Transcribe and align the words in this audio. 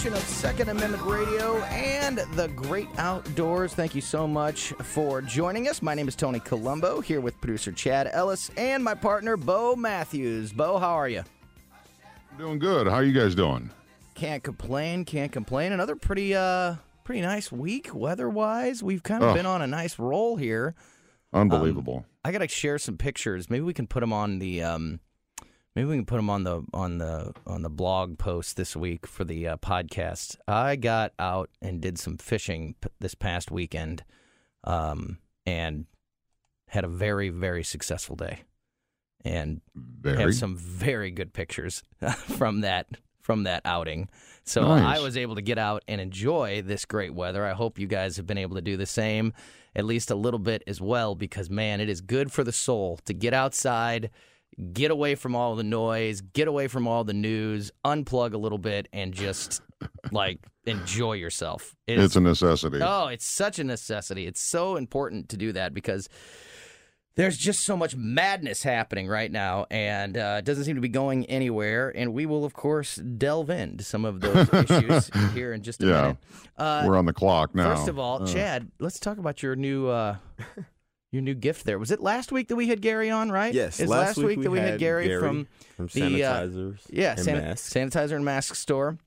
Edition 0.00 0.16
of 0.16 0.26
Second 0.30 0.70
Amendment 0.70 1.02
Radio 1.02 1.58
and 1.64 2.16
the 2.32 2.48
Great 2.56 2.88
Outdoors. 2.96 3.74
Thank 3.74 3.94
you 3.94 4.00
so 4.00 4.26
much 4.26 4.72
for 4.82 5.20
joining 5.20 5.68
us. 5.68 5.82
My 5.82 5.92
name 5.92 6.08
is 6.08 6.16
Tony 6.16 6.40
Colombo 6.40 7.02
here 7.02 7.20
with 7.20 7.38
producer 7.42 7.70
Chad 7.70 8.08
Ellis 8.10 8.50
and 8.56 8.82
my 8.82 8.94
partner 8.94 9.36
Bo 9.36 9.76
Matthews. 9.76 10.54
Bo, 10.54 10.78
how 10.78 10.94
are 10.94 11.08
you? 11.10 11.22
Doing 12.38 12.58
good. 12.58 12.86
How 12.86 12.94
are 12.94 13.02
you 13.04 13.12
guys 13.12 13.34
doing? 13.34 13.68
Can't 14.14 14.42
complain, 14.42 15.04
can't 15.04 15.32
complain. 15.32 15.70
Another 15.72 15.96
pretty 15.96 16.34
uh 16.34 16.76
pretty 17.04 17.20
nice 17.20 17.52
week 17.52 17.90
weather-wise. 17.92 18.82
We've 18.82 19.02
kind 19.02 19.22
of 19.22 19.30
Oh. 19.30 19.34
been 19.34 19.44
on 19.44 19.60
a 19.60 19.66
nice 19.66 19.98
roll 19.98 20.36
here. 20.36 20.74
Unbelievable. 21.34 22.06
I 22.24 22.32
gotta 22.32 22.48
share 22.48 22.78
some 22.78 22.96
pictures. 22.96 23.50
Maybe 23.50 23.64
we 23.64 23.74
can 23.74 23.86
put 23.86 24.00
them 24.00 24.14
on 24.14 24.38
the 24.38 24.62
um, 24.62 25.00
maybe 25.74 25.88
we 25.88 25.96
can 25.96 26.06
put 26.06 26.16
them 26.16 26.30
on 26.30 26.44
the 26.44 26.62
on 26.72 26.98
the 26.98 27.32
on 27.46 27.62
the 27.62 27.70
blog 27.70 28.18
post 28.18 28.56
this 28.56 28.74
week 28.76 29.06
for 29.06 29.24
the 29.24 29.48
uh, 29.48 29.56
podcast. 29.58 30.36
I 30.48 30.76
got 30.76 31.12
out 31.18 31.50
and 31.62 31.80
did 31.80 31.98
some 31.98 32.16
fishing 32.16 32.74
p- 32.80 32.88
this 33.00 33.14
past 33.14 33.50
weekend, 33.50 34.04
um, 34.64 35.18
and 35.46 35.86
had 36.68 36.84
a 36.84 36.88
very 36.88 37.28
very 37.30 37.64
successful 37.64 38.16
day, 38.16 38.40
and 39.24 39.60
Very. 39.74 40.18
have 40.22 40.34
some 40.34 40.56
very 40.56 41.10
good 41.10 41.32
pictures 41.32 41.82
from 42.16 42.60
that 42.62 42.86
from 43.20 43.44
that 43.44 43.62
outing. 43.64 44.08
So 44.44 44.62
Nice. 44.66 44.98
I 44.98 45.02
was 45.02 45.16
able 45.16 45.34
to 45.36 45.42
get 45.42 45.58
out 45.58 45.84
and 45.86 46.00
enjoy 46.00 46.62
this 46.62 46.84
great 46.84 47.14
weather. 47.14 47.44
I 47.46 47.52
hope 47.52 47.78
you 47.78 47.86
guys 47.86 48.16
have 48.16 48.26
been 48.26 48.38
able 48.38 48.56
to 48.56 48.62
do 48.62 48.76
the 48.76 48.86
same, 48.86 49.34
at 49.76 49.84
least 49.84 50.10
a 50.10 50.14
little 50.16 50.40
bit 50.40 50.64
as 50.66 50.80
well, 50.80 51.14
because 51.14 51.48
man, 51.50 51.80
it 51.80 51.88
is 51.88 52.00
good 52.00 52.32
for 52.32 52.42
the 52.42 52.52
soul 52.52 52.98
to 53.04 53.12
get 53.14 53.34
outside, 53.34 54.10
get 54.72 54.90
away 54.90 55.14
from 55.14 55.34
all 55.34 55.54
the 55.56 55.62
noise, 55.64 56.20
get 56.20 56.48
away 56.48 56.68
from 56.68 56.86
all 56.86 57.04
the 57.04 57.14
news, 57.14 57.70
unplug 57.84 58.32
a 58.34 58.38
little 58.38 58.58
bit, 58.58 58.88
and 58.92 59.12
just 59.14 59.60
like 60.12 60.38
enjoy 60.66 61.14
yourself. 61.14 61.74
It 61.86 61.98
is- 61.98 62.04
it's 62.06 62.16
a 62.16 62.20
necessity. 62.20 62.78
Oh, 62.82 63.06
it's 63.08 63.26
such 63.26 63.58
a 63.58 63.64
necessity. 63.64 64.26
It's 64.26 64.40
so 64.42 64.76
important 64.76 65.28
to 65.30 65.36
do 65.36 65.52
that 65.52 65.72
because 65.74 66.08
there's 67.16 67.36
just 67.36 67.64
so 67.64 67.76
much 67.76 67.96
madness 67.96 68.62
happening 68.62 69.08
right 69.08 69.30
now, 69.30 69.66
and 69.70 70.16
uh, 70.16 70.36
it 70.38 70.44
doesn't 70.44 70.64
seem 70.64 70.76
to 70.76 70.80
be 70.80 70.88
going 70.88 71.26
anywhere. 71.26 71.90
And 71.94 72.14
we 72.14 72.24
will, 72.24 72.44
of 72.44 72.52
course, 72.54 72.96
delve 72.96 73.50
into 73.50 73.82
some 73.84 74.04
of 74.04 74.20
those 74.20 74.48
issues 74.70 75.10
here 75.34 75.52
in 75.52 75.62
just 75.62 75.82
a 75.82 75.86
Yeah. 75.86 76.00
minute. 76.02 76.16
Uh, 76.56 76.84
We're 76.86 76.96
on 76.96 77.06
the 77.06 77.12
clock 77.12 77.54
now. 77.54 77.74
First 77.74 77.88
of 77.88 77.98
all, 77.98 78.26
Chad, 78.26 78.70
let's 78.78 79.00
talk 79.00 79.18
about 79.18 79.42
your 79.42 79.56
new. 79.56 79.88
Uh, 81.12 81.16
Your 81.16 81.22
new 81.22 81.34
gift 81.34 81.64
there 81.64 81.78
was 81.78 81.90
it 81.90 82.00
last 82.00 82.32
week 82.32 82.48
that 82.48 82.56
we 82.56 82.68
had 82.68 82.80
Gary 82.80 83.10
on, 83.10 83.30
right? 83.30 83.52
Yes, 83.52 83.80
It 83.80 83.84
was 83.84 83.90
last, 83.90 84.16
last, 84.16 84.26
week, 84.26 84.42
that 84.42 84.50
we 84.50 84.58
had 84.58 84.78
Gary, 84.78 85.18
from 85.18 85.48
from 85.76 85.86
the, 85.88 86.24
uh, 86.24 86.48
yeah 86.90 87.12
and 87.12 87.20
san- 87.20 87.38
masks. 87.38 87.72
sanitizer 87.72 88.16
and 88.16 88.24
mask 88.24 88.54
store. 88.54 88.98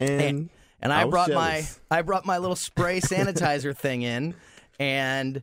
and 0.00 0.50
And 0.80 0.92
I, 0.92 1.02
I 1.02 1.04
was 1.04 1.12
brought 1.12 1.30
my. 1.30 1.64
I 1.90 2.02
brought 2.02 2.26
my 2.26 2.38
little 2.38 2.56
spray 2.56 3.00
sanitizer 3.00 3.76
thing 3.76 4.02
in, 4.02 4.34
and 4.78 5.42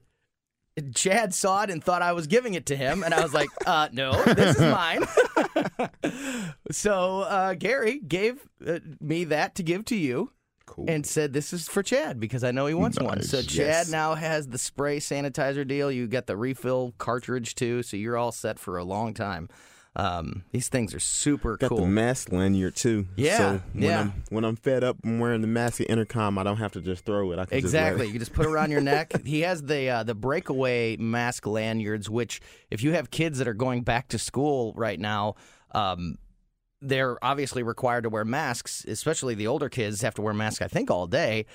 Chad 0.93 1.33
saw 1.33 1.63
it 1.63 1.69
and 1.69 1.83
thought 1.83 2.01
I 2.01 2.13
was 2.13 2.27
giving 2.27 2.53
it 2.55 2.65
to 2.67 2.75
him, 2.75 3.03
and 3.03 3.13
I 3.13 3.21
was 3.23 3.33
like, 3.33 3.49
uh, 3.65 3.89
"No, 3.91 4.11
this 4.23 4.55
is 4.57 4.61
mine." 4.61 5.03
so 6.71 7.21
uh, 7.21 7.53
Gary 7.53 7.99
gave 7.99 8.47
uh, 8.65 8.79
me 8.99 9.25
that 9.25 9.55
to 9.55 9.63
give 9.63 9.85
to 9.85 9.95
you, 9.95 10.31
cool. 10.65 10.85
and 10.87 11.05
said, 11.05 11.33
"This 11.33 11.53
is 11.53 11.67
for 11.67 11.83
Chad 11.83 12.19
because 12.19 12.43
I 12.43 12.51
know 12.51 12.65
he 12.67 12.73
wants 12.73 12.99
one." 12.99 13.21
So 13.21 13.41
Chad 13.41 13.55
Yes. 13.67 13.91
now 13.91 14.15
has 14.15 14.47
the 14.47 14.57
spray 14.57 14.99
sanitizer 14.99 15.67
deal. 15.67 15.91
You 15.91 16.07
got 16.07 16.27
the 16.27 16.37
refill 16.37 16.93
cartridge 16.97 17.55
too, 17.55 17.83
so 17.83 17.97
you're 17.97 18.17
all 18.17 18.31
set 18.31 18.59
for 18.59 18.77
a 18.77 18.83
long 18.83 19.13
time. 19.13 19.49
Um, 19.95 20.43
these 20.51 20.69
things 20.69 20.95
are 20.95 20.99
super 20.99 21.55
got 21.55 21.69
cool. 21.69 21.81
the 21.81 21.85
mask 21.85 22.31
lanyard 22.31 22.75
too. 22.75 23.05
Yeah, 23.15 23.37
So 23.37 23.61
when 23.73 23.83
yeah. 23.83 23.99
I'm 24.01 24.23
when 24.29 24.43
I'm 24.43 24.55
fed 24.55 24.83
up 24.83 24.97
and 25.03 25.19
wearing 25.21 25.41
the 25.41 25.47
mask 25.47 25.81
at 25.81 25.89
intercom, 25.91 26.39
I 26.39 26.43
don't 26.43 26.57
have 26.57 26.71
to 26.71 26.81
just 26.81 27.05
throw 27.05 27.31
it. 27.31 27.37
I 27.37 27.45
can 27.45 27.59
Exactly. 27.59 28.05
Just 28.05 28.13
You 28.13 28.19
just 28.19 28.33
put 28.33 28.47
it 28.47 28.49
around 28.49 28.71
your 28.71 28.81
neck. 28.81 29.13
He 29.23 29.41
has 29.41 29.61
the 29.61 29.89
uh, 29.89 30.03
the 30.03 30.15
breakaway 30.15 30.97
mask 30.97 31.45
lanyards, 31.45 32.09
which 32.09 32.41
if 32.71 32.81
you 32.81 32.93
have 32.93 33.11
kids 33.11 33.37
that 33.37 33.47
are 33.47 33.53
going 33.53 33.83
back 33.83 34.07
to 34.09 34.17
school 34.17 34.73
right 34.75 34.99
now, 34.99 35.35
um, 35.75 36.17
they're 36.87 37.17
obviously 37.23 37.63
required 37.63 38.03
to 38.03 38.09
wear 38.09 38.25
masks. 38.25 38.85
Especially 38.87 39.35
the 39.35 39.47
older 39.47 39.69
kids 39.69 40.01
have 40.01 40.13
to 40.15 40.21
wear 40.21 40.33
masks, 40.33 40.61
I 40.61 40.67
think, 40.67 40.91
all 40.91 41.07
day. 41.07 41.45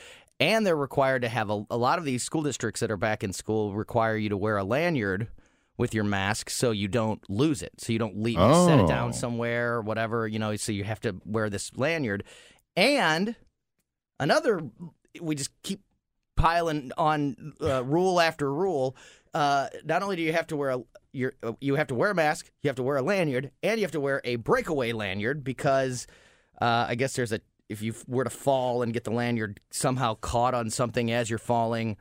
And 0.41 0.65
they're 0.67 0.77
required 0.77 1.23
to 1.23 1.29
have 1.29 1.51
a, 1.51 1.65
a 1.71 1.77
lot 1.77 1.99
of 1.99 2.05
these 2.05 2.23
school 2.23 2.43
districts 2.43 2.81
that 2.81 2.91
are 2.91 2.97
back 2.97 3.25
in 3.25 3.33
school 3.33 3.75
require 3.75 4.17
you 4.17 4.29
to 4.29 4.37
wear 4.37 4.57
a 4.57 4.65
lanyard 4.65 5.29
with 5.77 5.95
your 5.95 6.05
mask 6.05 6.51
so 6.51 6.71
you 6.71 6.89
don't 6.89 7.29
lose 7.29 7.63
it. 7.63 7.73
So 7.79 7.93
you 7.93 7.99
don't 7.99 8.21
leave 8.21 8.39
you 8.39 8.55
set 8.67 8.79
it 8.81 8.89
down 8.89 9.09
Oh. 9.11 9.13
somewhere 9.13 9.75
or 9.75 9.83
whatever, 9.83 10.27
you 10.29 10.39
know, 10.39 10.55
so 10.57 10.73
you 10.73 10.85
have 10.85 11.01
to 11.01 11.17
wear 11.25 11.51
this 11.51 11.71
lanyard. 11.77 12.25
And 12.77 13.35
another 14.21 14.61
we 15.21 15.35
just 15.35 15.51
keep 15.63 15.83
piling 16.37 16.93
on 16.97 17.53
uh, 17.61 17.85
rule 17.85 18.21
after 18.21 18.53
rule. 18.53 18.97
Uh, 19.35 19.69
not 19.85 20.03
only 20.03 20.17
do 20.17 20.23
you 20.23 20.33
have 20.33 20.47
to 20.49 20.57
wear 20.57 20.71
a 20.71 20.81
your, 21.13 21.35
uh, 21.43 21.53
you 21.61 21.77
have 21.77 21.89
to 21.89 21.95
wear 21.95 22.11
a 22.11 22.15
mask, 22.15 22.51
you 22.63 22.69
have 22.69 22.77
to 22.77 22.83
wear 22.83 22.97
a 22.97 23.03
lanyard, 23.03 23.51
and 23.63 23.79
you 23.79 23.85
have 23.85 23.93
to 23.93 24.01
wear 24.01 24.21
a 24.25 24.37
breakaway 24.37 24.93
lanyard 24.93 25.45
because 25.45 26.07
uh, 26.61 26.87
I 26.89 26.95
guess 26.95 27.15
there's 27.15 27.33
a 27.33 27.41
if 27.69 27.83
you 27.83 27.95
were 28.07 28.25
to 28.25 28.31
fall 28.31 28.83
and 28.83 28.95
get 28.95 29.05
the 29.05 29.11
lanyard 29.11 29.61
somehow 29.71 30.15
caught 30.15 30.55
on 30.55 30.71
something 30.71 31.13
as 31.13 31.29
you're 31.29 31.39
falling, 31.39 31.97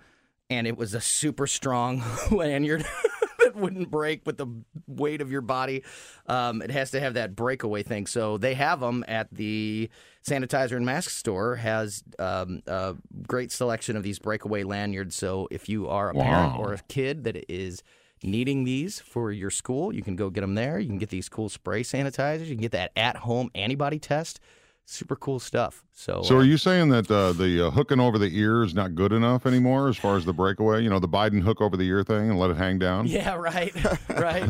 and 0.50 0.66
it 0.66 0.78
was 0.78 0.94
a 0.94 1.02
super 1.02 1.48
strong 1.48 2.04
lanyard. 2.32 2.86
that 3.40 3.56
wouldn't 3.56 3.90
break 3.90 4.26
with 4.26 4.38
the 4.38 4.48
weight 4.88 5.22
of 5.22 5.32
your 5.32 5.42
body. 5.42 5.84
Um, 6.26 6.62
it 6.62 6.72
has 6.72 6.92
to 6.92 7.00
have 7.00 7.16
that 7.16 7.36
breakaway 7.36 7.84
thing. 7.84 8.08
So 8.08 8.38
they 8.38 8.54
have 8.56 8.80
them 8.80 9.06
at 9.08 9.34
the 9.34 9.90
sanitizer 10.28 10.76
and 10.76 10.86
mask 10.86 11.12
store. 11.12 11.56
Has 11.56 12.04
um, 12.20 12.62
a 12.68 12.96
great 13.28 13.52
selection 13.52 13.96
of 13.96 14.04
these 14.04 14.20
breakaway 14.20 14.64
lanyards. 14.64 15.16
So 15.16 15.48
if 15.52 15.70
you 15.70 15.88
are 15.88 16.10
a 16.10 16.14
parent 16.14 16.60
or 16.60 16.74
a 16.74 16.80
kid 16.88 17.24
that 17.26 17.46
is 17.52 17.84
needing 18.24 18.64
these 18.64 19.00
for 19.00 19.32
your 19.32 19.50
school, 19.50 19.94
you 19.94 20.02
can 20.02 20.16
go 20.16 20.30
get 20.30 20.42
them 20.42 20.56
there. 20.56 20.80
You 20.80 20.88
can 20.88 20.98
get 20.98 21.10
these 21.10 21.30
cool 21.30 21.50
spray 21.50 21.84
sanitizers. 21.84 22.48
You 22.48 22.56
can 22.56 22.62
get 22.62 22.72
that 22.72 22.92
at-home 22.96 23.50
antibody 23.56 24.00
test. 24.00 24.40
Super 24.86 25.18
cool 25.18 25.40
stuff. 25.40 25.84
So, 25.92 26.22
So 26.24 26.38
uh, 26.38 26.40
are 26.40 26.44
you 26.46 26.58
saying 26.58 26.90
that 26.90 27.12
uh, 27.12 27.34
the 27.34 27.68
uh, 27.68 27.72
hooking 27.72 28.00
over 28.00 28.18
the 28.18 28.30
ear 28.38 28.64
is 28.64 28.74
not 28.74 28.96
good 28.96 29.12
enough 29.12 29.46
anymore 29.46 29.90
as 29.90 29.98
far 29.98 30.16
as 30.16 30.24
the 30.24 30.34
breakaway? 30.34 30.82
You 30.82 30.90
know, 30.90 31.00
the 31.00 31.10
Biden 31.10 31.42
hook 31.42 31.60
over 31.60 31.76
the 31.76 31.86
ear 31.88 32.04
thing 32.04 32.30
and 32.30 32.40
let 32.40 32.52
it 32.52 32.58
hang 32.58 32.80
down? 32.80 33.06
Yeah, 33.18 33.36
right, 33.36 33.74
right. 34.10 34.50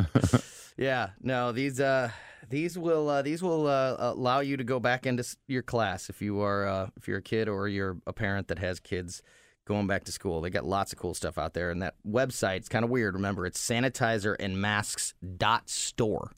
yeah, 0.78 1.10
no, 1.24 1.52
these 1.52 1.80
uh, 1.80 2.12
these 2.50 2.78
will 2.78 3.10
uh, 3.10 3.22
these 3.24 3.42
will 3.42 3.68
uh, 3.68 3.96
allow 3.98 4.40
you 4.42 4.58
to 4.58 4.64
go 4.64 4.80
back 4.80 5.06
into 5.06 5.24
your 5.48 5.64
class 5.64 6.10
if 6.10 6.22
you 6.22 6.40
are 6.42 6.68
uh, 6.68 6.90
if 6.96 7.08
you're 7.08 7.18
a 7.18 7.22
kid 7.22 7.50
or 7.50 7.68
you're 7.68 7.98
a 8.06 8.14
parent 8.14 8.48
that 8.50 8.60
has 8.60 8.80
kids 8.80 9.22
going 9.68 9.86
back 9.88 10.06
to 10.06 10.12
school. 10.12 10.42
They 10.42 10.50
got 10.50 10.66
lots 10.66 10.94
of 10.94 11.00
cool 11.00 11.14
stuff 11.14 11.38
out 11.38 11.54
there, 11.54 11.70
and 11.70 11.82
that 11.82 11.96
website's 12.08 12.70
kind 12.70 12.84
of 12.86 12.90
weird. 12.90 13.14
Remember, 13.14 13.46
it's 13.46 13.60
sanitizer 13.60 14.36
and 14.40 14.60
masks 14.62 15.14
dot 15.38 15.70
store. 15.70 16.32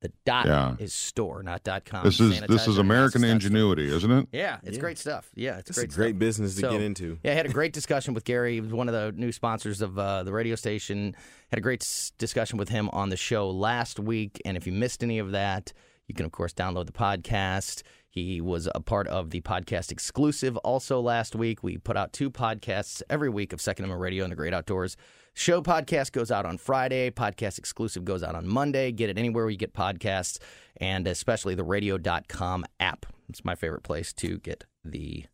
The 0.00 0.12
dot 0.26 0.44
Yeah. 0.46 0.76
is 0.78 0.92
store, 0.92 1.42
not 1.42 1.64
dot 1.64 1.86
com. 1.86 2.04
This 2.04 2.20
is 2.20 2.40
this 2.42 2.68
is 2.68 2.76
American 2.76 3.22
masks 3.22 3.44
dot 3.44 3.50
store. 3.50 3.56
ingenuity, 3.76 3.88
isn't 3.96 4.10
it? 4.10 4.28
Yeah, 4.32 4.58
it's 4.62 4.76
Yeah. 4.76 4.80
great 4.80 4.98
stuff. 4.98 5.30
Yeah, 5.34 5.56
it's, 5.58 5.70
It's 5.70 5.78
great 5.78 5.92
a 5.92 5.94
great 5.96 6.10
stuff. 6.10 6.18
business 6.18 6.54
to 6.56 6.60
So, 6.60 6.70
get 6.72 6.82
into. 6.82 7.18
Yeah, 7.24 7.32
I 7.32 7.34
had 7.34 7.46
a 7.46 7.52
great 7.52 7.72
discussion 7.72 8.12
with 8.12 8.24
Gary. 8.24 8.54
He 8.54 8.60
was 8.60 8.72
one 8.72 8.88
of 8.88 8.92
the 8.94 9.18
new 9.18 9.32
sponsors 9.32 9.80
of 9.80 9.98
uh, 9.98 10.22
the 10.22 10.32
radio 10.32 10.56
station. 10.56 11.16
Had 11.50 11.58
a 11.58 11.62
great 11.62 11.82
s- 11.82 12.12
discussion 12.18 12.58
with 12.58 12.68
him 12.68 12.90
on 12.90 13.08
the 13.08 13.16
show 13.16 13.48
last 13.50 13.98
week. 13.98 14.42
And 14.44 14.58
if 14.58 14.66
you 14.66 14.72
missed 14.74 15.02
any 15.02 15.18
of 15.18 15.30
that, 15.32 15.72
You 16.06 16.14
can, 16.14 16.26
of 16.26 16.32
course, 16.32 16.52
download 16.52 16.84
the 16.84 16.92
podcast. 16.92 17.82
He 18.14 18.40
was 18.40 18.68
a 18.72 18.80
part 18.80 19.08
of 19.08 19.30
the 19.30 19.40
podcast 19.40 19.90
exclusive 19.90 20.56
also 20.58 21.00
last 21.00 21.34
week. 21.34 21.64
We 21.64 21.78
put 21.78 21.96
out 21.96 22.12
two 22.12 22.30
podcasts 22.30 23.02
every 23.10 23.28
week 23.28 23.52
of 23.52 23.60
Second 23.60 23.86
Amendment 23.86 24.02
Radio 24.02 24.22
and 24.22 24.30
the 24.30 24.36
Great 24.36 24.54
Outdoors. 24.54 24.96
Show 25.32 25.60
podcast 25.60 26.12
goes 26.12 26.30
out 26.30 26.46
on 26.46 26.56
Friday. 26.56 27.10
Podcast 27.10 27.58
exclusive 27.58 28.04
goes 28.04 28.22
out 28.22 28.36
on 28.36 28.46
Monday. 28.46 28.92
Get 28.92 29.10
it 29.10 29.18
anywhere 29.18 29.42
where 29.42 29.50
you 29.50 29.56
get 29.56 29.74
podcasts, 29.74 30.38
and 30.76 31.08
especially 31.08 31.56
the 31.56 31.64
radio.com 31.64 32.64
app. 32.78 33.04
It's 33.28 33.44
my 33.44 33.56
favorite 33.56 33.82
place 33.82 34.12
to 34.12 34.38
get 34.38 34.64
the 34.84 35.24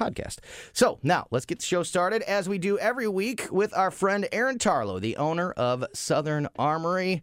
podcast. 0.00 0.38
So 0.72 1.00
now 1.02 1.26
let's 1.30 1.44
get 1.44 1.58
the 1.58 1.66
show 1.66 1.82
started 1.82 2.22
as 2.22 2.48
we 2.48 2.56
do 2.56 2.78
every 2.78 3.08
week 3.08 3.48
with 3.50 3.76
our 3.76 3.90
friend 3.90 4.26
Aaron 4.32 4.56
Tarlow, 4.56 4.98
the 5.02 5.18
owner 5.18 5.52
of 5.52 5.84
Southern 5.92 6.48
Armory. 6.58 7.20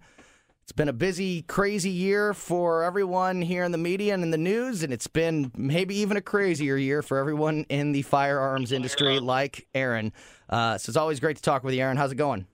It's 0.70 0.76
been 0.76 0.88
a 0.88 0.94
busy, 0.94 1.42
crazy 1.42 1.90
year 1.90 2.32
for 2.36 2.84
everyone 2.84 3.42
here 3.42 3.64
in 3.64 3.72
the 3.72 3.80
media 3.80 4.14
and 4.14 4.22
in 4.22 4.30
the 4.30 4.38
news, 4.38 4.84
and 4.84 4.94
it's 4.94 5.08
been 5.08 5.52
maybe 5.58 5.96
even 5.96 6.16
a 6.16 6.22
crazier 6.22 6.78
year 6.78 7.02
for 7.02 7.18
everyone 7.18 7.66
in 7.70 7.92
the 7.92 8.04
firearms 8.04 8.72
industry 8.72 9.20
like 9.20 9.68
Aaron. 9.74 10.14
Uh, 10.48 10.78
so 10.78 10.92
it's 10.92 10.96
always 10.96 11.20
great 11.20 11.38
to 11.38 11.42
talk 11.42 11.64
with 11.64 11.74
you, 11.74 11.82
Aaron. 11.82 11.98
How's 11.98 12.12
it 12.12 12.18
going? 12.18 12.46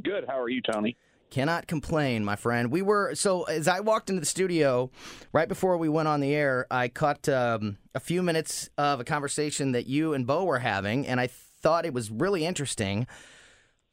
Good. 0.00 0.26
How 0.28 0.40
are 0.40 0.48
you, 0.48 0.62
Tony? 0.62 0.96
Cannot 1.30 1.66
complain, 1.66 2.24
my 2.24 2.36
friend. 2.36 2.70
We 2.70 2.80
were 2.80 3.16
so 3.16 3.42
as 3.42 3.66
I 3.66 3.80
walked 3.80 4.08
into 4.08 4.20
the 4.20 4.26
studio 4.26 4.92
right 5.32 5.48
before 5.48 5.76
we 5.78 5.88
went 5.88 6.06
on 6.06 6.20
the 6.20 6.32
air, 6.32 6.68
I 6.70 6.86
caught 6.86 7.28
um, 7.28 7.76
a 7.92 7.98
few 7.98 8.22
minutes 8.22 8.70
of 8.78 9.00
a 9.00 9.04
conversation 9.04 9.72
that 9.72 9.88
you 9.88 10.14
and 10.14 10.28
Bo 10.28 10.44
were 10.44 10.60
having, 10.60 11.08
and 11.08 11.18
I 11.18 11.26
thought 11.26 11.86
it 11.86 11.92
was 11.92 12.08
really 12.08 12.46
interesting. 12.46 13.08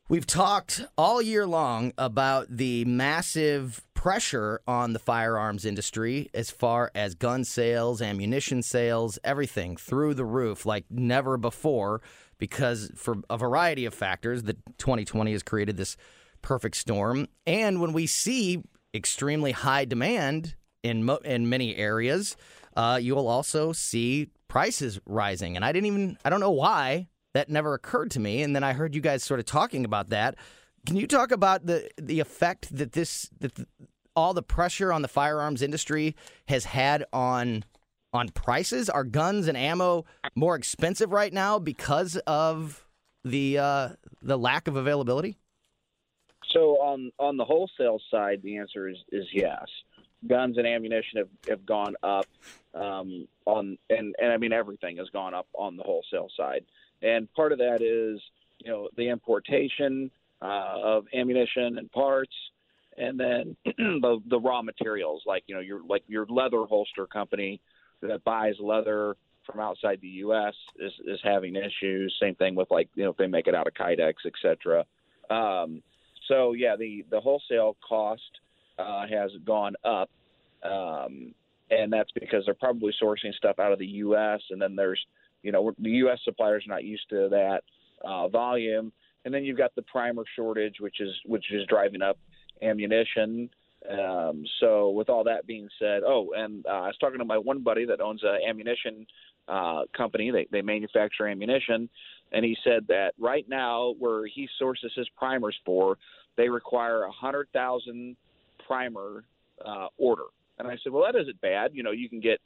We've 0.09 0.25
talked 0.25 0.83
all 0.97 1.21
year 1.21 1.45
long 1.45 1.93
about 1.95 2.47
the 2.49 2.83
massive 2.85 3.85
pressure 3.93 4.59
on 4.65 4.93
the 4.93 4.97
firearms 4.97 5.65
industry 5.65 6.31
as 6.33 6.49
far 6.49 6.89
as 6.95 7.13
gun 7.13 7.43
sales, 7.43 8.01
ammunition 8.01 8.63
sales, 8.63 9.19
everything 9.23 9.77
through 9.77 10.15
the 10.15 10.25
roof 10.25 10.65
like 10.65 10.85
never 10.89 11.37
before 11.37 12.01
because 12.39 12.91
for 12.95 13.17
a 13.29 13.37
variety 13.37 13.85
of 13.85 13.93
factors 13.93 14.41
that 14.43 14.57
2020 14.79 15.31
has 15.31 15.43
created 15.43 15.77
this 15.77 15.95
perfect 16.41 16.75
storm. 16.77 17.27
And 17.45 17.79
when 17.79 17.93
we 17.93 18.07
see 18.07 18.63
extremely 18.95 19.51
high 19.51 19.85
demand 19.85 20.55
in 20.81 21.03
mo- 21.03 21.21
in 21.23 21.49
many 21.49 21.75
areas, 21.75 22.35
uh, 22.75 22.97
you 22.99 23.13
will 23.13 23.27
also 23.27 23.73
see 23.73 24.31
prices 24.47 24.99
rising. 25.05 25.55
And 25.55 25.63
I 25.63 25.71
didn't 25.71 25.85
even 25.85 26.17
I 26.25 26.31
don't 26.31 26.39
know 26.39 26.49
why 26.49 27.08
that 27.33 27.49
never 27.49 27.73
occurred 27.73 28.11
to 28.11 28.19
me. 28.19 28.41
And 28.41 28.55
then 28.55 28.63
I 28.63 28.73
heard 28.73 28.95
you 28.95 29.01
guys 29.01 29.23
sort 29.23 29.39
of 29.39 29.45
talking 29.45 29.85
about 29.85 30.09
that. 30.09 30.35
Can 30.85 30.95
you 30.95 31.07
talk 31.07 31.31
about 31.31 31.65
the 31.65 31.89
the 31.97 32.19
effect 32.19 32.75
that 32.75 32.93
this 32.93 33.29
that 33.39 33.55
the, 33.55 33.67
all 34.15 34.33
the 34.33 34.43
pressure 34.43 34.91
on 34.91 35.01
the 35.01 35.07
firearms 35.07 35.61
industry 35.61 36.15
has 36.47 36.65
had 36.65 37.05
on 37.13 37.65
on 38.13 38.29
prices? 38.29 38.89
Are 38.89 39.03
guns 39.03 39.47
and 39.47 39.57
ammo 39.57 40.05
more 40.35 40.55
expensive 40.55 41.11
right 41.11 41.33
now 41.33 41.59
because 41.59 42.15
of 42.27 42.85
the 43.23 43.57
uh, 43.57 43.89
the 44.21 44.37
lack 44.37 44.67
of 44.67 44.75
availability? 44.75 45.37
So 46.51 46.77
on 46.81 47.11
on 47.19 47.37
the 47.37 47.45
wholesale 47.45 47.99
side, 48.09 48.41
the 48.43 48.57
answer 48.57 48.87
is 48.87 48.97
is 49.11 49.25
yes. 49.33 49.65
Guns 50.27 50.57
and 50.57 50.67
ammunition 50.67 51.19
have, 51.19 51.29
have 51.47 51.65
gone 51.65 51.95
up 52.03 52.25
um, 52.73 53.27
on 53.45 53.77
and 53.89 54.15
and 54.19 54.31
I 54.31 54.37
mean 54.37 54.51
everything 54.51 54.97
has 54.97 55.09
gone 55.09 55.33
up 55.33 55.47
on 55.53 55.77
the 55.77 55.83
wholesale 55.83 56.27
side, 56.35 56.65
and 57.01 57.31
part 57.33 57.51
of 57.51 57.59
that 57.59 57.81
is 57.81 58.21
you 58.59 58.71
know 58.71 58.89
the 58.95 59.09
importation 59.09 60.11
uh, 60.41 60.75
of 60.83 61.05
ammunition 61.13 61.77
and 61.77 61.91
parts, 61.91 62.33
and 62.97 63.19
then 63.19 63.55
the 63.65 64.19
the 64.27 64.39
raw 64.39 64.61
materials 64.61 65.23
like 65.25 65.43
you 65.47 65.55
know 65.55 65.61
your 65.61 65.81
like 65.87 66.03
your 66.07 66.25
leather 66.27 66.63
holster 66.65 67.05
company 67.05 67.59
that 68.01 68.23
buys 68.23 68.55
leather 68.59 69.15
from 69.45 69.59
outside 69.59 69.99
the 70.01 70.07
U.S. 70.07 70.53
is 70.77 70.91
is 71.05 71.19
having 71.23 71.55
issues. 71.55 72.15
Same 72.21 72.35
thing 72.35 72.55
with 72.55 72.69
like 72.71 72.89
you 72.95 73.03
know 73.03 73.11
if 73.11 73.17
they 73.17 73.27
make 73.27 73.47
it 73.47 73.55
out 73.55 73.67
of 73.67 73.73
Kydex, 73.73 74.13
etc. 74.25 74.85
Um, 75.29 75.81
so 76.27 76.53
yeah, 76.53 76.75
the 76.77 77.05
the 77.09 77.19
wholesale 77.19 77.75
cost 77.87 78.39
uh, 78.77 79.05
has 79.07 79.31
gone 79.45 79.75
up, 79.83 80.09
um, 80.63 81.33
and 81.69 81.91
that's 81.91 82.11
because 82.11 82.45
they're 82.45 82.53
probably 82.53 82.93
sourcing 83.01 83.33
stuff 83.33 83.59
out 83.59 83.71
of 83.71 83.79
the 83.79 83.87
U.S. 83.87 84.41
and 84.49 84.61
then 84.61 84.75
there's 84.75 85.03
you 85.43 85.51
know 85.51 85.71
the 85.79 85.89
U.S. 85.89 86.19
suppliers 86.23 86.63
are 86.67 86.73
not 86.73 86.83
used 86.83 87.09
to 87.09 87.29
that 87.29 87.61
uh, 88.03 88.27
volume, 88.27 88.91
and 89.25 89.33
then 89.33 89.43
you've 89.43 89.57
got 89.57 89.73
the 89.75 89.81
primer 89.83 90.23
shortage, 90.35 90.75
which 90.79 90.99
is 90.99 91.13
which 91.25 91.45
is 91.51 91.65
driving 91.67 92.01
up 92.01 92.17
ammunition. 92.61 93.49
Um, 93.89 94.43
so 94.59 94.89
with 94.89 95.09
all 95.09 95.23
that 95.23 95.47
being 95.47 95.69
said, 95.79 96.01
oh, 96.05 96.33
and 96.35 96.65
uh, 96.65 96.69
I 96.69 96.87
was 96.87 96.97
talking 96.99 97.19
to 97.19 97.25
my 97.25 97.37
one 97.37 97.63
buddy 97.63 97.85
that 97.85 98.01
owns 98.01 98.21
an 98.23 98.39
ammunition 98.47 99.07
uh, 99.47 99.83
company. 99.95 100.31
They 100.31 100.47
they 100.51 100.61
manufacture 100.61 101.27
ammunition, 101.27 101.89
and 102.31 102.43
he 102.43 102.57
said 102.63 102.85
that 102.87 103.13
right 103.17 103.47
now 103.47 103.95
where 103.97 104.25
he 104.27 104.47
sources 104.57 104.91
his 104.95 105.07
primers 105.17 105.57
for, 105.65 105.97
they 106.37 106.49
require 106.49 107.03
a 107.03 107.11
hundred 107.11 107.47
thousand 107.53 108.15
primer 108.67 109.23
uh, 109.65 109.87
order. 109.97 110.25
And 110.59 110.67
I 110.67 110.77
said, 110.83 110.91
well, 110.91 111.09
that 111.09 111.19
isn't 111.19 111.39
bad. 111.41 111.71
You 111.73 111.83
know, 111.83 111.91
you 111.91 112.09
can 112.09 112.19
get 112.19 112.39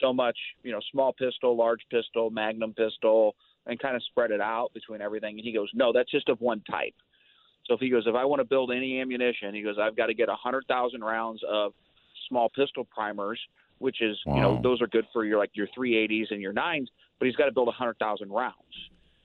so 0.00 0.12
much, 0.12 0.36
you 0.62 0.72
know, 0.72 0.80
small 0.92 1.12
pistol, 1.12 1.56
large 1.56 1.80
pistol, 1.90 2.30
magnum 2.30 2.74
pistol, 2.74 3.34
and 3.66 3.78
kind 3.78 3.94
of 3.96 4.02
spread 4.04 4.30
it 4.30 4.40
out 4.40 4.72
between 4.74 5.00
everything. 5.00 5.38
And 5.38 5.44
he 5.44 5.52
goes, 5.52 5.70
no, 5.74 5.92
that's 5.92 6.10
just 6.10 6.28
of 6.28 6.40
one 6.40 6.62
type. 6.70 6.94
So 7.66 7.74
if 7.74 7.80
he 7.80 7.90
goes, 7.90 8.04
if 8.06 8.14
I 8.14 8.24
want 8.24 8.40
to 8.40 8.44
build 8.44 8.72
any 8.72 9.00
ammunition, 9.00 9.54
he 9.54 9.62
goes, 9.62 9.76
I've 9.80 9.96
got 9.96 10.06
to 10.06 10.14
get 10.14 10.28
a 10.28 10.34
hundred 10.34 10.64
thousand 10.68 11.02
rounds 11.02 11.42
of 11.48 11.72
small 12.28 12.48
pistol 12.48 12.84
primers, 12.84 13.38
which 13.78 14.00
is, 14.00 14.16
wow. 14.24 14.34
you 14.34 14.40
know, 14.40 14.60
those 14.62 14.80
are 14.80 14.86
good 14.86 15.06
for 15.12 15.24
your 15.24 15.38
like 15.38 15.50
your 15.54 15.68
380s 15.78 16.30
and 16.30 16.40
your 16.40 16.54
nines, 16.54 16.88
but 17.18 17.26
he's 17.26 17.36
got 17.36 17.46
to 17.46 17.52
build 17.52 17.68
a 17.68 17.72
hundred 17.72 17.98
thousand 17.98 18.30
rounds. 18.30 18.54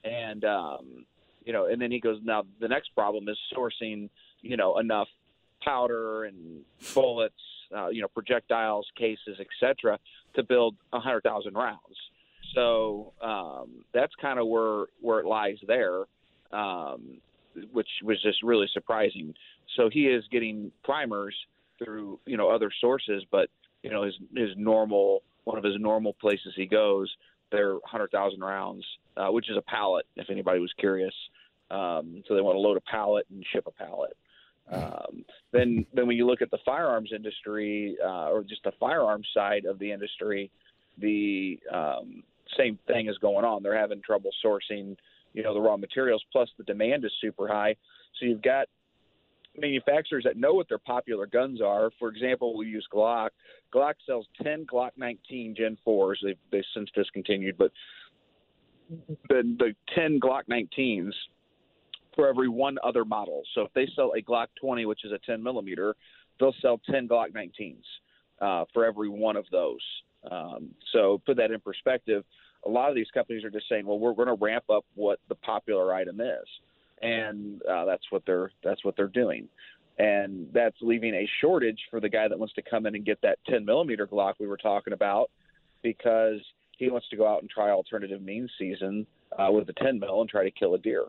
And 0.04 0.44
um, 0.44 1.06
you 1.44 1.52
know, 1.52 1.66
and 1.66 1.80
then 1.80 1.90
he 1.90 2.00
goes, 2.00 2.18
now 2.22 2.44
the 2.60 2.68
next 2.68 2.94
problem 2.94 3.28
is 3.28 3.38
sourcing, 3.56 4.10
you 4.42 4.56
know, 4.56 4.78
enough 4.78 5.08
powder 5.62 6.24
and 6.24 6.60
bullets, 6.94 7.34
uh, 7.76 7.88
you 7.88 8.02
know, 8.02 8.08
projectiles, 8.08 8.86
cases, 8.96 9.38
etc., 9.40 9.98
to 10.34 10.42
build 10.42 10.76
a 10.92 11.00
hundred 11.00 11.22
thousand 11.22 11.54
rounds. 11.54 11.96
So 12.54 13.12
um, 13.22 13.84
that's 13.92 14.12
kind 14.20 14.38
of 14.38 14.46
where 14.46 14.86
where 15.00 15.20
it 15.20 15.26
lies 15.26 15.56
there, 15.66 16.04
um, 16.52 17.18
which 17.72 17.88
was 18.02 18.20
just 18.22 18.42
really 18.42 18.68
surprising. 18.72 19.34
So 19.76 19.88
he 19.90 20.06
is 20.06 20.24
getting 20.30 20.70
primers 20.84 21.34
through 21.82 22.20
you 22.26 22.36
know 22.36 22.50
other 22.50 22.70
sources, 22.80 23.24
but 23.30 23.48
you 23.82 23.90
know 23.90 24.04
his 24.04 24.14
his 24.36 24.50
normal 24.56 25.22
one 25.44 25.58
of 25.58 25.64
his 25.64 25.74
normal 25.78 26.14
places 26.14 26.52
he 26.56 26.66
goes, 26.66 27.14
they're 27.50 27.76
hundred 27.84 28.10
thousand 28.10 28.40
rounds, 28.40 28.84
uh, 29.16 29.28
which 29.28 29.50
is 29.50 29.56
a 29.56 29.62
pallet. 29.62 30.06
If 30.16 30.30
anybody 30.30 30.60
was 30.60 30.72
curious, 30.78 31.14
um, 31.70 32.22
so 32.26 32.34
they 32.34 32.40
want 32.40 32.56
to 32.56 32.60
load 32.60 32.76
a 32.76 32.80
pallet 32.80 33.26
and 33.30 33.44
ship 33.52 33.66
a 33.66 33.70
pallet. 33.70 34.16
Um, 34.70 35.24
then, 35.52 35.86
then 35.92 36.06
when 36.06 36.16
you 36.16 36.26
look 36.26 36.42
at 36.42 36.50
the 36.50 36.58
firearms 36.64 37.10
industry 37.14 37.96
uh, 38.04 38.30
or 38.30 38.42
just 38.42 38.62
the 38.64 38.72
firearms 38.80 39.28
side 39.34 39.66
of 39.66 39.78
the 39.78 39.90
industry, 39.90 40.50
the 40.98 41.58
um, 41.72 42.22
same 42.56 42.78
thing 42.86 43.08
is 43.08 43.18
going 43.18 43.44
on. 43.44 43.62
They're 43.62 43.78
having 43.78 44.00
trouble 44.02 44.30
sourcing, 44.44 44.96
you 45.32 45.42
know, 45.42 45.54
the 45.54 45.60
raw 45.60 45.76
materials. 45.76 46.24
Plus, 46.32 46.48
the 46.56 46.64
demand 46.64 47.04
is 47.04 47.12
super 47.20 47.46
high. 47.46 47.76
So 48.18 48.26
you've 48.26 48.42
got 48.42 48.66
manufacturers 49.56 50.24
that 50.24 50.36
know 50.36 50.54
what 50.54 50.68
their 50.68 50.78
popular 50.78 51.26
guns 51.26 51.60
are. 51.60 51.90
For 51.98 52.08
example, 52.08 52.56
we 52.56 52.66
use 52.66 52.86
Glock. 52.92 53.30
Glock 53.72 53.94
sells 54.06 54.26
10 54.42 54.66
Glock 54.66 54.90
19 54.96 55.54
Gen 55.56 55.76
4s. 55.86 56.16
They've, 56.22 56.38
they've 56.50 56.64
since 56.74 56.90
discontinued, 56.94 57.56
but 57.58 57.70
the 59.28 59.56
the 59.58 59.74
10 59.94 60.20
Glock 60.20 60.42
19s 60.50 61.12
for 62.14 62.28
every 62.28 62.48
one 62.48 62.76
other 62.82 63.04
model. 63.04 63.42
So 63.54 63.62
if 63.62 63.72
they 63.74 63.88
sell 63.94 64.12
a 64.16 64.22
Glock 64.22 64.46
20, 64.60 64.86
which 64.86 65.04
is 65.04 65.12
a 65.12 65.18
10 65.18 65.42
millimeter, 65.42 65.94
they'll 66.38 66.54
sell 66.60 66.80
10 66.90 67.08
Glock 67.08 67.32
19s 67.32 67.76
uh, 68.40 68.64
for 68.72 68.84
every 68.84 69.08
one 69.08 69.36
of 69.36 69.44
those. 69.50 69.80
Um, 70.30 70.70
so 70.92 71.20
put 71.26 71.36
that 71.36 71.50
in 71.50 71.60
perspective. 71.60 72.24
A 72.66 72.70
lot 72.70 72.88
of 72.88 72.94
these 72.94 73.10
companies 73.12 73.44
are 73.44 73.50
just 73.50 73.68
saying, 73.68 73.86
"Well, 73.86 73.98
we're 73.98 74.14
going 74.14 74.28
to 74.28 74.42
ramp 74.42 74.64
up 74.70 74.86
what 74.94 75.18
the 75.28 75.34
popular 75.34 75.92
item 75.92 76.20
is," 76.20 76.46
and 77.02 77.60
uh, 77.70 77.84
that's 77.84 78.04
what 78.10 78.22
they're 78.26 78.50
that's 78.62 78.82
what 78.84 78.96
they're 78.96 79.06
doing, 79.06 79.48
and 79.98 80.48
that's 80.52 80.76
leaving 80.80 81.14
a 81.14 81.28
shortage 81.42 81.78
for 81.90 82.00
the 82.00 82.08
guy 82.08 82.26
that 82.26 82.38
wants 82.38 82.54
to 82.54 82.62
come 82.62 82.86
in 82.86 82.94
and 82.94 83.04
get 83.04 83.20
that 83.20 83.38
10 83.48 83.66
millimeter 83.66 84.06
Glock 84.06 84.34
we 84.40 84.46
were 84.46 84.56
talking 84.56 84.94
about, 84.94 85.30
because 85.82 86.40
he 86.78 86.88
wants 86.90 87.08
to 87.10 87.16
go 87.16 87.26
out 87.26 87.42
and 87.42 87.50
try 87.50 87.70
alternative 87.70 88.22
means 88.22 88.50
season 88.58 89.06
uh, 89.38 89.50
with 89.50 89.68
a 89.68 89.72
10 89.74 89.98
mil 90.00 90.20
and 90.20 90.30
try 90.30 90.44
to 90.44 90.50
kill 90.50 90.74
a 90.74 90.78
deer. 90.78 91.04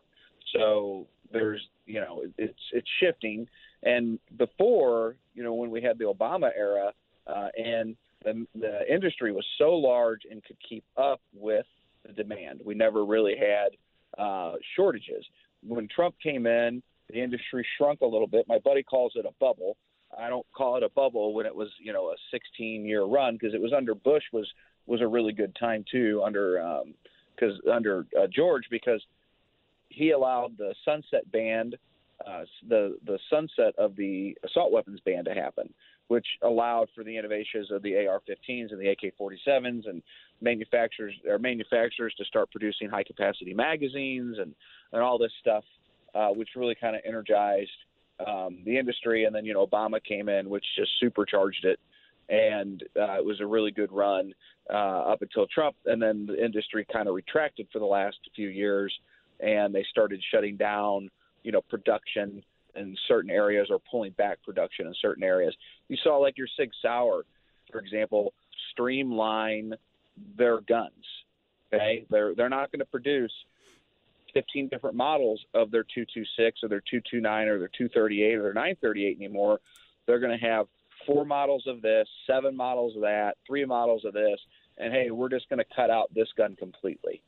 So 0.56 1.06
there's, 1.32 1.60
you 1.86 2.00
know, 2.00 2.22
it's 2.38 2.58
it's 2.72 2.88
shifting. 3.00 3.46
And 3.82 4.18
before, 4.36 5.16
you 5.34 5.42
know, 5.42 5.54
when 5.54 5.70
we 5.70 5.82
had 5.82 5.98
the 5.98 6.04
Obama 6.04 6.50
era, 6.56 6.92
uh, 7.26 7.48
and 7.56 7.96
the, 8.24 8.46
the 8.54 8.92
industry 8.92 9.32
was 9.32 9.44
so 9.58 9.70
large 9.70 10.20
and 10.30 10.42
could 10.44 10.56
keep 10.66 10.84
up 10.96 11.20
with 11.34 11.66
the 12.04 12.12
demand, 12.12 12.60
we 12.64 12.74
never 12.74 13.04
really 13.04 13.34
had 13.36 14.22
uh, 14.22 14.54
shortages. 14.74 15.24
When 15.62 15.88
Trump 15.94 16.14
came 16.22 16.46
in, 16.46 16.82
the 17.10 17.22
industry 17.22 17.66
shrunk 17.76 18.00
a 18.00 18.06
little 18.06 18.26
bit. 18.26 18.46
My 18.48 18.58
buddy 18.58 18.82
calls 18.82 19.12
it 19.14 19.26
a 19.26 19.32
bubble. 19.40 19.76
I 20.16 20.28
don't 20.28 20.46
call 20.56 20.76
it 20.76 20.82
a 20.82 20.88
bubble 20.88 21.34
when 21.34 21.46
it 21.46 21.54
was 21.54 21.68
you 21.80 21.92
know 21.92 22.06
a 22.06 22.14
16 22.30 22.84
year 22.84 23.04
run 23.04 23.34
because 23.34 23.54
it 23.54 23.60
was 23.60 23.72
under 23.72 23.94
Bush 23.94 24.22
was 24.32 24.46
was 24.86 25.00
a 25.00 25.06
really 25.06 25.32
good 25.32 25.54
time 25.58 25.84
too 25.90 26.22
under 26.24 26.82
because 27.34 27.60
under 27.70 28.06
uh, 28.18 28.26
George 28.32 28.64
because 28.70 29.02
he 29.88 30.10
allowed 30.10 30.56
the 30.58 30.74
sunset 30.84 31.30
band 31.32 31.76
uh, 32.24 32.44
the 32.68 32.96
the 33.04 33.18
sunset 33.28 33.74
of 33.78 33.94
the 33.96 34.36
assault 34.44 34.72
weapons 34.72 35.00
ban 35.04 35.24
to 35.24 35.34
happen, 35.34 35.72
which 36.08 36.26
allowed 36.42 36.88
for 36.94 37.04
the 37.04 37.16
innovations 37.16 37.70
of 37.70 37.82
the 37.82 38.06
AR-15s 38.06 38.72
and 38.72 38.80
the 38.80 38.88
AK-47s 38.88 39.88
and 39.88 40.02
manufacturers 40.40 41.14
or 41.28 41.38
manufacturers 41.38 42.14
to 42.16 42.24
start 42.24 42.50
producing 42.50 42.88
high 42.88 43.04
capacity 43.04 43.52
magazines 43.52 44.38
and 44.38 44.54
and 44.92 45.02
all 45.02 45.18
this 45.18 45.32
stuff, 45.40 45.64
uh, 46.14 46.28
which 46.28 46.48
really 46.56 46.74
kind 46.74 46.96
of 46.96 47.02
energized 47.06 47.70
um, 48.26 48.58
the 48.64 48.78
industry. 48.78 49.24
And 49.24 49.34
then 49.34 49.44
you 49.44 49.52
know 49.52 49.66
Obama 49.66 50.02
came 50.02 50.28
in, 50.28 50.48
which 50.48 50.64
just 50.76 50.92
supercharged 50.98 51.66
it, 51.66 51.78
and 52.30 52.82
uh, 52.98 53.18
it 53.18 53.24
was 53.24 53.40
a 53.40 53.46
really 53.46 53.72
good 53.72 53.92
run 53.92 54.32
uh, 54.72 55.12
up 55.12 55.20
until 55.20 55.46
Trump. 55.48 55.76
And 55.84 56.00
then 56.00 56.26
the 56.26 56.42
industry 56.42 56.86
kind 56.90 57.08
of 57.08 57.14
retracted 57.14 57.68
for 57.70 57.78
the 57.78 57.84
last 57.84 58.16
few 58.34 58.48
years, 58.48 58.92
and 59.40 59.74
they 59.74 59.84
started 59.90 60.22
shutting 60.32 60.56
down 60.56 61.10
you 61.42 61.52
know 61.52 61.62
production 61.62 62.42
in 62.74 62.96
certain 63.08 63.30
areas 63.30 63.68
or 63.70 63.80
pulling 63.90 64.12
back 64.12 64.38
production 64.44 64.86
in 64.86 64.94
certain 65.00 65.24
areas. 65.24 65.54
You 65.88 65.96
saw 66.02 66.18
like 66.18 66.36
your 66.36 66.48
Sig 66.58 66.70
Sauer, 66.82 67.24
for 67.70 67.78
example, 67.80 68.34
streamline 68.72 69.74
their 70.36 70.60
guns. 70.60 70.92
Okay, 71.72 72.06
they're 72.10 72.34
they're 72.34 72.48
not 72.48 72.70
going 72.70 72.80
to 72.80 72.86
produce 72.86 73.32
15 74.34 74.68
different 74.68 74.96
models 74.96 75.40
of 75.54 75.70
their 75.70 75.82
226 75.82 76.60
or 76.62 76.68
their 76.68 76.80
229 76.80 77.48
or 77.48 77.58
their 77.58 77.68
238 77.68 78.34
or 78.34 78.42
their 78.42 78.52
938 78.52 79.16
anymore. 79.16 79.60
They're 80.06 80.20
going 80.20 80.38
to 80.38 80.46
have 80.46 80.66
four 81.06 81.24
models 81.24 81.64
of 81.66 81.82
this, 81.82 82.06
seven 82.26 82.54
models 82.54 82.94
of 82.96 83.02
that, 83.02 83.36
three 83.46 83.64
models 83.64 84.04
of 84.04 84.12
this, 84.12 84.38
and 84.78 84.92
hey, 84.92 85.10
we're 85.10 85.28
just 85.28 85.48
going 85.48 85.58
to 85.58 85.74
cut 85.74 85.90
out 85.90 86.12
this 86.14 86.28
gun 86.36 86.54
completely. 86.56 87.22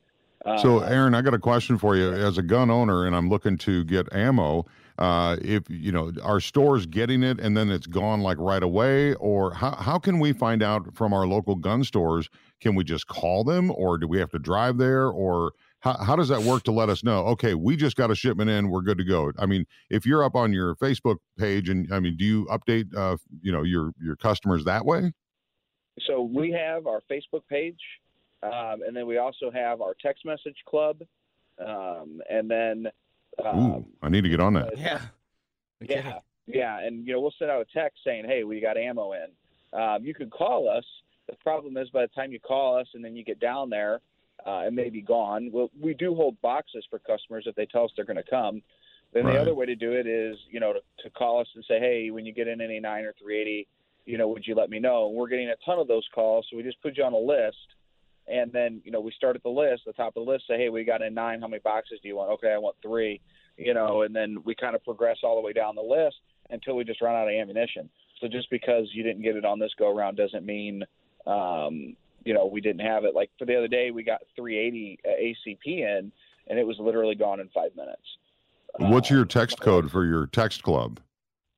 So, 0.59 0.79
Uh, 0.79 0.87
Aaron, 0.89 1.15
I 1.15 1.23
got 1.23 1.35
a 1.35 1.39
question 1.39 1.79
for 1.79 1.97
you. 1.97 2.13
As 2.13 2.39
a 2.39 2.43
gun 2.43 2.71
owner, 2.71 3.07
and 3.07 3.15
I'm 3.15 3.29
looking 3.29 3.59
to 3.59 3.85
get 3.85 4.13
ammo. 4.13 4.65
Uh, 4.99 5.37
if 5.43 5.63
you 5.69 5.93
know, 5.93 6.13
are 6.25 6.41
stores 6.41 6.85
getting 6.87 7.23
it 7.23 7.39
and 7.39 7.57
then 7.57 7.71
it's 7.71 7.87
gone 7.87 8.21
like 8.21 8.37
right 8.39 8.63
away, 8.63 9.15
or 9.15 9.53
how 9.53 9.73
how 9.77 9.99
can 9.99 10.19
we 10.19 10.33
find 10.33 10.63
out 10.63 10.95
from 10.97 11.13
our 11.13 11.27
local 11.27 11.55
gun 11.55 11.85
stores? 11.85 12.29
Can 12.61 12.75
we 12.75 12.83
just 12.83 13.07
call 13.07 13.45
them, 13.45 13.71
or 13.71 13.99
do 13.99 14.09
we 14.09 14.19
have 14.19 14.31
to 14.31 14.39
drive 14.41 14.79
there, 14.79 15.09
or 15.09 15.53
how 15.81 15.97
how 15.99 16.17
does 16.17 16.29
that 16.29 16.43
work 16.43 16.65
to 16.65 16.73
let 16.73 16.89
us 16.89 17.05
know? 17.05 17.19
Okay, 17.27 17.55
we 17.55 17.77
just 17.77 17.97
got 17.97 18.11
a 18.11 18.15
shipment 18.15 18.51
in, 18.51 18.71
we're 18.71 18.81
good 18.81 18.99
to 18.99 19.05
go. 19.05 19.31
I 19.39 19.47
mean, 19.47 19.67
if 19.91 20.05
you're 20.05 20.25
up 20.25 20.35
on 20.35 20.53
your 20.53 20.75
Facebook 20.77 21.19
page, 21.37 21.69
and 21.69 21.93
I 21.93 22.01
mean, 22.01 22.17
do 22.17 22.25
you 22.25 22.47
update 22.47 22.93
uh, 22.97 23.17
you 23.41 23.53
know 23.53 23.63
your 23.63 23.93
your 24.01 24.17
customers 24.17 24.65
that 24.65 24.85
way? 24.85 25.13
so 26.07 26.23
we 26.23 26.53
have 26.53 26.87
our 26.87 27.01
Facebook 27.11 27.43
page, 27.51 27.81
um, 28.43 28.83
and 28.87 28.97
then 28.97 29.07
we 29.07 29.19
also 29.19 29.51
have 29.51 29.81
our 29.81 29.95
text 30.01 30.25
message 30.25 30.57
club, 30.67 31.03
um, 31.65 32.21
and 32.31 32.51
then 32.51 32.87
um, 33.45 33.59
Ooh, 33.59 33.87
I 34.03 34.09
need 34.09 34.23
to 34.23 34.29
get 34.29 34.41
on 34.41 34.55
that. 34.55 34.79
Yeah. 34.79 35.01
yeah, 35.81 36.21
yeah, 36.47 36.81
and 36.81 37.07
you 37.07 37.13
know 37.13 37.21
we'll 37.21 37.35
send 37.39 37.51
out 37.51 37.61
a 37.61 37.79
text 37.79 38.01
saying, 38.05 38.25
"Hey, 38.27 38.45
we 38.45 38.61
got 38.61 38.77
ammo 38.77 39.13
in." 39.13 39.79
Um, 39.79 40.05
you 40.05 40.15
can 40.15 40.31
call 40.31 40.69
us. 40.69 40.85
The 41.29 41.37
problem 41.37 41.77
is 41.77 41.89
by 41.91 42.03
the 42.03 42.09
time 42.09 42.33
you 42.33 42.41
call 42.41 42.77
us 42.77 42.87
and 42.95 43.05
then 43.05 43.15
you 43.15 43.23
get 43.23 43.39
down 43.39 43.69
there, 43.69 44.01
uh, 44.47 44.65
it 44.67 44.73
may 44.73 44.89
be 44.89 45.03
gone. 45.03 45.51
Well, 45.53 45.71
we 45.79 45.95
do 45.95 46.15
hold 46.15 46.41
boxes 46.41 46.87
for 46.89 46.99
customers 47.01 47.45
if 47.47 47.55
they 47.55 47.67
tell 47.67 47.85
us 47.85 47.91
they're 47.97 48.07
going 48.07 48.17
to 48.17 48.31
come. 48.31 48.63
Then 49.13 49.27
Right. 49.27 49.35
the 49.35 49.41
other 49.41 49.55
way 49.55 49.67
to 49.67 49.75
do 49.75 49.93
it 49.93 50.07
is, 50.07 50.39
you 50.51 50.61
know, 50.61 50.73
to, 50.73 50.81
to 51.03 51.11
call 51.11 51.41
us 51.41 51.49
and 51.55 51.65
say, 51.67 51.79
"Hey, 51.79 52.11
when 52.11 52.25
you 52.25 52.33
get 52.33 52.49
in 52.49 52.61
any 52.61 52.81
nine 52.81 53.05
or 53.05 53.15
380, 53.21 53.67
you 54.07 54.19
know, 54.19 54.29
would 54.29 54.47
you 54.47 54.55
let 54.55 54.71
me 54.71 54.79
know?" 54.79 55.09
And 55.09 55.17
we're 55.17 55.29
getting 55.29 55.49
a 55.51 55.57
ton 55.65 55.79
of 55.79 55.89
those 55.89 56.07
calls, 56.15 56.47
so 56.51 56.57
we 56.57 56.63
just 56.63 56.81
put 56.83 56.97
you 56.97 57.05
on 57.05 57.13
a 57.13 57.19
list. 57.19 57.57
And 58.31 58.53
then, 58.53 58.81
you 58.85 58.93
know, 58.93 59.01
we 59.01 59.13
start 59.13 59.37
at 59.37 59.43
the 59.43 59.49
list, 59.49 59.83
the 59.87 59.93
top 59.93 60.17
of 60.17 60.27
the 60.27 60.31
list, 60.31 60.45
say, 60.47 60.59
hey, 60.59 60.69
we 60.69 60.85
got 60.85 61.03
in 61.03 61.15
nine. 61.15 61.41
How 61.41 61.49
many 61.49 61.61
boxes 61.61 61.99
do 62.03 62.09
you 62.09 62.17
want? 62.17 62.31
Okay, 62.33 62.53
I 62.53 62.59
want 62.59 62.77
three. 62.83 63.21
You 63.57 63.75
know, 63.75 64.03
and 64.03 64.15
then 64.15 64.39
we 64.45 64.55
kind 64.55 64.77
of 64.77 64.85
progress 64.85 65.19
all 65.25 65.35
the 65.35 65.41
way 65.41 65.53
down 65.53 65.75
the 65.75 65.83
list 65.83 66.17
until 66.51 66.77
we 66.77 66.85
just 66.85 67.03
run 67.03 67.15
out 67.15 67.27
of 67.27 67.35
ammunition. 67.35 67.91
So 68.21 68.29
just 68.29 68.49
because 68.51 68.89
you 68.93 69.03
didn't 69.03 69.23
get 69.23 69.37
it 69.37 69.45
on 69.45 69.59
this 69.59 69.73
go 69.79 69.91
around 69.91 70.17
doesn't 70.17 70.47
mean, 70.47 70.85
um, 71.27 71.97
you 72.25 72.35
know, 72.35 72.47
we 72.47 72.61
didn't 72.61 72.87
have 72.87 73.05
it. 73.05 73.15
Like 73.15 73.31
for 73.39 73.47
the 73.47 73.57
other 73.57 73.69
day, 73.69 73.91
we 73.91 74.03
got 74.03 74.21
380 74.37 74.99
ACP 75.07 75.67
in, 75.67 76.13
and 76.47 76.59
it 76.59 76.67
was 76.67 76.77
literally 76.79 77.15
gone 77.15 77.41
in 77.41 77.49
five 77.49 77.75
minutes. 77.77 78.03
What's 78.79 79.11
your 79.11 79.25
text 79.25 79.61
code 79.61 79.91
for 79.91 80.05
your 80.05 80.27
text 80.27 80.63
club? 80.63 81.01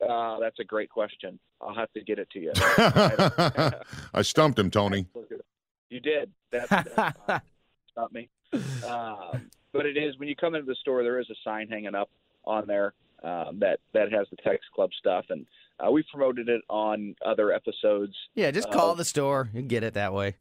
Uh, 0.07 0.39
that's 0.39 0.59
a 0.59 0.65
great 0.65 0.89
question. 0.89 1.39
I'll 1.61 1.75
have 1.75 1.93
to 1.93 2.03
get 2.03 2.19
it 2.19 2.31
to 2.31 2.41
you. 2.41 2.53
I 4.15 4.23
stumped 4.23 4.59
him, 4.59 4.71
Tony. 4.71 5.07
You 5.90 6.00
did. 6.00 6.30
That, 6.52 7.42
not 7.97 8.12
me. 8.12 8.28
Um, 8.87 9.50
but 9.73 9.87
it 9.87 9.97
is 9.97 10.16
when 10.18 10.28
you 10.28 10.37
come 10.37 10.54
into 10.54 10.66
the 10.66 10.75
store, 10.76 11.02
there 11.02 11.18
is 11.20 11.28
a 11.30 11.35
sign 11.44 11.68
hanging 11.68 11.94
up 11.94 12.11
on 12.44 12.66
there 12.66 12.94
um, 13.23 13.59
that 13.61 13.80
that 13.92 14.11
has 14.12 14.26
the 14.30 14.37
text 14.37 14.66
club 14.75 14.90
stuff, 14.99 15.26
and 15.30 15.47
uh, 15.78 15.90
we 15.90 16.02
promoted 16.11 16.49
it 16.49 16.62
on 16.68 17.14
other 17.25 17.52
episodes. 17.52 18.14
Yeah, 18.35 18.50
just 18.50 18.68
Uh, 18.68 18.73
call 18.73 18.94
the 18.94 19.04
store. 19.04 19.49
Can 19.52 19.68
get 19.68 19.82
it 19.82 19.94
that 19.94 20.12
way. 20.14 20.37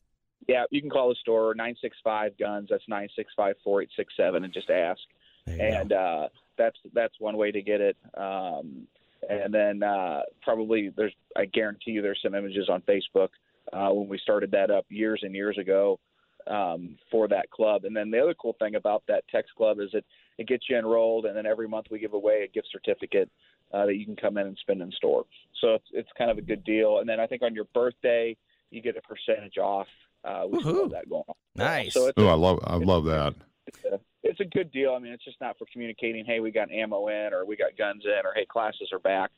Yeah, 0.47 0.63
you 0.71 0.81
can 0.81 0.89
call 0.89 1.09
the 1.09 1.15
store 1.15 1.53
nine 1.55 1.75
six 1.81 1.97
five 2.03 2.37
guns. 2.37 2.69
That's 2.71 2.83
nine 2.87 3.09
six 3.15 3.31
five 3.35 3.55
four 3.63 3.81
eight 3.81 3.89
six 3.95 4.13
seven, 4.15 4.43
and 4.43 4.53
just 4.53 4.69
ask. 4.69 5.01
And 5.47 5.91
uh, 5.93 6.29
that's 6.57 6.77
that's 6.93 7.13
one 7.19 7.35
way 7.37 7.51
to 7.51 7.61
get 7.61 7.81
it. 7.81 7.97
Um, 8.15 8.87
and 9.29 9.53
then 9.53 9.83
uh, 9.83 10.21
probably 10.41 10.89
there's 10.95 11.13
I 11.35 11.45
guarantee 11.45 11.91
you 11.91 12.01
there's 12.01 12.19
some 12.23 12.35
images 12.35 12.69
on 12.69 12.81
Facebook 12.81 13.29
uh, 13.73 13.89
when 13.89 14.07
we 14.07 14.17
started 14.19 14.51
that 14.51 14.71
up 14.71 14.85
years 14.89 15.21
and 15.23 15.35
years 15.35 15.57
ago 15.57 15.99
um, 16.47 16.97
for 17.11 17.27
that 17.27 17.49
club. 17.51 17.85
And 17.85 17.95
then 17.95 18.11
the 18.11 18.19
other 18.19 18.33
cool 18.33 18.55
thing 18.59 18.75
about 18.75 19.03
that 19.07 19.23
text 19.29 19.53
club 19.55 19.79
is 19.79 19.89
it 19.93 20.05
it 20.37 20.47
gets 20.47 20.69
you 20.69 20.77
enrolled, 20.77 21.25
and 21.25 21.35
then 21.35 21.45
every 21.45 21.67
month 21.67 21.87
we 21.91 21.99
give 21.99 22.13
away 22.13 22.43
a 22.43 22.47
gift 22.47 22.69
certificate 22.71 23.29
uh, 23.73 23.85
that 23.85 23.95
you 23.95 24.05
can 24.05 24.15
come 24.15 24.37
in 24.37 24.47
and 24.47 24.57
spend 24.61 24.81
in 24.81 24.91
store. 24.93 25.25
So 25.61 25.75
it's 25.75 25.87
it's 25.91 26.09
kind 26.17 26.31
of 26.31 26.37
a 26.37 26.41
good 26.41 26.63
deal. 26.63 26.99
And 26.99 27.09
then 27.09 27.19
I 27.19 27.27
think 27.27 27.41
on 27.41 27.53
your 27.53 27.65
birthday 27.73 28.35
you 28.71 28.81
get 28.81 28.95
a 28.97 29.01
percentage 29.01 29.57
off. 29.57 29.87
Uh, 30.23 30.45
we 30.49 30.59
still 30.59 30.83
have 30.83 30.91
that 30.91 31.09
going 31.09 31.23
on. 31.27 31.35
Nice. 31.55 31.93
So 31.93 32.11
Oh, 32.17 32.27
I 32.27 32.33
love 32.33 32.59
I 32.65 32.75
love 32.75 33.05
that. 33.05 33.35
it's 33.67 33.83
a, 33.85 33.99
it's 34.23 34.39
a 34.39 34.45
good 34.45 34.71
deal. 34.71 34.93
I 34.93 34.99
mean, 34.99 35.13
it's 35.13 35.23
just 35.23 35.39
not 35.39 35.57
for 35.57 35.65
communicating, 35.71 36.25
hey, 36.25 36.39
we 36.39 36.51
got 36.51 36.71
ammo 36.71 37.07
in, 37.07 37.33
or 37.33 37.45
we 37.45 37.55
got 37.55 37.77
guns 37.77 38.03
in, 38.05 38.25
or 38.25 38.33
hey, 38.35 38.45
classes 38.45 38.89
are 38.91 38.99
back. 38.99 39.31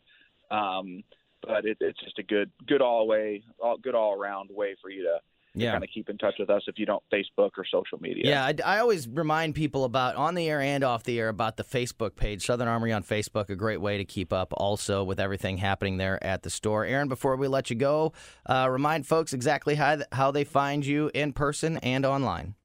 Um, 0.50 1.03
but 1.45 1.65
it, 1.65 1.77
it's 1.79 2.00
just 2.01 2.19
a 2.19 2.24
good, 2.24 2.51
good 2.67 2.81
all 2.81 3.07
way, 3.07 3.43
all 3.62 3.77
good 3.77 3.95
all 3.95 4.13
around 4.13 4.50
way 4.53 4.75
for 4.81 4.89
you 4.89 5.03
to, 5.03 5.19
Yeah. 5.53 5.71
kind 5.71 5.83
of 5.83 5.89
keep 5.93 6.10
in 6.10 6.17
touch 6.17 6.36
with 6.39 6.50
us 6.50 6.63
if 6.67 6.79
you 6.79 6.86
don't 6.86 7.03
Facebook 7.12 7.51
or 7.57 7.65
social 7.69 8.00
media. 8.00 8.24
Yeah, 8.25 8.45
I, 8.45 8.77
I 8.77 8.79
always 8.79 9.07
remind 9.07 9.53
people 9.55 9.83
about 9.83 10.15
on 10.15 10.36
the 10.36 10.48
air 10.50 10.62
and 10.62 10.83
off 10.83 11.03
the 11.03 11.19
air 11.19 11.27
about 11.29 11.57
the 11.57 11.63
Facebook 11.63 12.15
page, 12.15 12.45
Southern 12.45 12.67
Armory 12.69 12.93
on 12.93 13.03
Facebook, 13.03 13.50
a 13.50 13.55
great 13.55 13.81
way 13.81 13.98
to 13.98 14.05
keep 14.05 14.31
up 14.31 14.53
also 14.55 15.03
with 15.03 15.19
everything 15.19 15.57
happening 15.57 15.98
there 15.98 16.24
at 16.24 16.43
the 16.43 16.50
store. 16.50 16.86
Aaron, 16.86 17.10
before 17.10 17.36
we 17.36 17.48
let 17.48 17.69
you 17.69 17.75
go, 17.75 18.13
uh, 18.45 18.67
remind 18.71 19.05
folks 19.07 19.33
exactly 19.33 19.75
how, 19.75 19.98
how 20.13 20.31
they 20.31 20.43
find 20.45 20.86
you 20.86 21.12
in 21.13 21.33
person 21.33 21.77
and 21.77 22.05
online. 22.05 22.55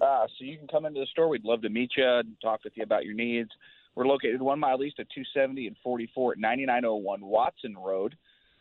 Uh, 0.00 0.26
so 0.38 0.44
you 0.44 0.56
can 0.58 0.68
come 0.68 0.84
into 0.84 1.00
the 1.00 1.06
store. 1.06 1.28
We'd 1.28 1.44
love 1.44 1.62
to 1.62 1.68
meet 1.68 1.90
you 1.96 2.06
and 2.06 2.36
talk 2.40 2.62
with 2.64 2.74
you 2.76 2.82
about 2.84 3.04
your 3.04 3.14
needs. 3.14 3.50
We're 3.94 4.06
located 4.06 4.40
one 4.40 4.58
mile 4.58 4.82
east 4.82 4.98
of 4.98 5.08
270 5.10 5.66
and 5.66 5.76
44 5.82 6.32
at 6.32 6.38
9901 6.38 7.20
Watson 7.24 7.76
Road 7.76 8.16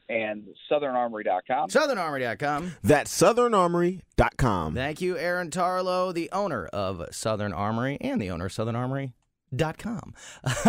and 0.09 0.47
SouthernArmory.com. 0.69 1.69
SouthernArmory.com. 1.69 2.73
That's 2.83 3.21
SouthernArmory.com. 3.21 4.75
Thank 4.75 5.01
you, 5.01 5.17
Aaron 5.17 5.49
Tarlow, 5.49 6.13
the 6.13 6.29
owner 6.31 6.65
of 6.67 7.05
Southern 7.11 7.53
Armory 7.53 7.97
and 8.01 8.21
the 8.21 8.29
owner 8.29 8.45
of 8.45 8.53
Southern 8.53 8.75
Armory.com. 8.75 10.13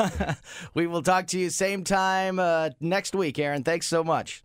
we 0.75 0.87
will 0.87 1.03
talk 1.03 1.27
to 1.29 1.39
you 1.39 1.51
same 1.51 1.83
time 1.83 2.39
uh, 2.39 2.71
next 2.81 3.15
week, 3.15 3.39
Aaron. 3.39 3.65
Thanks 3.65 3.87
so 3.87 4.05
much. 4.05 4.45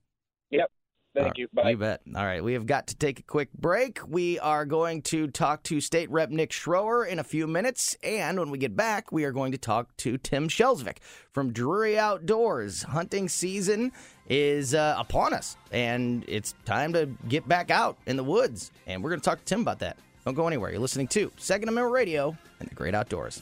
Yep. 0.50 0.72
Thank 1.18 1.28
All 1.30 1.34
you. 1.38 1.48
Bye. 1.52 1.70
You 1.72 1.78
bet. 1.78 2.02
All 2.16 2.24
right, 2.24 2.44
we 2.44 2.54
have 2.54 2.68
got 2.68 2.88
to 2.88 2.96
take 2.96 3.20
a 3.20 3.24
quick 3.24 3.52
break. 3.54 4.00
We 4.08 4.38
are 4.40 4.66
going 4.66 5.02
to 5.04 5.28
talk 5.28 5.64
to 5.64 5.82
State 5.82 6.12
Rep 6.12 6.30
Nick 6.30 6.52
Schroer 6.52 7.08
in 7.08 7.18
a 7.18 7.24
few 7.24 7.48
minutes, 7.48 7.98
and 8.04 8.40
when 8.40 8.52
we 8.52 8.60
get 8.60 8.76
back, 8.76 9.12
we 9.12 9.24
are 9.24 9.32
going 9.32 9.52
to 9.52 9.58
talk 9.58 9.96
to 9.98 10.20
Tim 10.20 10.48
Shelsvik 10.48 10.98
from 11.32 11.52
Drury 11.52 11.98
Outdoors. 11.98 12.84
Hunting 12.84 13.30
season 13.30 13.92
is 14.30 14.76
uh, 14.76 14.96
upon 15.00 15.34
us, 15.34 15.58
and 15.72 16.24
it's 16.28 16.54
time 16.66 16.94
to 16.94 17.10
get 17.28 17.48
back 17.48 17.72
out 17.72 17.98
in 18.06 18.16
the 18.16 18.24
woods, 18.24 18.72
and 18.86 19.04
we're 19.04 19.10
going 19.10 19.22
to 19.22 19.26
talk 19.26 19.40
to 19.40 19.46
Tim 19.46 19.62
about 19.62 19.80
that. 19.80 19.98
Don't 20.24 20.36
go 20.36 20.46
anywhere. 20.46 20.70
You're 20.70 20.82
listening 20.82 21.08
to 21.10 21.32
Second 21.38 21.70
Amendment 21.70 21.94
Radio 21.94 22.38
and 22.60 22.70
the 22.70 22.76
Great 22.76 22.94
Outdoors. 22.94 23.42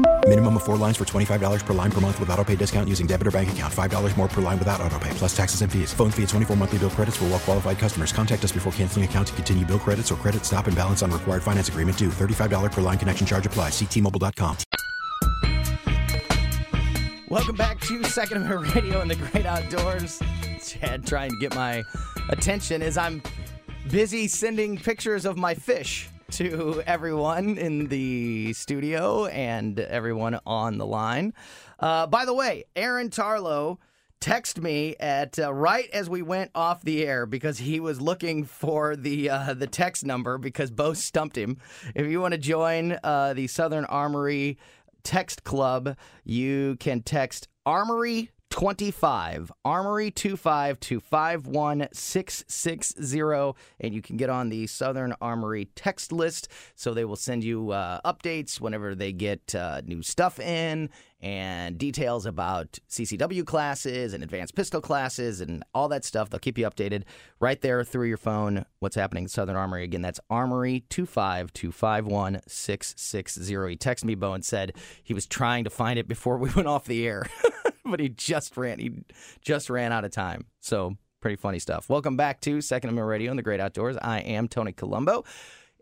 Minimum 0.31 0.55
of 0.55 0.63
four 0.63 0.77
lines 0.77 0.95
for 0.95 1.03
$25 1.03 1.65
per 1.65 1.73
line 1.73 1.91
per 1.91 1.99
month 1.99 2.17
with 2.17 2.29
auto 2.29 2.45
pay 2.45 2.55
discount 2.55 2.87
using 2.87 3.05
debit 3.05 3.27
or 3.27 3.31
bank 3.31 3.51
account. 3.51 3.73
$5 3.73 4.15
more 4.15 4.29
per 4.29 4.41
line 4.41 4.57
without 4.57 4.79
auto 4.79 4.97
pay, 4.97 5.09
plus 5.15 5.35
taxes 5.35 5.61
and 5.61 5.69
fees. 5.69 5.93
Phone 5.93 6.09
fee 6.09 6.23
at 6.23 6.29
24 6.29 6.55
monthly 6.55 6.79
bill 6.79 6.89
credits 6.89 7.17
for 7.17 7.25
well 7.25 7.37
qualified 7.37 7.77
customers. 7.77 8.13
Contact 8.13 8.41
us 8.45 8.53
before 8.53 8.71
canceling 8.71 9.03
account 9.03 9.27
to 9.27 9.33
continue 9.33 9.65
bill 9.65 9.77
credits 9.77 10.09
or 10.09 10.15
credit 10.15 10.45
stop 10.45 10.67
and 10.67 10.75
balance 10.77 11.03
on 11.03 11.11
required 11.11 11.43
finance 11.43 11.67
agreement 11.67 11.97
due. 11.97 12.07
$35 12.07 12.71
per 12.71 12.79
line 12.79 12.97
connection 12.97 13.27
charge 13.27 13.45
applies. 13.45 13.73
Ctmobile.com. 13.73 14.55
Welcome 17.27 17.57
back 17.57 17.81
to 17.81 18.01
Second 18.05 18.37
Amendment 18.37 18.73
Radio 18.73 19.01
and 19.01 19.11
the 19.11 19.17
Great 19.17 19.45
Outdoors. 19.45 20.21
Chad 20.65 21.05
trying 21.05 21.31
to 21.31 21.37
get 21.41 21.53
my 21.55 21.83
attention 22.29 22.81
as 22.81 22.97
I'm 22.97 23.21
busy 23.89 24.29
sending 24.29 24.77
pictures 24.77 25.25
of 25.25 25.35
my 25.35 25.53
fish 25.53 26.07
to 26.31 26.81
everyone 26.87 27.57
in 27.57 27.87
the 27.87 28.53
studio 28.53 29.25
and 29.25 29.79
everyone 29.79 30.39
on 30.45 30.77
the 30.77 30.85
line. 30.85 31.33
Uh, 31.77 32.07
by 32.07 32.23
the 32.23 32.33
way, 32.33 32.63
Aaron 32.73 33.09
Tarlow 33.09 33.77
text 34.21 34.61
me 34.61 34.95
at 34.99 35.37
uh, 35.37 35.53
right 35.53 35.89
as 35.91 36.09
we 36.09 36.21
went 36.21 36.51
off 36.55 36.83
the 36.83 37.05
air 37.05 37.25
because 37.25 37.57
he 37.57 37.81
was 37.81 37.99
looking 37.99 38.45
for 38.45 38.95
the 38.95 39.29
uh, 39.29 39.53
the 39.53 39.67
text 39.67 40.05
number 40.05 40.37
because 40.37 40.71
Bo 40.71 40.93
stumped 40.93 41.37
him. 41.37 41.57
If 41.95 42.07
you 42.07 42.21
want 42.21 42.33
to 42.33 42.37
join 42.37 42.97
uh, 43.03 43.33
the 43.33 43.47
Southern 43.47 43.83
Armory 43.85 44.57
text 45.03 45.43
club, 45.43 45.97
you 46.23 46.77
can 46.79 47.01
text 47.01 47.49
Armory 47.65 48.31
25 48.51 49.51
Armory 49.65 50.11
25 50.11 50.79
to 50.81 50.99
51660 50.99 53.53
and 53.79 53.93
you 53.93 54.01
can 54.01 54.17
get 54.17 54.29
on 54.29 54.49
the 54.49 54.67
Southern 54.67 55.15
Armory 55.21 55.69
text 55.73 56.11
list 56.11 56.49
so 56.75 56.93
they 56.93 57.05
will 57.05 57.15
send 57.15 57.43
you 57.43 57.71
uh, 57.71 57.99
updates 58.05 58.61
whenever 58.61 58.93
they 58.93 59.11
get 59.13 59.55
uh, 59.55 59.81
new 59.85 60.03
stuff 60.03 60.39
in 60.39 60.89
and 61.21 61.77
details 61.77 62.25
about 62.25 62.79
CCW 62.89 63.45
classes 63.45 64.13
and 64.13 64.23
advanced 64.23 64.55
pistol 64.55 64.81
classes 64.81 65.39
and 65.39 65.63
all 65.73 65.87
that 65.89 66.03
stuff. 66.03 66.29
They'll 66.29 66.39
keep 66.39 66.57
you 66.57 66.67
updated 66.67 67.03
right 67.39 67.61
there 67.61 67.83
through 67.83 68.07
your 68.07 68.17
phone. 68.17 68.65
What's 68.79 68.95
happening 68.95 69.25
at 69.25 69.31
Southern 69.31 69.55
Armory? 69.55 69.83
Again, 69.83 70.01
that's 70.01 70.19
Armory 70.29 70.83
25 70.89 71.51
He 71.53 71.67
texted 73.77 74.05
me, 74.05 74.15
Bo, 74.15 74.33
and 74.33 74.43
said 74.43 74.73
he 75.03 75.13
was 75.13 75.27
trying 75.27 75.63
to 75.63 75.69
find 75.69 75.99
it 75.99 76.07
before 76.07 76.37
we 76.37 76.49
went 76.55 76.67
off 76.67 76.85
the 76.85 77.05
air, 77.05 77.27
but 77.91 77.99
he 77.99 78.09
just 78.09 78.57
ran. 78.57 78.79
He 78.79 78.91
just 79.43 79.69
ran 79.69 79.91
out 79.91 80.03
of 80.05 80.11
time. 80.11 80.45
So 80.59 80.95
pretty 81.21 81.35
funny 81.35 81.59
stuff. 81.59 81.89
Welcome 81.89 82.17
back 82.17 82.41
to 82.41 82.61
Second 82.61 82.89
Amendment 82.89 83.09
Radio 83.09 83.29
and 83.31 83.37
the 83.37 83.43
Great 83.43 83.59
Outdoors. 83.59 83.97
I 84.01 84.19
am 84.21 84.47
Tony 84.47 84.71
Colombo 84.71 85.23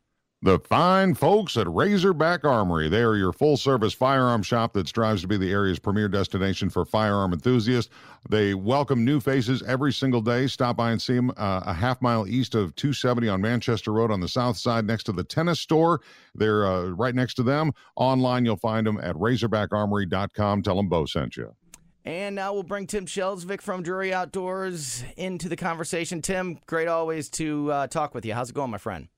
The 0.47 0.61
fine 0.61 1.15
folks 1.15 1.57
at 1.57 1.67
Razorback 1.67 2.45
Armory. 2.45 2.89
They 2.89 3.03
are 3.03 3.17
your 3.17 3.33
full 3.33 3.57
service 3.57 3.93
firearm 3.93 4.45
shop 4.45 4.75
that 4.75 4.87
strives 4.87 5.23
to 5.23 5.27
be 5.27 5.37
the 5.37 5.51
area's 5.51 5.81
premier 5.81 6.09
destination 6.09 6.71
for 6.71 6.85
firearm 6.85 7.33
enthusiasts. 7.33 7.93
They 8.31 8.55
welcome 8.55 9.05
new 9.05 9.19
faces 9.19 9.65
every 9.65 9.93
single 9.93 10.21
day. 10.21 10.47
Stop 10.47 10.77
by 10.77 10.93
and 10.93 11.03
see 11.03 11.15
them 11.15 11.33
uh, 11.37 11.63
a 11.67 11.75
half 11.75 12.01
mile 12.01 12.29
east 12.29 12.55
of 12.55 12.77
270 12.77 13.29
on 13.29 13.41
Manchester 13.41 13.93
Road 13.93 14.13
on 14.13 14.21
the 14.21 14.29
south 14.29 14.57
side 14.57 14.87
next 14.87 15.03
to 15.07 15.13
the 15.13 15.25
tennis 15.25 15.59
store. 15.59 16.01
They're 16.33 16.65
uh, 16.65 16.91
right 16.91 17.17
next 17.17 17.35
to 17.35 17.43
them. 17.43 17.73
Online, 17.97 18.45
you'll 18.45 18.57
find 18.57 18.87
them 18.87 19.01
at 19.03 19.17
razorbackarmory.com. 19.17 20.63
Tell 20.63 20.77
them 20.77 20.89
Bo 20.89 21.07
sent 21.07 21.37
you. 21.37 21.57
And 22.05 22.37
now 22.37 22.55
we'll 22.55 22.63
bring 22.63 22.87
Tim 22.87 23.07
Shelsvik 23.07 23.63
from 23.63 23.83
Drury 23.83 24.15
Outdoors 24.15 25.03
into 25.17 25.49
the 25.49 25.57
conversation. 25.57 26.23
Tim, 26.23 26.61
great 26.67 26.87
always 26.87 27.29
to 27.31 27.73
uh, 27.73 27.87
talk 27.89 28.15
with 28.15 28.25
you. 28.25 28.33
How's 28.33 28.51
it 28.51 28.55
going, 28.55 28.71
my 28.71 28.79
friend? 28.79 29.09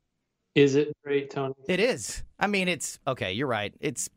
Is 0.58 0.74
it 0.74 0.88
great, 1.04 1.30
Tony? 1.30 1.54
It 1.68 1.78
is. 1.78 2.22
I 2.38 2.48
mean, 2.48 2.66
it's 2.68 2.98
okay. 3.06 3.32
You're 3.32 3.46
right. 3.46 3.72
It's 3.80 4.08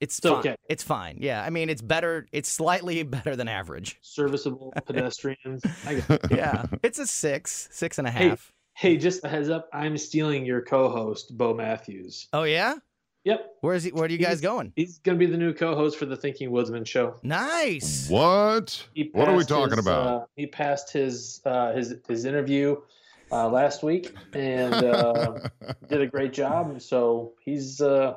it's, 0.00 0.18
It's 0.18 0.26
fine. 0.28 0.38
okay. 0.38 0.54
It's 0.68 0.82
fine. 0.82 1.18
Yeah. 1.20 1.42
I 1.44 1.50
mean, 1.50 1.68
it's 1.68 1.82
better. 1.82 2.26
It's 2.32 2.48
slightly 2.48 3.02
better 3.16 3.36
than 3.36 3.48
average. 3.48 3.98
Serviceable 4.00 4.72
pedestrians. 4.86 5.62
I 5.84 5.96
get 5.96 6.20
Yeah. 6.30 6.64
it's 6.82 6.98
a 6.98 7.06
six, 7.06 7.68
six 7.72 7.98
and 7.98 8.06
a 8.06 8.10
half. 8.10 8.52
Hey. 8.74 8.90
Hey, 8.90 8.96
just 8.96 9.24
a 9.24 9.28
heads 9.28 9.50
up, 9.50 9.68
I'm 9.72 9.98
stealing 9.98 10.46
your 10.46 10.62
co-host, 10.62 11.36
Bo 11.36 11.52
Matthews. 11.52 12.28
Oh 12.32 12.44
yeah. 12.44 12.76
Yep. 13.24 13.56
Where's 13.60 13.82
he? 13.82 13.90
Where 13.90 14.04
are 14.04 14.08
you 14.08 14.16
guys 14.18 14.38
He's- 14.38 14.40
going? 14.40 14.72
He's 14.76 14.98
going 15.00 15.18
to 15.18 15.26
be 15.26 15.30
the 15.30 15.36
new 15.36 15.52
co-host 15.52 15.98
for 15.98 16.06
the 16.06 16.16
Thinking 16.16 16.50
Woodsman 16.52 16.84
show. 16.84 17.16
Nice. 17.24 18.08
What? 18.08 18.86
What 19.12 19.28
are 19.28 19.34
we 19.36 19.44
talking 19.44 19.76
his, 19.76 19.84
about? 19.86 20.06
Uh, 20.06 20.24
he 20.36 20.46
passed 20.46 20.92
his 20.92 21.42
uh, 21.44 21.72
his 21.72 21.96
his 22.08 22.24
interview 22.24 22.76
uh, 23.30 23.48
last 23.48 23.82
week 23.82 24.14
and 24.32 24.74
uh, 24.74 25.38
did 25.88 26.00
a 26.00 26.06
great 26.06 26.32
job. 26.32 26.80
So 26.80 27.34
he's 27.44 27.80
uh, 27.80 28.14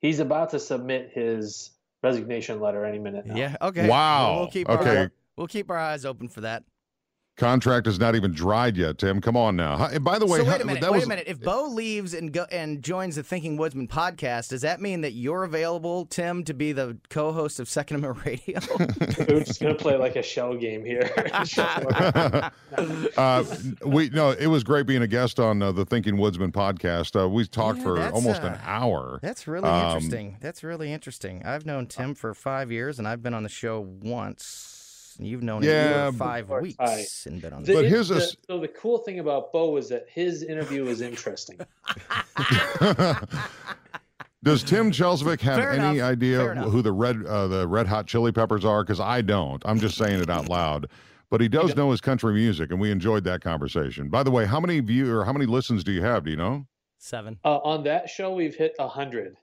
he's 0.00 0.20
about 0.20 0.50
to 0.50 0.58
submit 0.58 1.10
his 1.12 1.70
resignation 2.02 2.60
letter 2.60 2.84
any 2.84 2.98
minute 2.98 3.26
now. 3.26 3.36
Yeah. 3.36 3.56
Okay. 3.60 3.88
Wow. 3.88 4.30
We'll, 4.30 4.40
we'll 4.40 4.50
keep 4.50 4.68
Okay. 4.68 4.96
Our, 4.96 5.12
we'll 5.36 5.46
keep 5.46 5.70
our 5.70 5.78
eyes 5.78 6.04
open 6.04 6.28
for 6.28 6.42
that. 6.42 6.64
Contract 7.36 7.88
is 7.88 7.98
not 7.98 8.14
even 8.14 8.32
dried 8.32 8.76
yet, 8.76 8.96
Tim. 8.98 9.20
Come 9.20 9.36
on 9.36 9.56
now. 9.56 9.76
Hi- 9.76 9.98
By 9.98 10.20
the 10.20 10.26
way, 10.26 10.38
so 10.38 10.44
wait 10.44 10.60
a 10.60 10.64
minute. 10.64 10.80
that 10.82 10.92
Wait 10.92 10.98
was 10.98 11.04
a 11.06 11.08
minute. 11.08 11.24
If 11.26 11.40
Bo 11.40 11.64
leaves 11.66 12.14
and 12.14 12.32
go 12.32 12.46
and 12.52 12.80
joins 12.80 13.16
the 13.16 13.24
Thinking 13.24 13.56
Woodsman 13.56 13.88
podcast, 13.88 14.50
does 14.50 14.60
that 14.60 14.80
mean 14.80 15.00
that 15.00 15.14
you're 15.14 15.42
available, 15.42 16.06
Tim, 16.06 16.44
to 16.44 16.54
be 16.54 16.70
the 16.70 16.96
co-host 17.10 17.58
of 17.58 17.68
Second 17.68 17.96
Amendment 17.96 18.24
Radio? 18.46 18.60
We're 19.28 19.40
just 19.42 19.60
going 19.60 19.74
to 19.76 19.82
play 19.82 19.96
like 19.96 20.14
a 20.14 20.22
shell 20.22 20.54
game 20.54 20.84
here. 20.84 21.10
uh, 23.16 23.44
we 23.84 24.10
no, 24.10 24.30
it 24.30 24.46
was 24.46 24.62
great 24.62 24.86
being 24.86 25.02
a 25.02 25.06
guest 25.08 25.40
on 25.40 25.60
uh, 25.60 25.72
the 25.72 25.84
Thinking 25.84 26.16
Woodsman 26.16 26.52
podcast. 26.52 27.20
Uh, 27.20 27.28
we 27.28 27.46
talked 27.46 27.78
Yeah, 27.78 27.84
for 27.84 28.10
almost 28.12 28.42
uh, 28.42 28.46
an 28.46 28.58
hour. 28.64 29.18
That's 29.22 29.48
really 29.48 29.68
Um, 29.68 29.96
interesting. 29.96 30.36
That's 30.40 30.62
really 30.62 30.92
interesting. 30.92 31.42
I've 31.44 31.66
known 31.66 31.86
Tim 31.86 32.14
for 32.14 32.32
five 32.32 32.70
years, 32.70 33.00
and 33.00 33.08
I've 33.08 33.22
been 33.24 33.34
on 33.34 33.42
the 33.42 33.48
show 33.48 33.80
once. 33.80 34.73
You've 35.18 35.42
known 35.42 35.62
Yeah, 35.62 36.08
him 36.08 36.12
for 36.14 36.18
but- 36.18 36.24
five 36.24 36.50
Or 36.50 36.60
weeks 36.62 36.76
tie. 36.76 37.04
and 37.26 37.40
been 37.40 37.52
on 37.52 37.62
The- 37.62 37.72
the 37.72 37.78
But 37.82 37.84
his 37.86 38.08
the- 38.08 38.16
is- 38.16 38.36
so 38.46 38.58
the 38.58 38.68
cool 38.68 38.98
thing 38.98 39.18
about 39.20 39.52
Bo 39.52 39.76
is 39.76 39.88
that 39.90 40.06
his 40.08 40.42
interview 40.42 40.84
was 40.84 41.00
interesting. 41.00 41.58
Does 44.42 44.62
Tim 44.62 44.90
Shelsvik 44.92 45.40
have 45.40 45.56
Fair 45.56 45.70
any 45.72 45.98
enough. 45.98 46.10
idea 46.10 46.54
who 46.54 46.82
the 46.82 46.92
red 46.92 47.24
uh, 47.24 47.46
the 47.46 47.66
Red 47.66 47.86
Hot 47.86 48.06
Chili 48.06 48.30
Peppers 48.30 48.64
are? 48.64 48.82
Because 48.84 49.00
I 49.00 49.22
don't. 49.22 49.62
I'm 49.64 49.80
just 49.80 49.96
saying 49.96 50.20
it 50.20 50.28
out 50.28 50.48
loud. 50.50 50.88
But 51.30 51.40
he 51.40 51.48
does 51.48 51.74
know 51.74 51.90
his 51.90 52.00
country 52.02 52.34
music, 52.34 52.70
and 52.70 52.78
we 52.78 52.90
enjoyed 52.90 53.24
that 53.24 53.40
conversation. 53.40 54.08
By 54.10 54.22
the 54.22 54.30
way, 54.30 54.44
how 54.44 54.60
many 54.60 54.80
view 54.80 55.16
or 55.16 55.24
how 55.24 55.32
many 55.32 55.46
listens 55.46 55.82
do 55.82 55.92
you 55.92 56.02
have? 56.02 56.24
Do 56.24 56.30
you 56.30 56.36
know? 56.36 56.66
seven. 56.98 57.38
Uh, 57.44 57.56
on 57.58 57.82
that 57.84 58.08
show, 58.08 58.32
we've 58.34 58.54
hit 58.54 58.74
a 58.78 58.86
hundred, 58.88 59.36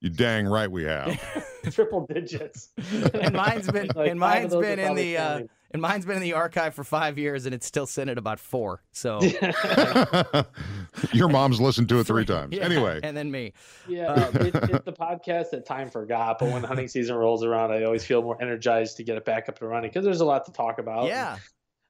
You 0.00 0.10
dang 0.10 0.46
right 0.46 0.70
we 0.70 0.84
have. 0.84 1.20
triple 1.70 2.06
digits. 2.06 2.70
And 3.14 3.34
mine's 3.34 3.68
been 3.70 3.88
Like, 3.94 4.10
and 4.10 4.20
five 4.20 4.42
mine's 4.42 4.44
of 4.46 4.50
those 4.50 4.58
are 4.58 4.76
been 4.76 4.78
in 4.78 4.94
the 4.94 5.16
uh, 5.16 5.40
and 5.70 5.82
mine's 5.82 6.06
been 6.06 6.16
in 6.16 6.22
the 6.22 6.34
archive 6.34 6.74
for 6.74 6.84
five 6.84 7.18
years, 7.18 7.46
and 7.46 7.54
it's 7.54 7.66
still 7.66 7.86
sitting 7.86 8.10
at 8.10 8.16
about 8.16 8.38
four. 8.38 8.82
So 8.92 9.20
Your 11.12 11.28
mom's 11.28 11.60
listened 11.60 11.88
to 11.90 12.00
it 12.00 12.04
three 12.04 12.24
times. 12.24 12.54
Yeah, 12.54 12.64
Anyway, 12.64 13.00
and 13.02 13.16
then 13.16 13.30
me. 13.30 13.52
Yeah, 13.88 14.28
it, 14.34 14.54
it's 14.54 14.84
the 14.84 14.92
podcast 14.92 15.50
that 15.50 15.66
time 15.66 15.90
forgot. 15.90 16.38
But 16.38 16.52
when 16.52 16.62
hunting 16.62 16.88
season 16.88 17.16
rolls 17.16 17.44
around, 17.44 17.72
I 17.72 17.82
always 17.84 18.04
feel 18.04 18.22
more 18.22 18.40
energized 18.40 18.96
to 18.98 19.04
get 19.04 19.16
it 19.16 19.24
back 19.24 19.48
up 19.48 19.60
and 19.60 19.68
running 19.68 19.90
because 19.90 20.04
there's 20.04 20.20
a 20.20 20.24
lot 20.24 20.44
to 20.46 20.52
talk 20.52 20.78
about. 20.78 21.06
Yeah. 21.06 21.38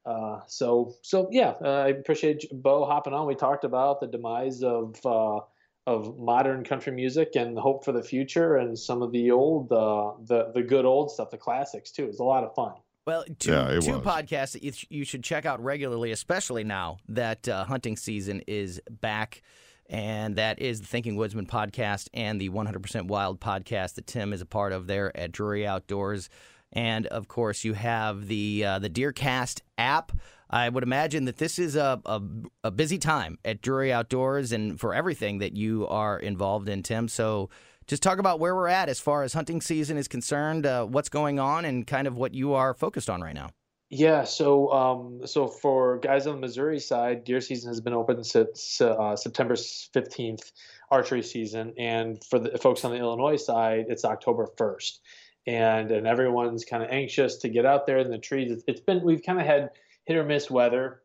Uh, 0.06 0.40
so 0.46 0.94
so 1.02 1.28
yeah, 1.30 1.54
uh, 1.62 1.84
I 1.84 1.88
appreciate 1.88 2.46
Bo 2.50 2.84
hopping 2.84 3.12
on. 3.12 3.26
We 3.26 3.34
talked 3.34 3.64
about 3.64 4.00
the 4.00 4.06
demise 4.06 4.62
of 4.62 4.96
uh, 5.04 5.40
of 5.88 6.18
modern 6.18 6.64
country 6.64 6.92
music 6.92 7.34
and 7.34 7.58
hope 7.58 7.82
for 7.82 7.92
the 7.92 8.02
future, 8.02 8.56
and 8.56 8.78
some 8.78 9.00
of 9.02 9.10
the 9.10 9.30
old 9.30 9.72
uh, 9.72 10.12
the 10.24 10.52
the 10.52 10.62
good 10.62 10.84
old 10.84 11.10
stuff, 11.10 11.30
the 11.30 11.38
classics 11.38 11.90
too. 11.90 12.04
It's 12.04 12.20
a 12.20 12.24
lot 12.24 12.44
of 12.44 12.54
fun. 12.54 12.74
Well, 13.06 13.24
two, 13.38 13.52
Yeah, 13.52 13.80
two 13.80 14.00
podcasts 14.00 14.52
that 14.52 14.62
you, 14.62 14.72
you 14.90 15.04
should 15.04 15.24
check 15.24 15.46
out 15.46 15.64
regularly, 15.64 16.12
especially 16.12 16.62
now 16.62 16.98
that 17.08 17.48
uh, 17.48 17.64
hunting 17.64 17.96
season 17.96 18.42
is 18.46 18.82
back. 18.90 19.42
And 19.90 20.36
that 20.36 20.60
is 20.60 20.82
the 20.82 20.86
Thinking 20.86 21.16
Woodsman 21.16 21.46
podcast 21.46 22.08
and 22.12 22.38
the 22.38 22.50
100% 22.50 23.06
Wild 23.06 23.40
podcast 23.40 23.94
that 23.94 24.06
Tim 24.06 24.34
is 24.34 24.42
a 24.42 24.46
part 24.46 24.74
of 24.74 24.86
there 24.86 25.16
at 25.16 25.32
Drury 25.32 25.66
Outdoors. 25.66 26.28
And 26.70 27.06
of 27.06 27.28
course, 27.28 27.64
you 27.64 27.72
have 27.72 28.28
the 28.28 28.62
uh, 28.62 28.78
the 28.78 28.90
Deercast 28.90 29.62
app. 29.78 30.12
I 30.50 30.68
would 30.68 30.82
imagine 30.82 31.26
that 31.26 31.36
this 31.36 31.58
is 31.58 31.76
a, 31.76 32.00
a, 32.06 32.22
a 32.64 32.70
busy 32.70 32.98
time 32.98 33.38
at 33.44 33.60
Drury 33.60 33.92
Outdoors 33.92 34.52
and 34.52 34.80
for 34.80 34.94
everything 34.94 35.38
that 35.38 35.56
you 35.56 35.86
are 35.88 36.18
involved 36.18 36.68
in, 36.68 36.82
Tim. 36.82 37.08
So 37.08 37.50
just 37.86 38.02
talk 38.02 38.18
about 38.18 38.40
where 38.40 38.54
we're 38.54 38.68
at 38.68 38.88
as 38.88 39.00
far 39.00 39.22
as 39.22 39.32
hunting 39.32 39.60
season 39.60 39.96
is 39.96 40.08
concerned, 40.08 40.66
uh, 40.66 40.84
what's 40.84 41.08
going 41.08 41.38
on, 41.38 41.64
and 41.64 41.86
kind 41.86 42.06
of 42.06 42.16
what 42.16 42.34
you 42.34 42.54
are 42.54 42.74
focused 42.74 43.10
on 43.10 43.20
right 43.20 43.34
now. 43.34 43.50
Yeah, 43.90 44.24
so 44.24 44.70
um, 44.70 45.26
so 45.26 45.46
for 45.46 45.98
guys 45.98 46.26
on 46.26 46.34
the 46.34 46.40
Missouri 46.40 46.78
side, 46.78 47.24
deer 47.24 47.40
season 47.40 47.70
has 47.70 47.80
been 47.80 47.94
open 47.94 48.22
since 48.22 48.82
uh, 48.82 49.16
September 49.16 49.56
fifteenth, 49.94 50.52
archery 50.90 51.22
season, 51.22 51.72
and 51.78 52.22
for 52.22 52.38
the 52.38 52.58
folks 52.58 52.84
on 52.84 52.90
the 52.90 52.98
Illinois 52.98 53.36
side, 53.36 53.86
it's 53.88 54.04
October 54.04 54.46
first, 54.58 55.00
and 55.46 55.90
and 55.90 56.06
everyone's 56.06 56.66
kind 56.66 56.82
of 56.82 56.90
anxious 56.90 57.36
to 57.38 57.48
get 57.48 57.64
out 57.64 57.86
there 57.86 57.96
in 57.96 58.10
the 58.10 58.18
trees. 58.18 58.52
It's, 58.52 58.64
it's 58.66 58.80
been 58.80 59.02
we've 59.02 59.22
kind 59.22 59.40
of 59.40 59.46
had 59.46 59.70
hit 60.08 60.16
or 60.16 60.24
miss 60.24 60.50
weather. 60.50 61.02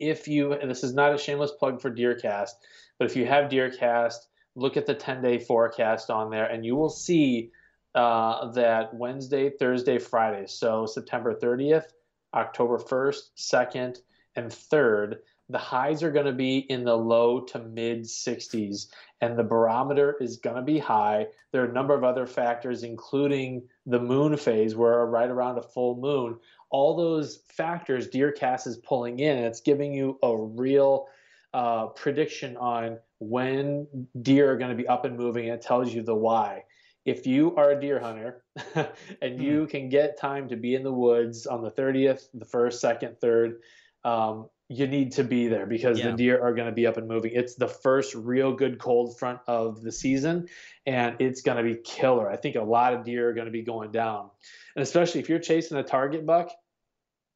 If 0.00 0.26
you 0.26 0.54
and 0.54 0.70
this 0.70 0.82
is 0.82 0.94
not 0.94 1.14
a 1.14 1.18
shameless 1.18 1.52
plug 1.52 1.82
for 1.82 1.94
Deercast, 1.94 2.52
but 2.98 3.04
if 3.04 3.16
you 3.16 3.26
have 3.26 3.50
Deercast, 3.50 4.16
look 4.56 4.78
at 4.78 4.86
the 4.86 4.94
ten 4.94 5.22
day 5.22 5.38
forecast 5.38 6.10
on 6.10 6.30
there, 6.30 6.46
and 6.46 6.64
you 6.64 6.74
will 6.74 6.88
see 6.88 7.52
uh, 7.94 8.50
that 8.52 8.94
Wednesday, 8.94 9.50
Thursday, 9.50 9.98
Friday. 9.98 10.46
So 10.46 10.86
September 10.86 11.34
30th, 11.34 11.84
October 12.32 12.78
1st, 12.78 13.20
2nd, 13.36 13.98
and 14.36 14.50
3rd. 14.50 15.18
The 15.50 15.58
highs 15.58 16.02
are 16.02 16.10
going 16.10 16.24
to 16.24 16.32
be 16.32 16.58
in 16.58 16.84
the 16.84 16.96
low 16.96 17.40
to 17.40 17.58
mid 17.58 18.04
60s, 18.04 18.86
and 19.20 19.38
the 19.38 19.44
barometer 19.44 20.16
is 20.18 20.38
going 20.38 20.56
to 20.56 20.62
be 20.62 20.78
high. 20.78 21.26
There 21.52 21.62
are 21.62 21.68
a 21.68 21.72
number 21.72 21.94
of 21.94 22.02
other 22.02 22.26
factors, 22.26 22.82
including 22.82 23.68
the 23.84 24.00
moon 24.00 24.38
phase, 24.38 24.74
where 24.74 25.04
right 25.04 25.28
around 25.28 25.58
a 25.58 25.62
full 25.62 25.96
moon, 26.00 26.38
all 26.74 26.96
those 26.96 27.38
factors 27.46 28.08
Deercast 28.08 28.66
is 28.66 28.78
pulling 28.78 29.20
in, 29.20 29.38
it's 29.38 29.60
giving 29.60 29.94
you 29.94 30.18
a 30.24 30.36
real 30.36 31.06
uh, 31.52 31.86
prediction 31.86 32.56
on 32.56 32.98
when 33.20 33.86
deer 34.22 34.50
are 34.50 34.56
going 34.56 34.76
to 34.76 34.76
be 34.76 34.88
up 34.88 35.04
and 35.04 35.16
moving. 35.16 35.44
And 35.44 35.54
it 35.54 35.62
tells 35.62 35.94
you 35.94 36.02
the 36.02 36.16
why 36.16 36.64
if 37.04 37.28
you 37.28 37.54
are 37.54 37.70
a 37.70 37.80
deer 37.80 38.00
hunter 38.00 38.42
and 39.22 39.40
you 39.40 39.68
can 39.68 39.88
get 39.88 40.18
time 40.18 40.48
to 40.48 40.56
be 40.56 40.74
in 40.74 40.82
the 40.82 40.92
woods 40.92 41.46
on 41.46 41.62
the 41.62 41.70
30th, 41.70 42.26
the 42.34 42.44
1st, 42.44 42.98
2nd, 43.00 43.20
3rd, 43.20 44.10
um, 44.10 44.48
you 44.68 44.88
need 44.88 45.12
to 45.12 45.22
be 45.22 45.46
there 45.46 45.66
because 45.66 46.00
Yeah. 46.00 46.10
the 46.10 46.16
deer 46.16 46.42
are 46.42 46.54
going 46.54 46.66
to 46.66 46.72
be 46.72 46.88
up 46.88 46.96
and 46.96 47.06
moving. 47.06 47.30
It's 47.34 47.54
the 47.54 47.68
first 47.68 48.16
real 48.16 48.52
good 48.52 48.80
cold 48.80 49.16
front 49.16 49.38
of 49.46 49.80
the 49.80 49.92
season, 49.92 50.48
and 50.86 51.14
it's 51.20 51.40
going 51.42 51.58
to 51.58 51.62
be 51.62 51.80
killer. 51.84 52.28
I 52.28 52.36
think 52.36 52.56
a 52.56 52.62
lot 52.62 52.94
of 52.94 53.04
deer 53.04 53.28
are 53.28 53.32
going 53.32 53.46
to 53.46 53.52
be 53.52 53.62
going 53.62 53.92
down. 53.92 54.30
And 54.74 54.82
especially 54.82 55.20
if 55.20 55.28
you're 55.28 55.38
chasing 55.38 55.76
a 55.76 55.84
target 55.84 56.26
buck 56.26 56.50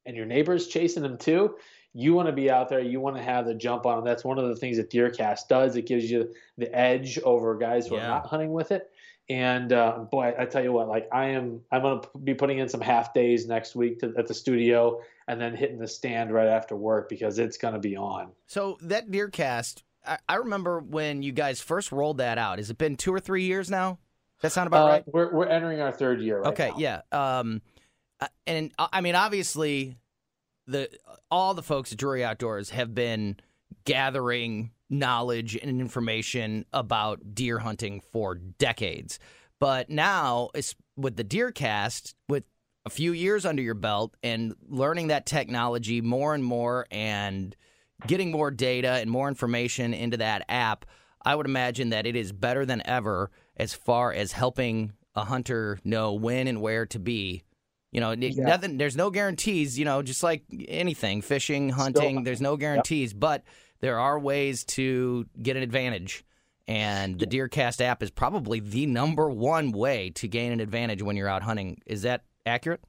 and 0.09 0.16
your 0.16 0.27
neighbor's 0.27 0.66
chasing 0.66 1.05
them 1.05 1.16
too, 1.18 1.55
you 1.92 2.14
want 2.14 2.27
to 2.27 2.33
be 2.33 2.51
out 2.51 2.68
there. 2.68 2.81
You 2.81 2.99
want 3.01 3.16
to 3.16 3.23
have 3.23 3.47
the 3.47 3.55
jump 3.55 3.87
on 3.87 3.97
them. 3.97 4.05
That's 4.05 4.25
one 4.25 4.38
of 4.38 4.49
the 4.49 4.57
things 4.57 4.77
that 4.79 4.90
Deercast 4.90 5.49
does. 5.49 5.77
It 5.77 5.87
gives 5.87 6.11
you 6.11 6.35
the 6.57 6.75
edge 6.75 7.18
over 7.21 7.57
guys 7.57 7.87
who 7.87 7.94
Yeah. 7.97 8.05
are 8.07 8.09
not 8.09 8.27
hunting 8.27 8.53
with 8.53 8.73
it. 8.73 8.90
And 9.31 9.73
uh, 9.75 9.99
boy, 10.11 10.33
I 10.38 10.47
tell 10.47 10.62
you 10.64 10.73
what, 10.73 10.88
like 10.88 11.07
I 11.12 11.27
am, 11.27 11.61
I'm 11.71 11.83
going 11.83 12.01
to 12.01 12.09
be 12.25 12.33
putting 12.33 12.59
in 12.59 12.68
some 12.68 12.81
half 12.81 13.12
days 13.12 13.47
next 13.47 13.77
week 13.77 14.01
to, 14.01 14.14
at 14.16 14.27
the 14.27 14.33
studio, 14.33 15.03
and 15.27 15.38
then 15.38 15.55
hitting 15.55 15.79
the 15.79 15.87
stand 15.87 16.33
right 16.33 16.47
after 16.49 16.75
work 16.75 17.11
because 17.11 17.38
it's 17.38 17.59
going 17.59 17.75
to 17.75 17.81
be 17.81 17.94
on. 17.94 18.31
So 18.47 18.79
that 18.81 19.11
Deercast, 19.11 19.83
I, 20.07 20.16
I 20.31 20.37
remember 20.37 20.81
when 20.81 21.23
you 21.23 21.33
guys 21.33 21.61
first 21.61 21.92
rolled 21.92 22.18
that 22.18 22.38
out. 22.38 22.57
Has 22.59 22.71
it 22.71 22.79
been 22.79 22.97
two 22.97 23.12
or 23.12 23.21
three 23.21 23.42
years 23.44 23.68
now? 23.68 23.99
That 24.40 24.53
sound 24.53 24.68
about 24.68 24.87
Uh, 24.87 24.92
right? 24.92 25.05
We're 25.07 25.31
we're 25.35 25.49
entering 25.49 25.81
our 25.81 25.92
third 25.92 26.23
year. 26.23 26.40
Right 26.40 26.53
okay, 26.53 26.71
now. 26.71 26.79
yeah. 27.12 27.38
Um, 27.38 27.61
uh, 28.20 28.26
and 28.46 28.72
uh, 28.78 28.88
I 28.92 29.00
mean, 29.00 29.14
obviously, 29.14 29.96
the 30.66 30.88
all 31.31 31.54
the 31.54 31.62
folks 31.62 31.92
at 31.92 31.98
Drury 31.98 32.24
Outdoors 32.24 32.70
have 32.70 32.94
been 32.94 33.37
gathering 33.85 34.72
knowledge 34.90 35.57
and 35.57 35.81
information 35.81 36.64
about 36.72 37.35
deer 37.35 37.59
hunting 37.59 38.00
for 38.12 38.35
decades. 38.35 39.18
But 39.61 39.90
now, 39.90 40.50
it's 40.54 40.74
with 40.96 41.16
the 41.16 41.24
Deercast, 41.24 42.14
with 42.28 42.44
a 42.87 42.90
few 42.90 43.12
years 43.12 43.44
under 43.44 43.62
your 43.62 43.74
belt 43.74 44.16
and 44.22 44.54
learning 44.68 45.09
that 45.09 45.26
technology 45.26 46.00
more 46.00 46.35
and 46.35 46.44
more 46.44 46.87
and 46.90 47.54
getting 48.07 48.31
more 48.31 48.50
data 48.50 48.92
and 48.92 49.11
more 49.11 49.28
information 49.28 49.92
into 49.92 50.16
that 50.18 50.44
app, 50.48 50.87
I 51.24 51.35
would 51.35 51.46
imagine 51.46 51.90
that 51.90 52.07
it 52.07 52.16
is 52.16 52.33
better 52.33 52.64
than 52.64 52.83
ever 52.87 53.31
as 53.57 53.74
far 53.74 54.12
as 54.12 54.33
helping 54.33 54.92
a 55.14 55.24
hunter 55.24 55.78
know 55.85 56.14
when 56.14 56.46
and 56.46 56.62
where 56.62 56.87
to 56.87 56.98
be. 56.98 57.42
You 57.92 58.01
know, 58.01 58.12
Yeah. 58.12 58.44
nothing. 58.44 58.77
There's 58.77 58.96
no 58.96 59.11
guarantees. 59.11 59.79
You 59.79 59.85
know, 59.85 60.03
just 60.03 60.22
like 60.22 60.44
anything, 60.68 61.22
fishing, 61.22 61.70
hunting. 61.70 62.24
there's 62.24 62.40
no 62.40 62.57
guarantees, 62.57 63.14
but 63.14 63.44
there 63.81 63.98
are 63.98 64.18
ways 64.18 64.64
to 64.64 65.27
get 65.40 65.57
an 65.57 65.62
advantage. 65.62 66.24
And 66.66 67.18
the 67.18 67.27
Deercast 67.27 67.81
app 67.81 68.03
is 68.03 68.11
probably 68.11 68.61
the 68.61 68.85
number 68.85 69.31
one 69.31 69.72
way 69.72 70.11
to 70.16 70.29
gain 70.29 70.53
an 70.53 70.61
advantage 70.61 71.03
when 71.03 71.16
you're 71.16 71.29
out 71.29 71.42
hunting. 71.42 71.81
Is 71.87 72.03
that 72.03 72.24
accurate? 72.44 72.83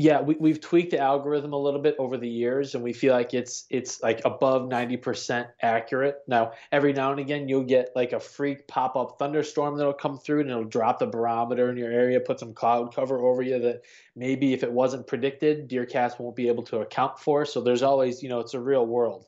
Yeah, 0.00 0.20
we, 0.20 0.36
we've 0.36 0.60
tweaked 0.60 0.92
the 0.92 1.00
algorithm 1.00 1.52
a 1.52 1.58
little 1.58 1.80
bit 1.80 1.96
over 1.98 2.16
the 2.16 2.28
years, 2.28 2.76
and 2.76 2.84
we 2.84 2.92
feel 2.92 3.12
like 3.12 3.34
it's 3.34 3.66
it's 3.68 4.00
like 4.00 4.20
above 4.24 4.68
ninety 4.68 4.96
percent 4.96 5.48
accurate. 5.60 6.18
Now, 6.28 6.52
every 6.70 6.92
now 6.92 7.10
and 7.10 7.18
again, 7.18 7.48
you'll 7.48 7.64
get 7.64 7.90
like 7.96 8.12
a 8.12 8.20
freak 8.20 8.68
pop 8.68 8.94
up 8.94 9.16
thunderstorm 9.18 9.76
that'll 9.76 9.92
come 9.92 10.16
through, 10.16 10.42
and 10.42 10.50
it'll 10.50 10.62
drop 10.62 11.00
the 11.00 11.08
barometer 11.08 11.68
in 11.68 11.76
your 11.76 11.90
area, 11.90 12.20
put 12.20 12.38
some 12.38 12.54
cloud 12.54 12.94
cover 12.94 13.18
over 13.18 13.42
you 13.42 13.58
that 13.58 13.82
maybe 14.14 14.52
if 14.52 14.62
it 14.62 14.70
wasn't 14.70 15.08
predicted, 15.08 15.68
Deercast 15.68 16.20
won't 16.20 16.36
be 16.36 16.46
able 16.46 16.62
to 16.66 16.78
account 16.78 17.18
for. 17.18 17.44
So 17.44 17.60
there's 17.60 17.82
always, 17.82 18.22
you 18.22 18.28
know, 18.28 18.38
it's 18.38 18.54
a 18.54 18.60
real 18.60 18.86
world. 18.86 19.26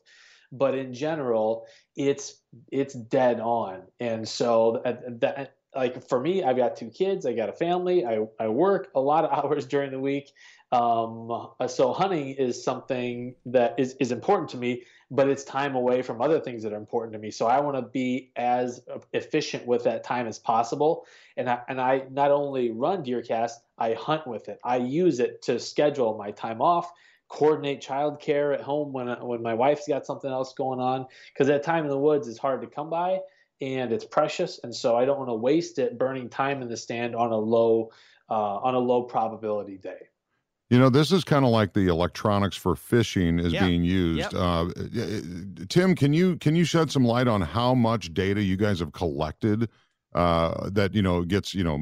But 0.53 0.75
in 0.75 0.93
general, 0.93 1.65
it's 1.97 2.39
it's 2.71 2.93
dead 2.93 3.41
on, 3.41 3.83
and 3.99 4.25
so 4.25 4.79
that, 4.85 5.19
that 5.19 5.55
like 5.75 6.07
for 6.07 6.19
me, 6.19 6.43
I've 6.43 6.57
got 6.57 6.75
two 6.75 6.89
kids, 6.89 7.25
I 7.25 7.33
got 7.33 7.49
a 7.49 7.53
family, 7.53 8.05
I 8.05 8.27
I 8.39 8.47
work 8.49 8.89
a 8.95 8.99
lot 9.01 9.25
of 9.25 9.31
hours 9.45 9.65
during 9.65 9.91
the 9.91 9.99
week. 9.99 10.31
Um, 10.71 11.49
so 11.67 11.91
hunting 11.91 12.29
is 12.29 12.63
something 12.63 13.35
that 13.47 13.75
is, 13.77 13.95
is 13.99 14.11
important 14.11 14.49
to 14.51 14.57
me, 14.57 14.83
but 15.09 15.27
it's 15.27 15.43
time 15.43 15.75
away 15.75 16.01
from 16.01 16.21
other 16.21 16.39
things 16.39 16.63
that 16.63 16.71
are 16.71 16.77
important 16.77 17.11
to 17.13 17.19
me. 17.19 17.29
So 17.31 17.45
I 17.45 17.59
want 17.59 17.75
to 17.75 17.81
be 17.81 18.31
as 18.37 18.81
efficient 19.11 19.65
with 19.67 19.83
that 19.83 20.05
time 20.05 20.27
as 20.27 20.39
possible. 20.39 21.05
And 21.35 21.49
I, 21.49 21.59
and 21.67 21.81
I 21.81 22.03
not 22.09 22.31
only 22.31 22.71
run 22.71 23.03
Deercast, 23.03 23.51
I 23.77 23.93
hunt 23.93 24.25
with 24.25 24.47
it. 24.47 24.59
I 24.63 24.77
use 24.77 25.19
it 25.19 25.41
to 25.43 25.59
schedule 25.59 26.17
my 26.17 26.31
time 26.31 26.61
off, 26.61 26.89
coordinate 27.27 27.81
childcare 27.81 28.53
at 28.53 28.61
home 28.61 28.93
when 28.93 29.07
when 29.21 29.41
my 29.41 29.53
wife's 29.53 29.87
got 29.87 30.05
something 30.05 30.31
else 30.31 30.53
going 30.53 30.79
on. 30.79 31.07
Because 31.33 31.47
that 31.47 31.63
time 31.63 31.83
in 31.83 31.89
the 31.89 31.97
woods 31.97 32.29
is 32.29 32.37
hard 32.37 32.61
to 32.61 32.67
come 32.67 32.89
by, 32.89 33.19
and 33.59 33.91
it's 33.91 34.05
precious. 34.05 34.59
And 34.63 34.73
so 34.73 34.95
I 34.95 35.03
don't 35.03 35.17
want 35.17 35.29
to 35.29 35.35
waste 35.35 35.79
it 35.79 35.97
burning 35.97 36.29
time 36.29 36.61
in 36.61 36.69
the 36.69 36.77
stand 36.77 37.15
on 37.15 37.31
a 37.31 37.37
low 37.37 37.91
uh, 38.29 38.33
on 38.33 38.75
a 38.75 38.79
low 38.79 39.03
probability 39.03 39.77
day. 39.77 40.10
You 40.71 40.79
know, 40.79 40.89
this 40.89 41.11
is 41.11 41.25
kind 41.25 41.43
of 41.43 41.51
like 41.51 41.73
the 41.73 41.87
electronics 41.87 42.55
for 42.55 42.77
fishing 42.77 43.39
is 43.39 43.51
Yeah. 43.51 43.67
being 43.67 43.83
used. 43.83 44.19
Yep. 44.19 44.33
Uh, 44.33 44.69
Tim, 45.67 45.95
can 45.95 46.13
you 46.13 46.37
can 46.37 46.55
you 46.55 46.63
shed 46.63 46.89
some 46.89 47.03
light 47.03 47.27
on 47.27 47.41
how 47.41 47.75
much 47.75 48.13
data 48.13 48.41
you 48.41 48.55
guys 48.55 48.79
have 48.79 48.93
collected 48.93 49.67
uh, 50.15 50.69
that 50.69 50.95
you 50.95 51.01
know 51.01 51.23
gets 51.23 51.53
you 51.53 51.65
know 51.65 51.77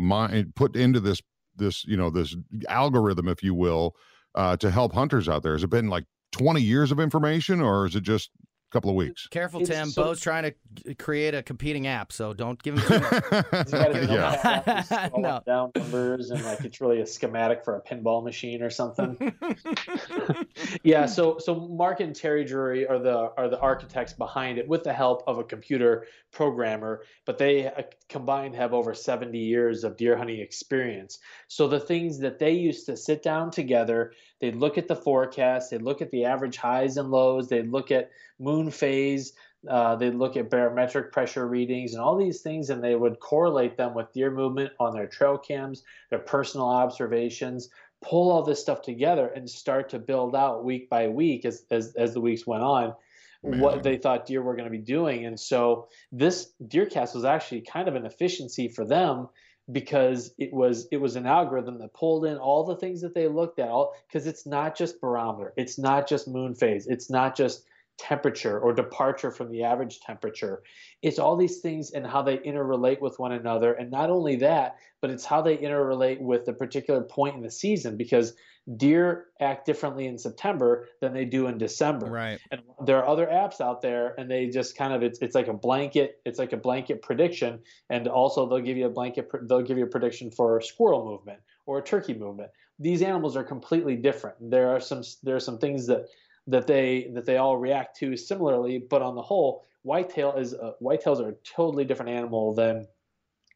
put 0.55 0.75
into 0.75 0.99
this 0.99 1.21
this 1.55 1.85
you 1.85 1.97
know 1.97 2.09
this 2.09 2.35
algorithm, 2.67 3.27
if 3.27 3.43
you 3.43 3.53
will, 3.53 3.95
uh, 4.33 4.57
to 4.57 4.71
help 4.71 4.93
hunters 4.93 5.29
out 5.29 5.43
there? 5.43 5.53
Has 5.53 5.63
it 5.63 5.69
been 5.69 5.89
like 5.89 6.05
twenty 6.31 6.61
years 6.61 6.91
of 6.91 6.99
information, 6.99 7.61
or 7.61 7.85
is 7.85 7.95
it 7.95 8.01
just 8.01 8.31
couple 8.71 8.89
of 8.89 8.95
weeks. 8.95 9.27
Careful, 9.27 9.61
It's 9.61 9.69
Tim. 9.69 9.89
so- 9.89 10.03
Bo's 10.03 10.19
trying 10.21 10.53
to 10.85 10.95
create 10.95 11.33
a 11.33 11.41
competing 11.43 11.87
app, 11.87 12.11
so 12.11 12.33
don't 12.33 12.61
give 12.61 12.77
him 12.77 12.81
too 12.87 12.99
much. 13.31 13.45
He's 13.63 13.71
got 13.71 13.95
his 13.95 14.09
Yeah. 14.09 14.15
notepad 14.15 14.67
out, 14.67 14.77
he's 14.77 14.89
scrolling 14.89 15.21
No. 15.21 15.41
down 15.45 15.71
numbers 15.75 16.29
and 16.31 16.43
like 16.43 16.61
it's 16.63 16.79
really 16.81 17.01
a 17.01 17.05
schematic 17.05 17.63
for 17.63 17.75
a 17.75 17.81
pinball 17.81 18.23
machine 18.23 18.61
or 18.61 18.69
something. 18.69 19.33
yeah, 20.83 21.05
so 21.05 21.37
so 21.39 21.55
Mark 21.55 21.99
and 21.99 22.15
Terry 22.15 22.45
Drury 22.45 22.87
are 22.87 22.99
the 22.99 23.31
are 23.37 23.49
the 23.49 23.59
architects 23.59 24.13
behind 24.13 24.57
it 24.57 24.67
with 24.67 24.83
the 24.83 24.93
help 24.93 25.23
of 25.27 25.37
a 25.37 25.43
computer 25.43 26.05
programmer, 26.31 27.03
but 27.25 27.37
they 27.37 27.67
uh, 27.67 27.81
combined 28.07 28.55
have 28.55 28.73
over 28.73 28.93
70 28.93 29.37
years 29.37 29.83
of 29.83 29.97
deer 29.97 30.15
hunting 30.17 30.39
experience. 30.39 31.19
So 31.47 31.67
the 31.67 31.79
things 31.79 32.19
that 32.19 32.39
they 32.39 32.51
used 32.51 32.85
to 32.87 32.95
sit 32.97 33.23
down 33.23 33.51
together, 33.51 34.13
they'd 34.39 34.55
look 34.55 34.77
at 34.77 34.87
the 34.87 34.95
forecast, 34.95 35.71
they'd 35.71 35.81
look 35.81 36.01
at 36.01 36.11
the 36.11 36.25
average 36.25 36.57
highs 36.57 36.97
and 36.97 37.11
lows, 37.11 37.47
they'd 37.47 37.71
look 37.71 37.91
at 37.91 38.11
moon 38.39 38.71
phase, 38.71 39.33
uh, 39.67 39.95
they'd 39.95 40.15
look 40.15 40.37
at 40.37 40.49
barometric 40.49 41.11
pressure 41.11 41.47
readings 41.47 41.93
and 41.93 42.01
all 42.01 42.17
these 42.17 42.41
things, 42.41 42.69
and 42.69 42.83
they 42.83 42.95
would 42.95 43.19
correlate 43.19 43.77
them 43.77 43.93
with 43.93 44.11
deer 44.13 44.31
movement 44.31 44.71
on 44.79 44.93
their 44.93 45.07
trail 45.07 45.37
cams, 45.37 45.83
their 46.09 46.19
personal 46.19 46.67
observations, 46.67 47.69
pull 48.01 48.31
all 48.31 48.43
this 48.43 48.61
stuff 48.61 48.81
together 48.81 49.27
and 49.27 49.49
start 49.49 49.89
to 49.89 49.99
build 49.99 50.35
out 50.35 50.63
week 50.63 50.89
by 50.89 51.07
week 51.07 51.43
as, 51.45 51.65
as, 51.69 51.93
as 51.95 52.13
the 52.13 52.21
weeks 52.21 52.47
went 52.47 52.63
on 52.63 52.93
what 53.41 53.83
they 53.83 53.97
thought 53.97 54.25
deer 54.25 54.41
were 54.41 54.55
going 54.55 54.65
to 54.65 54.71
be 54.71 54.77
doing. 54.77 55.25
And 55.25 55.39
so 55.39 55.87
this 56.11 56.51
DeerCast 56.63 57.15
was 57.15 57.25
actually 57.25 57.61
kind 57.61 57.87
of 57.87 57.95
an 57.95 58.05
efficiency 58.05 58.67
for 58.67 58.85
them 58.85 59.29
because 59.71 60.33
it 60.37 60.51
was 60.53 60.87
it 60.91 60.97
was 60.97 61.15
an 61.15 61.25
algorithm 61.25 61.77
that 61.79 61.93
pulled 61.93 62.25
in 62.25 62.37
all 62.37 62.63
the 62.63 62.75
things 62.75 63.01
that 63.01 63.13
they 63.13 63.27
looked 63.27 63.59
at 63.59 63.69
all 63.69 63.93
because 64.07 64.25
it's 64.25 64.45
not 64.45 64.75
just 64.75 64.99
barometer 64.99 65.53
it's 65.57 65.77
not 65.77 66.07
just 66.07 66.27
moon 66.27 66.55
phase 66.55 66.87
it's 66.87 67.09
not 67.09 67.35
just 67.35 67.63
temperature 67.99 68.59
or 68.59 68.73
departure 68.73 69.29
from 69.29 69.51
the 69.51 69.63
average 69.63 69.99
temperature. 69.99 70.63
It's 71.01 71.19
all 71.19 71.35
these 71.35 71.59
things 71.59 71.91
and 71.91 72.07
how 72.07 72.21
they 72.21 72.37
interrelate 72.37 73.01
with 73.01 73.19
one 73.19 73.33
another. 73.33 73.73
And 73.73 73.91
not 73.91 74.09
only 74.09 74.37
that 74.37 74.77
but 75.01 75.09
it's 75.09 75.25
how 75.25 75.41
they 75.41 75.57
interrelate 75.57 76.19
with 76.19 76.45
the 76.45 76.53
particular 76.53 77.01
point 77.01 77.35
in 77.35 77.41
the 77.41 77.51
season 77.51 77.95
because 77.95 78.33
deer 78.77 79.27
act 79.39 79.65
differently 79.65 80.05
in 80.05 80.17
september 80.17 80.87
than 81.01 81.13
they 81.13 81.25
do 81.25 81.47
in 81.47 81.57
december. 81.57 82.07
Right. 82.07 82.39
and 82.51 82.61
there 82.85 82.97
are 82.97 83.07
other 83.07 83.25
apps 83.25 83.61
out 83.61 83.81
there 83.81 84.13
and 84.17 84.29
they 84.29 84.47
just 84.47 84.77
kind 84.77 84.93
of 84.93 85.01
it's, 85.01 85.19
it's 85.19 85.35
like 85.35 85.47
a 85.47 85.53
blanket 85.53 86.21
it's 86.25 86.39
like 86.39 86.53
a 86.53 86.57
blanket 86.57 87.01
prediction. 87.01 87.59
And 87.89 88.07
also 88.07 88.47
they'll 88.47 88.59
give 88.59 88.77
you 88.77 88.85
a 88.85 88.91
blanket 88.91 89.29
they'll 89.47 89.61
give 89.61 89.77
you 89.77 89.85
a 89.85 89.87
prediction 89.87 90.31
for 90.31 90.61
squirrel 90.61 91.05
movement 91.05 91.39
or 91.65 91.79
a 91.79 91.83
turkey 91.83 92.13
movement. 92.13 92.51
These 92.79 93.01
animals 93.01 93.35
are 93.35 93.43
completely 93.43 93.95
different. 93.95 94.37
There 94.39 94.69
are 94.69 94.79
some 94.79 95.03
there 95.23 95.35
are 95.35 95.41
some 95.41 95.57
things 95.57 95.87
that 95.87 96.07
that 96.49 96.67
they 96.67 97.09
that 97.13 97.25
they 97.25 97.37
all 97.37 97.57
react 97.57 97.97
to 97.97 98.15
similarly 98.17 98.77
but 98.77 99.01
on 99.01 99.15
the 99.15 99.21
whole 99.21 99.63
whitetail 99.83 100.33
is 100.33 100.53
a, 100.53 100.73
whitetails 100.81 101.19
are 101.19 101.29
a 101.29 101.35
totally 101.43 101.85
different 101.85 102.11
animal 102.11 102.53
than 102.53 102.87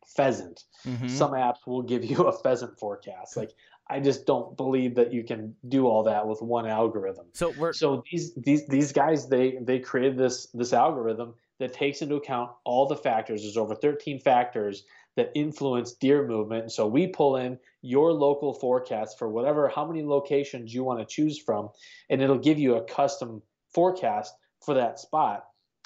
pheasant. 0.06 0.64
Mhm. 0.86 1.10
some 1.10 1.32
apps 1.32 1.66
will 1.66 1.82
give 1.82 2.04
you 2.04 2.24
a 2.26 2.32
pheasant 2.32 2.78
forecast. 2.80 3.38
Like 3.38 3.52
i 3.90 4.00
just 4.00 4.26
don't 4.26 4.56
believe 4.56 4.96
that 4.96 5.12
you 5.12 5.24
can 5.24 5.54
do 5.68 5.88
all 5.88 6.04
that 6.04 6.26
with 6.28 6.42
one 6.42 6.66
algorithm. 6.68 7.26
So 7.34 7.54
we're 7.58 7.74
so 7.74 8.04
these 8.12 8.34
these 8.36 8.68
these 8.68 8.92
guys 8.94 9.28
they 9.28 9.58
they 9.62 9.80
created 9.80 10.18
this 10.18 10.48
this 10.54 10.72
algorithm 10.74 11.36
that 11.60 11.74
takes 11.74 12.02
into 12.02 12.16
account 12.16 12.52
all 12.64 12.86
the 12.88 12.96
factors. 12.96 13.42
There's 13.44 13.58
over 13.58 13.76
13 13.76 14.20
factors 14.20 14.86
that 15.16 15.32
influence 15.36 15.94
deer 15.94 16.28
movement. 16.28 16.72
So 16.72 16.88
we 16.88 17.08
pull 17.08 17.38
in 17.38 17.60
your 17.82 18.12
local 18.12 18.54
forecast 18.54 19.20
for 19.20 19.30
whatever 19.30 19.68
how 19.68 19.86
many 19.86 20.04
locations 20.04 20.74
you 20.74 20.84
want 20.84 21.00
to 21.00 21.06
choose 21.06 21.40
from 21.40 21.70
and 22.10 22.22
it'll 22.22 22.40
give 22.40 22.60
you 22.60 22.76
a 22.76 22.84
custom 22.84 23.42
forecast 23.74 24.34
for 24.66 24.76
that 24.76 25.00
spot. 25.00 25.44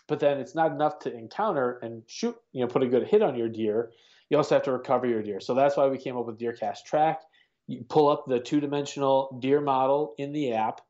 But 0.07 0.19
then 0.19 0.39
it's 0.39 0.55
not 0.55 0.71
enough 0.71 0.99
to 0.99 1.13
encounter 1.13 1.79
and 1.81 2.03
shoot 2.07 2.35
you 2.53 2.61
know 2.61 2.67
put 2.67 2.83
a 2.83 2.87
good 2.87 3.07
hit 3.07 3.21
on 3.21 3.35
your 3.35 3.49
deer. 3.49 3.91
You 4.29 4.37
also 4.37 4.55
have 4.55 4.63
to 4.63 4.71
recover 4.71 5.07
your 5.07 5.23
deer. 5.23 5.39
So 5.39 5.53
that's 5.53 5.77
why 5.77 5.87
we 5.87 5.97
came 5.97 6.17
up 6.17 6.25
with 6.25 6.39
deercast 6.39 6.85
track. 6.85 7.21
You 7.67 7.83
pull 7.87 8.07
up 8.07 8.25
the 8.27 8.39
two-dimensional 8.39 9.39
deer 9.41 9.59
model 9.59 10.13
in 10.17 10.31
the 10.31 10.53
app 10.53 10.81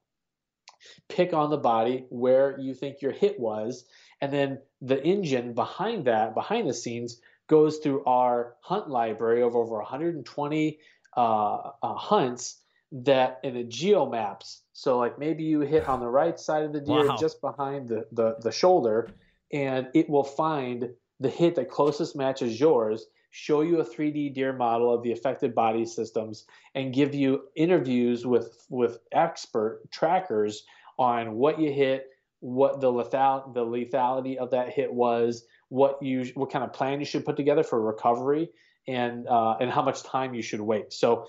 pick 1.10 1.34
on 1.34 1.50
the 1.50 1.58
body 1.58 2.06
where 2.10 2.60
you 2.60 2.74
think 2.74 3.02
your 3.02 3.12
hit 3.12 3.40
was 3.40 3.86
and 4.22 4.32
then 4.32 4.60
the 4.82 5.04
engine 5.04 5.54
behind 5.54 6.06
that 6.06 6.34
behind 6.34 6.68
the 6.68 6.74
scenes 6.74 7.20
goes 7.48 7.78
through 7.78 8.04
our 8.06 8.56
hunt 8.62 8.90
library 8.90 9.42
of 9.42 9.56
over 9.56 9.78
120 9.78 10.80
uh, 11.16 11.72
uh, 11.82 11.94
hunts 11.96 12.62
that 12.92 13.40
and 13.44 13.58
it 13.58 13.68
geo 13.70 14.10
maps 14.10 14.62
so 14.72 14.98
like 14.98 15.20
maybe 15.20 15.44
you 15.44 15.60
hit 15.62 15.88
on 15.90 16.00
the 16.00 16.08
right 16.08 16.40
side 16.40 16.64
of 16.64 16.72
the 16.72 16.80
deer 16.80 17.06
Wow. 17.08 17.18
just 17.20 17.42
behind 17.42 17.90
the, 17.90 18.06
the 18.14 18.38
the 18.42 18.52
shoulder 18.52 19.12
and 19.52 19.88
it 19.94 20.10
will 20.10 20.24
find 20.24 20.90
the 21.20 21.30
hit 21.30 21.56
that 21.56 21.70
closest 21.70 22.16
matches 22.16 22.60
yours 22.60 23.08
show 23.32 23.62
you 23.62 23.80
a 23.82 23.86
3d 23.86 24.34
deer 24.34 24.54
model 24.54 24.94
of 24.94 25.04
the 25.04 25.12
affected 25.12 25.54
body 25.54 25.86
systems 25.86 26.46
and 26.76 26.94
give 26.94 27.14
you 27.14 27.42
interviews 27.56 28.26
with 28.26 28.66
with 28.70 29.00
expert 29.12 29.82
trackers 29.92 30.64
on 30.98 31.34
what 31.36 31.60
you 31.60 31.72
hit 31.72 32.08
what 32.40 32.80
the 32.82 32.92
lethal 32.92 33.52
the 33.54 33.66
lethality 33.66 34.38
of 34.38 34.52
that 34.52 34.70
hit 34.70 34.94
was 34.94 35.44
what 35.70 36.02
you 36.02 36.24
what 36.36 36.52
kind 36.52 36.64
of 36.64 36.72
plan 36.74 37.00
you 37.00 37.06
should 37.06 37.26
put 37.26 37.36
together 37.36 37.64
for 37.64 37.82
recovery 37.82 38.50
and 38.88 39.28
uh, 39.28 39.56
and 39.60 39.70
how 39.72 39.82
much 39.82 40.04
time 40.04 40.34
you 40.34 40.42
should 40.42 40.62
wait 40.62 40.94
so 40.94 41.26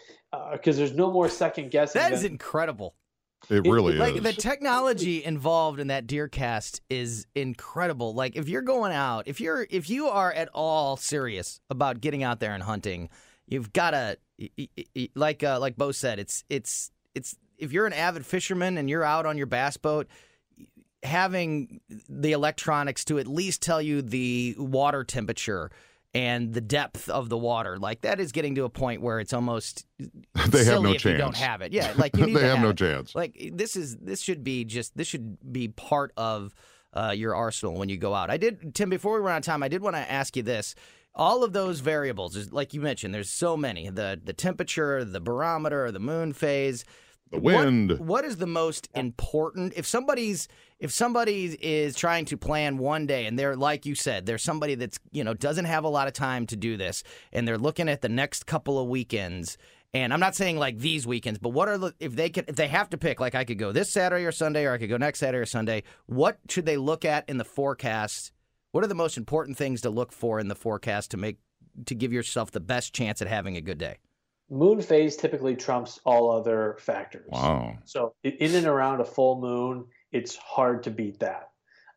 because 0.53 0.77
there's 0.77 0.93
no 0.95 1.11
more 1.11 1.29
second 1.29 1.71
guessing 1.71 2.01
that 2.01 2.13
is 2.13 2.23
than- 2.23 2.33
incredible. 2.33 2.95
It 3.49 3.65
It- 3.65 3.71
really 3.71 3.95
Like 3.95 4.17
is. 4.17 4.23
the 4.23 4.33
technology 4.33 5.25
involved 5.25 5.79
in 5.81 5.87
that 5.87 6.07
deer 6.09 6.27
cast 6.29 6.83
is 6.91 7.25
incredible. 7.37 8.13
Like 8.13 8.35
if 8.37 8.49
you're 8.49 8.63
going 8.63 8.93
out, 8.93 9.29
if 9.29 9.41
you're 9.41 9.65
if 9.71 9.89
you 9.89 10.09
are 10.09 10.33
at 10.33 10.49
all 10.53 10.97
serious 10.97 11.61
about 11.71 12.01
getting 12.01 12.23
out 12.25 12.41
there 12.41 12.53
and 12.53 12.63
hunting, 12.65 13.09
you've 13.47 13.73
got 13.73 13.93
to 13.93 14.19
like 15.15 15.43
uh, 15.43 15.59
like 15.61 15.77
Bo 15.77 15.93
said, 15.93 16.19
it's 16.19 16.45
it's 16.49 16.91
it's 17.15 17.37
if 17.59 17.73
you're 17.73 17.87
an 17.87 17.93
avid 17.93 18.27
fisherman 18.27 18.77
and 18.79 18.89
you're 18.91 19.05
out 19.05 19.25
on 19.27 19.37
your 19.39 19.47
bass 19.47 19.77
boat, 19.77 20.09
having 21.03 21.81
the 22.09 22.33
electronics 22.33 23.05
to 23.07 23.19
at 23.19 23.27
least 23.27 23.63
tell 23.63 23.81
you 23.81 24.03
the 24.03 24.55
water 24.59 25.05
temperature 25.05 25.71
and 26.15 26.55
the 26.55 26.61
depth 26.61 27.09
of 27.09 27.29
the 27.29 27.37
water, 27.37 27.79
like 27.79 28.01
that 28.01 28.19
is 28.19 28.33
getting 28.33 28.55
to 28.55 28.65
a 28.65 28.71
point 28.71 29.03
where 29.03 29.21
it's 29.21 29.33
almost 29.33 29.87
They 30.49 30.65
have 30.65 30.83
no 30.83 30.93
if 30.93 31.05
you 31.05 31.17
don't 31.17 31.33
chance. 31.35 31.39
have 31.41 31.61
it. 31.61 31.73
Yeah, 31.73 31.93
like 31.97 32.17
you 32.17 32.27
need 32.27 32.37
They 32.37 32.41
to 32.41 32.47
have 32.49 32.61
no 32.61 32.71
it. 32.71 32.79
chance. 32.79 33.15
Like 33.15 33.51
this 33.53 33.77
is 33.77 33.97
this 33.99 34.21
should 34.23 34.43
be 34.43 34.65
just 34.65 34.97
this 34.97 35.07
should 35.07 35.37
be 35.53 35.69
part 35.69 36.13
of 36.17 36.55
uh, 36.95 37.13
your 37.15 37.35
arsenal 37.35 37.75
when 37.75 37.89
you 37.91 37.99
go 37.99 38.15
out. 38.15 38.31
I 38.31 38.39
did 38.39 38.75
Tim 38.75 38.89
before 38.91 39.15
we 39.15 39.21
run 39.21 39.35
out 39.35 39.39
of 39.39 39.45
time. 39.45 39.63
I 39.63 39.69
did 39.69 39.83
want 39.83 39.97
to 39.97 40.11
ask 40.11 40.37
you 40.37 40.43
this. 40.43 40.75
All 41.15 41.43
of 41.45 41.53
those 41.53 41.81
variables, 41.81 42.51
like 42.53 42.73
you 42.75 42.81
mentioned, 42.81 43.13
there's 43.13 43.31
so 43.31 43.57
many. 43.57 43.91
The 43.91 44.19
the 44.23 44.33
temperature, 44.33 45.05
the 45.05 45.21
barometer, 45.21 45.91
the 45.93 45.99
moon 46.01 46.33
phase, 46.33 46.85
The 47.31 47.39
What- 47.41 47.57
wind. 47.57 47.99
what 47.99 48.25
is 48.25 48.37
the 48.39 48.47
most 48.47 48.89
important? 48.95 49.75
If 49.77 49.87
somebody's 49.87 50.49
if 50.79 50.93
somebody 50.93 51.57
is 51.61 51.95
trying 51.97 52.25
to 52.27 52.37
plan 52.37 52.79
one 52.79 53.07
day 53.07 53.27
and 53.27 53.39
they're 53.39 53.57
like 53.57 53.85
you 53.85 53.95
said, 53.95 54.27
there's 54.27 54.43
somebody 54.43 54.75
that's 54.77 54.99
you 55.11 55.25
know 55.25 55.35
doesn't 55.35 55.67
have 55.67 55.85
a 55.85 55.89
lot 55.89 56.07
of 56.09 56.15
time 56.15 56.47
to 56.47 56.57
do 56.57 56.77
this, 56.77 57.03
and 57.33 57.47
they're 57.47 57.59
looking 57.59 57.89
at 57.89 58.01
the 58.01 58.09
next 58.09 58.47
couple 58.47 58.79
of 58.81 58.89
weekends. 58.89 59.59
And 59.95 60.13
I'm 60.13 60.21
not 60.21 60.35
saying 60.37 60.59
like 60.59 60.79
these 60.79 61.07
weekends, 61.07 61.39
but 61.39 61.51
what 61.51 61.69
are 61.69 61.79
the 61.79 61.95
if 61.99 62.15
they 62.15 62.31
can 62.31 62.45
if 62.49 62.57
they 62.57 62.69
have 62.69 62.91
to 62.91 62.99
pick 62.99 63.21
like 63.21 63.35
I 63.35 63.45
could 63.45 63.59
go 63.59 63.73
this 63.73 63.91
Saturday 63.91 64.25
or 64.25 64.33
Sunday 64.33 64.65
or 64.65 64.73
I 64.73 64.79
could 64.79 64.89
go 64.91 64.97
next 64.99 65.19
Saturday 65.21 65.43
or 65.43 65.47
Sunday, 65.47 65.83
what 66.07 66.39
should 66.49 66.67
they 66.67 66.77
look 66.77 67.05
at 67.05 67.29
in 67.29 67.39
the 67.39 67.45
forecast? 67.45 68.33
What 68.73 68.85
are 68.85 68.89
the 68.89 68.95
most 68.95 69.17
important 69.17 69.57
things 69.57 69.81
to 69.83 69.91
look 69.91 70.13
for 70.13 70.39
in 70.41 70.49
the 70.49 70.55
forecast 70.55 71.11
to 71.13 71.17
make 71.17 71.39
to 71.87 71.95
give 71.95 72.13
yourself 72.13 72.51
the 72.51 72.61
best 72.61 72.93
chance 72.95 73.21
at 73.23 73.29
having 73.29 73.57
a 73.57 73.61
good 73.63 73.79
day? 73.79 73.97
Moon 74.51 74.81
phase 74.81 75.17
typically 75.17 75.55
trumps 75.55 76.01
all 76.05 76.31
other 76.31 76.77
factors 76.81 77.27
Wow. 77.29 77.79
So 77.85 78.15
in 78.23 78.55
and 78.55 78.67
around 78.67 79.01
a 79.01 79.05
full 79.05 79.41
moon, 79.41 79.87
it's 80.13 80.37
hard 80.37 80.85
to 80.85 80.91
beat 80.91 81.21
that. 81.21 81.51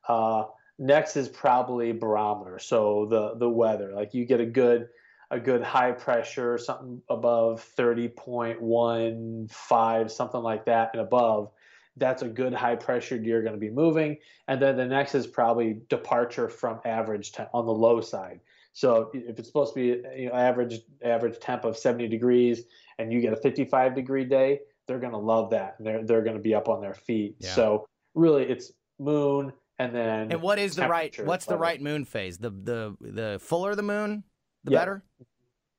Uh, 0.08 0.44
next 0.78 1.16
is 1.16 1.30
probably 1.30 1.92
barometer. 1.92 2.60
So 2.60 3.08
the 3.10 3.36
the 3.38 3.50
weather, 3.50 3.94
like 3.94 4.14
you 4.14 4.26
get 4.26 4.42
a 4.42 4.46
good 4.46 4.90
a 5.30 5.40
good 5.40 5.64
high 5.64 5.94
pressure, 5.94 6.58
something 6.58 7.02
above 7.10 7.62
thirty 7.62 8.10
point 8.10 8.62
one 8.62 9.48
five, 9.50 10.12
something 10.12 10.42
like 10.42 10.66
that, 10.66 10.92
and 10.94 11.02
above. 11.02 11.52
That's 11.98 12.22
a 12.22 12.28
good 12.28 12.54
high 12.54 12.78
pressure 12.78 13.18
you're 13.18 13.42
going 13.42 13.54
to 13.54 13.60
be 13.60 13.70
moving. 13.70 14.18
And 14.48 14.62
then 14.62 14.78
the 14.78 14.86
next 14.86 15.14
is 15.14 15.28
probably 15.28 15.82
departure 15.90 16.48
from 16.48 16.80
average 16.86 17.34
temp 17.34 17.50
on 17.54 17.66
the 17.66 17.74
low 17.74 18.00
side. 18.02 18.40
So 18.74 19.12
if 19.14 19.38
it's 19.38 19.48
supposed 19.48 19.74
to 19.74 19.80
be 19.80 20.22
you 20.22 20.30
know, 20.30 20.36
average 20.36 20.80
average 21.04 21.40
temp 21.40 21.66
of 21.66 21.78
70 21.78 22.08
degrees 22.08 22.64
and 22.98 23.12
you 23.12 23.20
get 23.22 23.34
a 23.34 23.38
55 23.38 23.96
degree 23.96 24.26
day, 24.26 24.60
they're 24.88 25.00
going 25.00 25.12
to 25.12 25.18
love 25.18 25.50
that 25.52 25.76
and 25.78 25.86
they're 25.88 26.04
they're 26.06 26.22
going 26.24 26.38
to 26.38 26.42
be 26.42 26.56
up 26.56 26.70
on 26.70 26.82
their 26.82 26.94
feet. 26.94 27.36
Yeah. 27.40 27.54
So 27.54 27.86
really 28.16 28.44
it's 28.44 28.72
moon 29.00 29.52
and 29.80 29.94
then 29.96 30.32
And 30.32 30.42
what 30.42 30.60
is 30.60 30.76
the 30.76 30.88
right? 30.88 31.12
temperature, 31.12 31.26
What's 31.26 31.46
the 31.46 31.58
right 31.58 31.82
moon 31.82 32.06
phase? 32.06 32.38
The 32.38 32.50
the 32.52 32.96
the 33.02 33.40
fuller 33.42 33.76
the 33.76 33.84
moon, 33.84 34.24
the 34.64 34.72
Yeah. 34.72 34.80
better. 34.80 35.04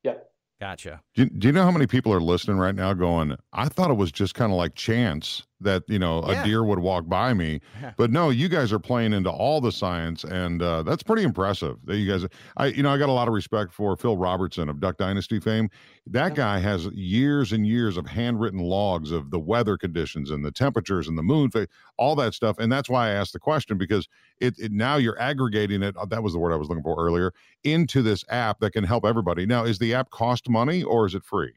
Yep. 0.03 0.29
Gotcha. 0.61 1.01
Do 1.15 1.27
do 1.27 1.49
you 1.49 1.53
know 1.53 1.65
how 1.65 1.71
many 1.71 1.87
people 1.87 2.13
are 2.13 2.21
listening 2.21 2.57
right 2.59 2.75
now 2.75 2.93
going, 2.93 3.37
I 3.53 3.69
thought 3.69 3.91
it 3.91 3.97
was 3.97 4.13
just 4.13 4.35
kind 4.35 4.53
of 4.53 4.59
like 4.59 4.75
chance 4.75 5.43
that 5.63 5.83
you 5.89 5.99
know 5.99 6.23
Yeah. 6.27 6.43
a 6.43 6.45
deer 6.45 6.65
would 6.65 6.79
walk 6.79 7.09
by 7.09 7.35
me. 7.35 7.61
But 7.97 8.11
no, 8.11 8.31
you 8.31 8.49
guys 8.49 8.73
are 8.73 8.79
playing 8.79 9.13
into 9.13 9.31
all 9.31 9.61
the 9.61 9.73
science, 9.73 10.25
and 10.25 10.63
uh, 10.63 10.83
that's 10.83 11.03
pretty 11.03 11.23
impressive. 11.23 11.77
That 11.85 11.97
you 11.97 12.11
guys, 12.11 12.27
I 12.57 12.67
you 12.67 12.83
know, 12.83 12.91
I 12.91 12.99
got 12.99 13.09
a 13.09 13.13
lot 13.13 13.29
of 13.29 13.35
respect 13.35 13.73
for 13.73 13.97
Phil 13.97 14.17
Robertson 14.17 14.69
of 14.69 14.81
Duck 14.81 14.97
Dynasty 14.97 15.41
fame. 15.41 15.69
That 16.07 16.35
guy 16.35 16.59
has 16.59 16.87
years 16.87 17.53
and 17.53 17.65
years 17.67 17.97
of 17.97 18.07
handwritten 18.07 18.59
logs 18.61 19.13
of 19.13 19.31
the 19.31 19.39
weather 19.39 19.77
conditions 19.79 20.31
and 20.31 20.45
the 20.45 20.51
temperatures 20.51 21.07
and 21.07 21.17
the 21.17 21.23
moon, 21.23 21.51
all 21.97 22.17
that 22.17 22.35
stuff. 22.35 22.57
And 22.59 22.73
that's 22.73 22.89
why 22.89 23.09
I 23.09 23.11
asked 23.13 23.33
the 23.33 23.39
question 23.39 23.79
because 23.79 24.09
it, 24.41 24.55
it 24.59 24.73
now 24.73 24.97
you're 24.97 25.21
aggregating 25.21 25.83
it. 25.83 25.97
uh, 25.97 26.07
That 26.07 26.23
was 26.25 26.33
the 26.33 26.39
word 26.41 26.53
I 26.53 26.57
was 26.57 26.69
looking 26.69 26.83
for 26.83 26.97
earlier 26.99 27.33
into 27.63 28.03
this 28.03 28.25
app 28.29 28.59
that 28.61 28.73
can 28.73 28.83
help 28.85 29.05
everybody. 29.05 29.47
Now, 29.47 29.65
is 29.65 29.79
the 29.79 29.95
app 29.95 30.11
cost 30.11 30.49
money 30.49 30.83
or 30.83 31.07
is 31.07 31.15
it 31.15 31.25
free? 31.25 31.53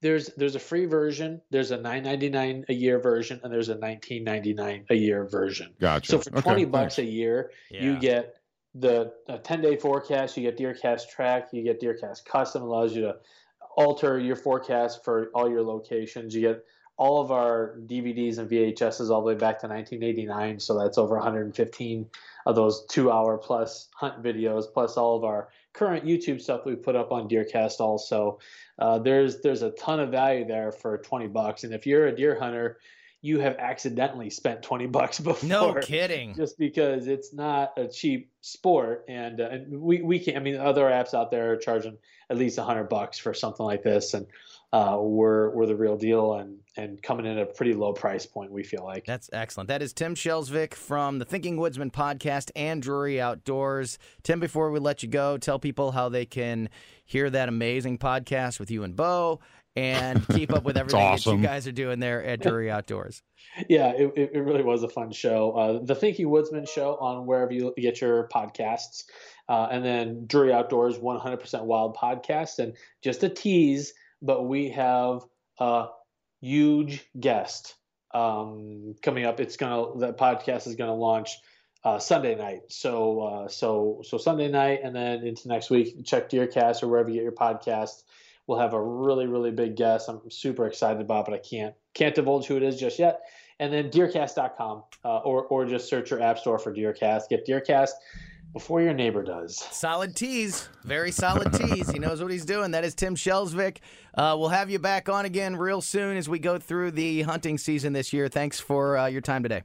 There's 0.00 0.30
there's 0.36 0.54
a 0.54 0.60
free 0.60 0.86
version, 0.86 1.40
there's 1.50 1.70
a 1.70 1.78
9.99 1.78 2.64
a 2.68 2.74
year 2.74 2.98
version, 2.98 3.40
and 3.42 3.52
there's 3.52 3.68
a 3.68 3.76
19.99 3.76 4.84
a 4.90 4.94
year 4.94 5.26
version. 5.26 5.72
Gotcha. 5.80 6.12
So 6.12 6.18
for 6.18 6.30
Okay, 6.30 6.40
20 6.42 6.64
bucks 6.66 6.96
thanks. 6.96 7.10
a 7.10 7.12
year, 7.12 7.50
you 7.70 7.98
get 7.98 8.36
the 8.74 9.12
10 9.44 9.60
day 9.60 9.76
forecast, 9.76 10.36
you 10.36 10.50
get 10.50 10.58
DeerCast 10.58 11.08
Track, 11.10 11.48
you 11.52 11.62
get 11.62 11.80
DeerCast 11.80 12.24
Custom, 12.24 12.62
allows 12.62 12.94
you 12.94 13.02
to 13.02 13.16
alter 13.76 14.18
your 14.18 14.36
forecast 14.36 15.04
for 15.04 15.30
all 15.34 15.48
your 15.48 15.62
locations. 15.62 16.34
You 16.34 16.40
get 16.42 16.64
all 16.96 17.20
of 17.20 17.30
our 17.32 17.78
DVDs 17.86 18.38
and 18.38 18.48
VHSs 18.48 19.10
all 19.10 19.20
the 19.22 19.26
way 19.26 19.34
back 19.34 19.58
to 19.60 19.66
1989. 19.66 20.60
So 20.60 20.78
that's 20.78 20.98
over 20.98 21.16
115 21.16 22.06
of 22.46 22.54
those 22.54 22.84
two 22.86 23.10
hour 23.10 23.38
plus 23.38 23.88
hunt 23.94 24.22
videos, 24.22 24.64
plus 24.72 24.96
all 24.96 25.16
of 25.16 25.24
our 25.24 25.48
current 25.72 26.04
YouTube 26.04 26.40
stuff 26.40 26.64
we 26.66 26.74
put 26.74 26.96
up 26.96 27.12
on 27.12 27.28
DeerCast 27.28 27.80
also. 27.80 28.38
Uh, 28.78 28.98
there's 28.98 29.40
there's 29.40 29.62
a 29.62 29.70
ton 29.70 30.00
of 30.00 30.10
value 30.10 30.46
there 30.46 30.72
for 30.72 30.98
20 30.98 31.28
bucks. 31.28 31.64
And 31.64 31.72
if 31.72 31.86
you're 31.86 32.06
a 32.06 32.14
deer 32.16 32.38
hunter, 32.38 32.78
you 33.24 33.38
have 33.38 33.56
accidentally 33.58 34.30
spent 34.30 34.62
20 34.62 34.86
bucks 34.88 35.20
before 35.28 35.48
No 35.48 35.74
kidding. 35.74 36.34
just 36.34 36.58
because 36.58 37.06
it's 37.06 37.32
not 37.32 37.72
a 37.78 37.86
cheap 37.88 38.30
sport 38.40 39.04
and, 39.08 39.40
uh, 39.40 39.48
and 39.50 39.80
we, 39.80 40.02
we 40.02 40.18
can 40.18 40.36
i 40.36 40.40
mean 40.40 40.56
other 40.56 40.82
apps 40.86 41.14
out 41.14 41.30
there 41.30 41.52
are 41.52 41.56
charging 41.56 41.96
at 42.28 42.36
least 42.36 42.58
100 42.58 42.88
bucks 42.88 43.18
for 43.18 43.32
something 43.32 43.64
like 43.64 43.84
this 43.84 44.14
and 44.14 44.26
uh, 44.72 44.96
we're 44.98 45.50
we're 45.50 45.66
the 45.66 45.76
real 45.76 45.96
deal 45.96 46.34
and 46.34 46.58
and 46.76 47.02
coming 47.02 47.26
in 47.26 47.36
at 47.36 47.42
a 47.42 47.52
pretty 47.52 47.74
low 47.74 47.92
price 47.92 48.24
point 48.24 48.50
we 48.50 48.62
feel 48.62 48.82
like 48.84 49.04
That's 49.04 49.28
excellent. 49.32 49.68
That 49.68 49.82
is 49.82 49.92
Tim 49.92 50.14
Shelsvik 50.14 50.72
from 50.72 51.18
the 51.18 51.26
Thinking 51.26 51.58
Woodsman 51.58 51.90
podcast 51.90 52.50
and 52.56 52.80
Drury 52.82 53.20
Outdoors. 53.20 53.98
Tim, 54.22 54.40
before 54.40 54.70
we 54.70 54.80
let 54.80 55.02
you 55.02 55.08
go, 55.10 55.36
tell 55.36 55.58
people 55.58 55.92
how 55.92 56.08
they 56.08 56.24
can 56.24 56.70
hear 57.04 57.28
that 57.28 57.50
amazing 57.50 57.98
podcast 57.98 58.58
with 58.58 58.70
you 58.70 58.84
and 58.84 58.96
Bo 58.96 59.40
and 59.76 60.26
keep 60.34 60.52
up 60.52 60.64
with 60.64 60.78
everything 60.78 61.00
that 61.00 61.26
you 61.26 61.38
guys 61.38 61.66
are 61.66 61.72
doing 61.72 62.00
there 62.00 62.24
at 62.24 62.40
Drury 62.40 62.70
Outdoors. 62.70 63.22
yeah 63.68 63.92
it, 63.92 64.12
it 64.16 64.30
it 64.34 64.40
really 64.40 64.62
was 64.62 64.82
a 64.82 64.88
fun 64.88 65.10
show 65.10 65.52
uh, 65.52 65.84
the 65.84 65.94
thinking 65.94 66.30
woodsman 66.30 66.64
show 66.64 66.96
on 66.96 67.26
wherever 67.26 67.52
you 67.52 67.74
get 67.76 68.00
your 68.00 68.28
podcasts 68.28 69.04
uh, 69.48 69.68
and 69.70 69.84
then 69.84 70.24
drury 70.26 70.52
outdoors 70.52 70.98
100% 70.98 71.64
wild 71.64 71.96
podcast 71.96 72.58
and 72.58 72.74
just 73.02 73.22
a 73.22 73.28
tease 73.28 73.92
but 74.22 74.44
we 74.44 74.70
have 74.70 75.22
a 75.58 75.88
huge 76.40 77.04
guest 77.18 77.74
um, 78.14 78.94
coming 79.02 79.24
up 79.24 79.40
it's 79.40 79.56
gonna 79.56 79.98
the 79.98 80.12
podcast 80.12 80.66
is 80.66 80.76
gonna 80.76 80.94
launch 80.94 81.38
uh, 81.84 81.98
Sunday 81.98 82.34
night. 82.34 82.62
So 82.68 83.20
uh, 83.20 83.48
so 83.48 84.02
so 84.04 84.18
Sunday 84.18 84.48
night 84.48 84.80
and 84.82 84.94
then 84.94 85.26
into 85.26 85.48
next 85.48 85.70
week. 85.70 86.04
Check 86.04 86.30
Deercast 86.30 86.82
or 86.82 86.88
wherever 86.88 87.08
you 87.08 87.16
get 87.16 87.22
your 87.22 87.32
podcast. 87.32 88.02
We'll 88.46 88.58
have 88.58 88.74
a 88.74 88.82
really 88.82 89.26
really 89.26 89.50
big 89.50 89.76
guest. 89.76 90.08
I'm 90.08 90.30
super 90.30 90.66
excited 90.66 91.00
about, 91.00 91.24
but 91.24 91.34
I 91.34 91.38
can't 91.38 91.74
can't 91.94 92.14
divulge 92.14 92.46
who 92.46 92.56
it 92.56 92.62
is 92.62 92.78
just 92.78 92.98
yet. 92.98 93.20
And 93.58 93.72
then 93.72 93.90
Deercast.com 93.90 94.82
uh, 95.04 95.18
or 95.18 95.44
or 95.44 95.66
just 95.66 95.88
search 95.88 96.10
your 96.10 96.20
app 96.20 96.38
store 96.38 96.58
for 96.58 96.72
Deercast. 96.72 97.28
Get 97.28 97.46
Deercast 97.46 97.90
before 98.52 98.82
your 98.82 98.94
neighbor 98.94 99.22
does. 99.22 99.56
Solid 99.56 100.14
tease. 100.14 100.68
Very 100.84 101.10
solid 101.10 101.52
tease. 101.52 101.90
He 101.90 101.98
knows 101.98 102.22
what 102.22 102.30
he's 102.30 102.44
doing. 102.44 102.72
That 102.72 102.84
is 102.84 102.94
Tim 102.94 103.14
Shelsvik. 103.14 103.78
Uh, 104.14 104.36
we'll 104.38 104.50
have 104.50 104.70
you 104.70 104.78
back 104.78 105.08
on 105.08 105.24
again 105.24 105.56
real 105.56 105.80
soon 105.80 106.16
as 106.16 106.28
we 106.28 106.38
go 106.38 106.58
through 106.58 106.92
the 106.92 107.22
hunting 107.22 107.58
season 107.58 107.92
this 107.92 108.12
year. 108.12 108.28
Thanks 108.28 108.60
for 108.60 108.98
uh, 108.98 109.06
your 109.06 109.20
time 109.20 109.42
today. 109.42 109.62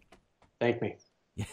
Thank 0.60 0.82
me. 0.82 0.95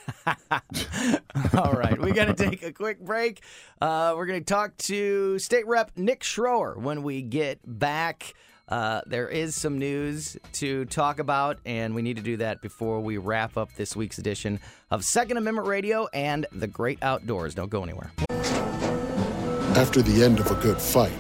All 1.54 1.72
right, 1.72 2.00
we 2.00 2.12
got 2.12 2.26
to 2.26 2.34
take 2.50 2.62
a 2.62 2.72
quick 2.72 3.00
break. 3.00 3.42
Uh, 3.80 4.14
we're 4.16 4.26
going 4.26 4.40
to 4.40 4.44
talk 4.44 4.76
to 4.78 5.38
State 5.38 5.66
Rep 5.66 5.90
Nick 5.96 6.22
Schroer 6.22 6.76
when 6.76 7.02
we 7.02 7.22
get 7.22 7.60
back. 7.66 8.34
Uh, 8.68 9.02
there 9.06 9.28
is 9.28 9.54
some 9.54 9.78
news 9.78 10.38
to 10.52 10.86
talk 10.86 11.18
about, 11.18 11.58
and 11.66 11.94
we 11.94 12.02
need 12.02 12.16
to 12.16 12.22
do 12.22 12.38
that 12.38 12.62
before 12.62 13.00
we 13.00 13.18
wrap 13.18 13.56
up 13.56 13.74
this 13.74 13.94
week's 13.94 14.18
edition 14.18 14.58
of 14.90 15.04
Second 15.04 15.36
Amendment 15.36 15.68
Radio 15.68 16.08
and 16.14 16.46
the 16.50 16.66
Great 16.66 16.98
Outdoors. 17.02 17.54
Don't 17.54 17.70
go 17.70 17.82
anywhere. 17.82 18.10
After 19.76 20.00
the 20.00 20.24
end 20.24 20.40
of 20.40 20.50
a 20.50 20.54
good 20.54 20.80
fight, 20.80 21.12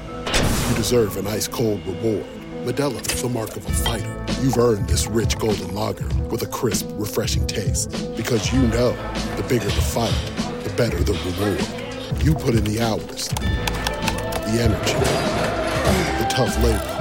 you 0.68 0.76
deserve 0.76 1.16
an 1.16 1.26
ice 1.26 1.46
cold 1.46 1.84
reward. 1.86 2.24
Modelo 2.64 2.98
is 3.12 3.20
the 3.20 3.28
mark 3.28 3.56
of 3.56 3.66
a 3.66 3.72
fighter. 3.72 4.24
You've 4.40 4.56
earned 4.56 4.88
this 4.88 5.06
rich 5.06 5.38
golden 5.38 5.74
lager 5.74 6.06
with 6.30 6.42
a 6.42 6.46
crisp, 6.46 6.88
refreshing 6.92 7.46
taste. 7.46 7.90
Because 8.16 8.52
you 8.52 8.62
know 8.68 8.92
the 9.36 9.44
bigger 9.48 9.66
the 9.66 9.70
fight, 9.70 10.14
the 10.62 10.72
better 10.74 11.02
the 11.02 11.12
reward. 11.12 12.24
You 12.24 12.32
put 12.34 12.54
in 12.54 12.64
the 12.64 12.80
hours, 12.80 13.28
the 13.28 14.62
energy, 14.62 14.94
the 16.18 16.26
tough 16.30 16.56
labor. 16.62 16.93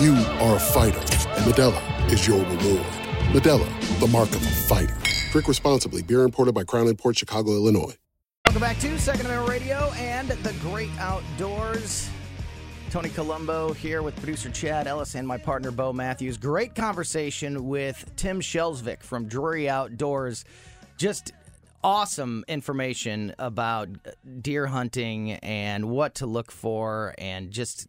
You 0.00 0.14
are 0.14 0.56
a 0.56 0.58
fighter, 0.58 0.98
and 0.98 1.44
Modelo 1.44 2.10
is 2.10 2.26
your 2.26 2.38
reward. 2.38 2.86
Modelo, 3.34 4.00
the 4.00 4.06
mark 4.06 4.30
of 4.30 4.36
a 4.36 4.50
fighter. 4.50 4.96
Drink 5.30 5.46
responsibly. 5.46 6.00
Beer 6.00 6.22
imported 6.22 6.54
by 6.54 6.64
Crown 6.64 6.96
Port 6.96 7.18
Chicago, 7.18 7.50
Illinois. 7.50 7.94
Welcome 8.46 8.62
back 8.62 8.78
to 8.78 8.98
Second 8.98 9.26
Amendment 9.26 9.50
Radio 9.50 9.92
and 9.96 10.30
the 10.30 10.54
Great 10.62 10.88
Outdoors. 10.98 12.08
Tony 12.88 13.10
Colombo 13.10 13.74
here 13.74 14.00
with 14.00 14.16
producer 14.16 14.48
Chad 14.48 14.86
Ellis 14.86 15.16
and 15.16 15.28
my 15.28 15.36
partner 15.36 15.70
Bo 15.70 15.92
Matthews. 15.92 16.38
Great 16.38 16.74
conversation 16.74 17.68
with 17.68 18.10
Tim 18.16 18.40
Shelsvik 18.40 19.02
from 19.02 19.28
Drury 19.28 19.68
Outdoors. 19.68 20.46
Just 20.96 21.32
awesome 21.82 22.44
information 22.48 23.34
about 23.38 23.88
deer 24.40 24.66
hunting 24.66 25.32
and 25.32 25.88
what 25.88 26.16
to 26.16 26.26
look 26.26 26.52
for, 26.52 27.14
and 27.18 27.50
just 27.50 27.88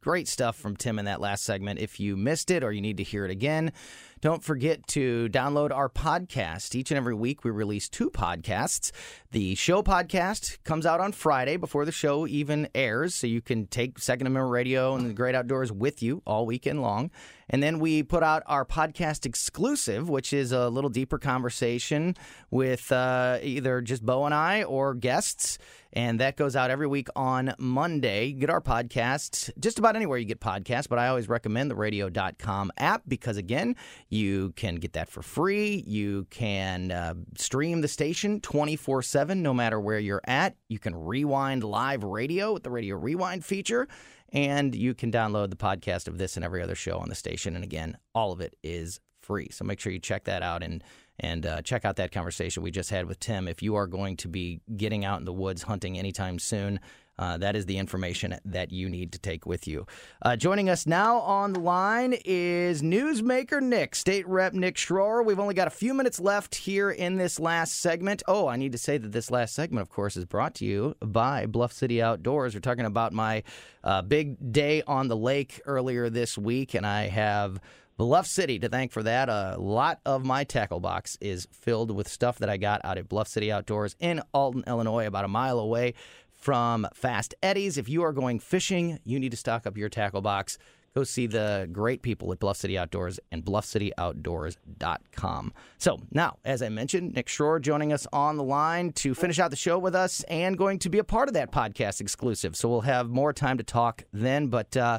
great 0.00 0.28
stuff 0.28 0.56
from 0.56 0.76
Tim 0.76 0.98
in 0.98 1.06
that 1.06 1.20
last 1.20 1.44
segment. 1.44 1.80
If 1.80 2.00
you 2.00 2.16
missed 2.16 2.50
it 2.50 2.62
or 2.62 2.72
you 2.72 2.80
need 2.80 2.98
to 2.98 3.02
hear 3.02 3.24
it 3.24 3.30
again, 3.30 3.72
don't 4.20 4.44
forget 4.44 4.86
to 4.88 5.28
download 5.30 5.70
our 5.74 5.88
podcast. 5.88 6.74
Each 6.74 6.90
and 6.90 6.98
every 6.98 7.14
week, 7.14 7.42
we 7.42 7.50
release 7.50 7.88
two 7.88 8.10
podcasts. 8.10 8.92
The 9.30 9.54
show 9.54 9.82
podcast 9.82 10.62
comes 10.64 10.84
out 10.84 11.00
on 11.00 11.12
Friday 11.12 11.56
before 11.56 11.86
the 11.86 11.92
show 11.92 12.26
even 12.26 12.68
airs, 12.74 13.14
so 13.14 13.26
you 13.26 13.40
can 13.40 13.66
take 13.66 13.98
Second 13.98 14.26
Amendment 14.26 14.52
Radio 14.52 14.94
and 14.94 15.08
the 15.08 15.14
Great 15.14 15.34
Outdoors 15.34 15.72
with 15.72 16.02
you 16.02 16.22
all 16.26 16.44
weekend 16.44 16.82
long. 16.82 17.10
And 17.50 17.62
then 17.62 17.80
we 17.80 18.02
put 18.02 18.22
out 18.22 18.42
our 18.46 18.64
podcast 18.64 19.26
exclusive, 19.26 20.08
which 20.08 20.32
is 20.32 20.52
a 20.52 20.68
little 20.68 20.88
deeper 20.88 21.18
conversation 21.18 22.16
with 22.50 22.90
uh, 22.92 23.38
either 23.42 23.80
just 23.82 24.06
Bo 24.06 24.24
and 24.24 24.34
I 24.34 24.62
or 24.62 24.94
guests. 24.94 25.58
And 25.92 26.20
that 26.20 26.36
goes 26.36 26.54
out 26.54 26.70
every 26.70 26.86
week 26.86 27.08
on 27.16 27.52
Monday. 27.58 28.30
Get 28.30 28.48
our 28.48 28.60
podcast 28.60 29.50
just 29.58 29.80
about 29.80 29.96
anywhere 29.96 30.18
you 30.18 30.24
get 30.24 30.40
podcasts, 30.40 30.88
but 30.88 31.00
I 31.00 31.08
always 31.08 31.28
recommend 31.28 31.68
the 31.68 31.74
radio.com 31.74 32.70
app 32.78 33.02
because, 33.08 33.36
again, 33.36 33.74
you 34.08 34.52
can 34.54 34.76
get 34.76 34.92
that 34.92 35.08
for 35.08 35.20
free. 35.22 35.82
You 35.84 36.28
can 36.30 36.92
uh, 36.92 37.14
stream 37.36 37.80
the 37.80 37.88
station 37.88 38.40
24 38.40 39.02
7 39.02 39.42
no 39.42 39.52
matter 39.52 39.80
where 39.80 39.98
you're 39.98 40.22
at. 40.26 40.54
You 40.68 40.78
can 40.78 40.94
rewind 40.94 41.64
live 41.64 42.04
radio 42.04 42.52
with 42.52 42.62
the 42.62 42.70
Radio 42.70 42.96
Rewind 42.96 43.44
feature. 43.44 43.88
And 44.32 44.74
you 44.74 44.94
can 44.94 45.10
download 45.10 45.50
the 45.50 45.56
podcast 45.56 46.06
of 46.06 46.18
this 46.18 46.36
and 46.36 46.44
every 46.44 46.62
other 46.62 46.74
show 46.74 46.98
on 46.98 47.08
the 47.08 47.14
station. 47.14 47.54
And 47.54 47.64
again, 47.64 47.98
all 48.14 48.32
of 48.32 48.40
it 48.40 48.56
is 48.62 49.00
free. 49.20 49.48
So 49.50 49.64
make 49.64 49.80
sure 49.80 49.92
you 49.92 49.98
check 49.98 50.24
that 50.24 50.42
out 50.42 50.62
and 50.62 50.82
and 51.22 51.44
uh, 51.44 51.60
check 51.60 51.84
out 51.84 51.96
that 51.96 52.12
conversation 52.12 52.62
we 52.62 52.70
just 52.70 52.88
had 52.88 53.04
with 53.04 53.20
Tim. 53.20 53.46
If 53.46 53.62
you 53.62 53.74
are 53.74 53.86
going 53.86 54.16
to 54.18 54.28
be 54.28 54.62
getting 54.74 55.04
out 55.04 55.18
in 55.18 55.26
the 55.26 55.34
woods 55.34 55.62
hunting 55.62 55.98
anytime 55.98 56.38
soon, 56.38 56.80
uh, 57.20 57.36
that 57.36 57.54
is 57.54 57.66
the 57.66 57.76
information 57.76 58.34
that 58.46 58.72
you 58.72 58.88
need 58.88 59.12
to 59.12 59.18
take 59.18 59.44
with 59.44 59.68
you. 59.68 59.86
Uh, 60.22 60.34
joining 60.36 60.70
us 60.70 60.86
now 60.86 61.18
on 61.18 61.52
the 61.52 61.60
line 61.60 62.14
is 62.24 62.80
newsmaker 62.80 63.62
Nick, 63.62 63.94
State 63.94 64.26
Rep 64.26 64.54
Nick 64.54 64.76
Schroer. 64.76 65.22
We've 65.22 65.38
only 65.38 65.54
got 65.54 65.66
a 65.66 65.70
few 65.70 65.92
minutes 65.92 66.18
left 66.18 66.54
here 66.54 66.90
in 66.90 67.16
this 67.16 67.38
last 67.38 67.78
segment. 67.80 68.22
Oh, 68.26 68.48
I 68.48 68.56
need 68.56 68.72
to 68.72 68.78
say 68.78 68.96
that 68.96 69.12
this 69.12 69.30
last 69.30 69.54
segment, 69.54 69.82
of 69.82 69.90
course, 69.90 70.16
is 70.16 70.24
brought 70.24 70.54
to 70.56 70.64
you 70.64 70.96
by 71.00 71.44
Bluff 71.44 71.74
City 71.74 72.00
Outdoors. 72.00 72.54
We're 72.54 72.60
talking 72.60 72.86
about 72.86 73.12
my 73.12 73.42
uh, 73.84 74.00
big 74.00 74.50
day 74.50 74.82
on 74.86 75.08
the 75.08 75.16
lake 75.16 75.60
earlier 75.66 76.08
this 76.08 76.38
week, 76.38 76.72
and 76.72 76.86
I 76.86 77.08
have 77.08 77.60
Bluff 77.98 78.26
City 78.26 78.58
to 78.60 78.70
thank 78.70 78.92
for 78.92 79.02
that. 79.02 79.28
A 79.28 79.56
lot 79.58 80.00
of 80.06 80.24
my 80.24 80.44
tackle 80.44 80.80
box 80.80 81.18
is 81.20 81.46
filled 81.52 81.90
with 81.90 82.08
stuff 82.08 82.38
that 82.38 82.48
I 82.48 82.56
got 82.56 82.80
out 82.82 82.96
at 82.96 83.10
Bluff 83.10 83.28
City 83.28 83.52
Outdoors 83.52 83.94
in 84.00 84.22
Alton, 84.32 84.64
Illinois, 84.66 85.06
about 85.06 85.26
a 85.26 85.28
mile 85.28 85.58
away 85.58 85.92
from 86.40 86.88
Fast 86.94 87.34
Eddie's. 87.42 87.78
If 87.78 87.88
you 87.88 88.02
are 88.02 88.12
going 88.12 88.40
fishing, 88.40 88.98
you 89.04 89.20
need 89.20 89.30
to 89.30 89.36
stock 89.36 89.66
up 89.66 89.76
your 89.76 89.88
tackle 89.88 90.22
box. 90.22 90.58
go 90.94 91.04
see 91.04 91.26
the 91.26 91.68
great 91.72 92.02
people 92.02 92.32
at 92.32 92.38
Bluff 92.40 92.56
City 92.56 92.76
Outdoors 92.76 93.20
and 93.30 93.44
bluffcityoutdoors.com. 93.44 95.52
So 95.78 95.98
now, 96.10 96.38
as 96.44 96.62
I 96.62 96.68
mentioned, 96.68 97.14
Nick 97.14 97.28
Schroer 97.28 97.60
joining 97.60 97.92
us 97.92 98.06
on 98.12 98.36
the 98.36 98.42
line 98.42 98.90
to 98.94 99.14
finish 99.14 99.38
out 99.38 99.50
the 99.50 99.56
show 99.56 99.78
with 99.78 99.94
us 99.94 100.24
and 100.24 100.58
going 100.58 100.78
to 100.80 100.90
be 100.90 100.98
a 100.98 101.04
part 101.04 101.28
of 101.28 101.34
that 101.34 101.52
podcast 101.52 102.00
exclusive. 102.00 102.56
So 102.56 102.68
we'll 102.68 102.80
have 102.82 103.08
more 103.08 103.32
time 103.32 103.56
to 103.58 103.64
talk 103.64 104.02
then. 104.12 104.48
But 104.48 104.76
uh, 104.76 104.98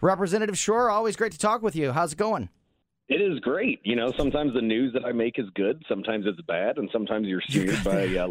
Representative 0.00 0.54
Schroer, 0.56 0.92
always 0.92 1.16
great 1.16 1.32
to 1.32 1.38
talk 1.38 1.62
with 1.62 1.74
you. 1.74 1.90
How's 1.92 2.12
it 2.12 2.18
going? 2.18 2.48
It 3.08 3.20
is 3.20 3.38
great. 3.40 3.80
You 3.84 3.96
know, 3.96 4.12
sometimes 4.16 4.54
the 4.54 4.62
news 4.62 4.92
that 4.94 5.04
I 5.04 5.12
make 5.12 5.38
is 5.38 5.46
good, 5.54 5.82
sometimes 5.88 6.24
it's 6.26 6.40
bad, 6.42 6.78
and 6.78 6.88
sometimes 6.90 7.26
you're 7.26 7.42
smeared 7.42 7.84
by 7.84 8.06
uh, 8.16 8.28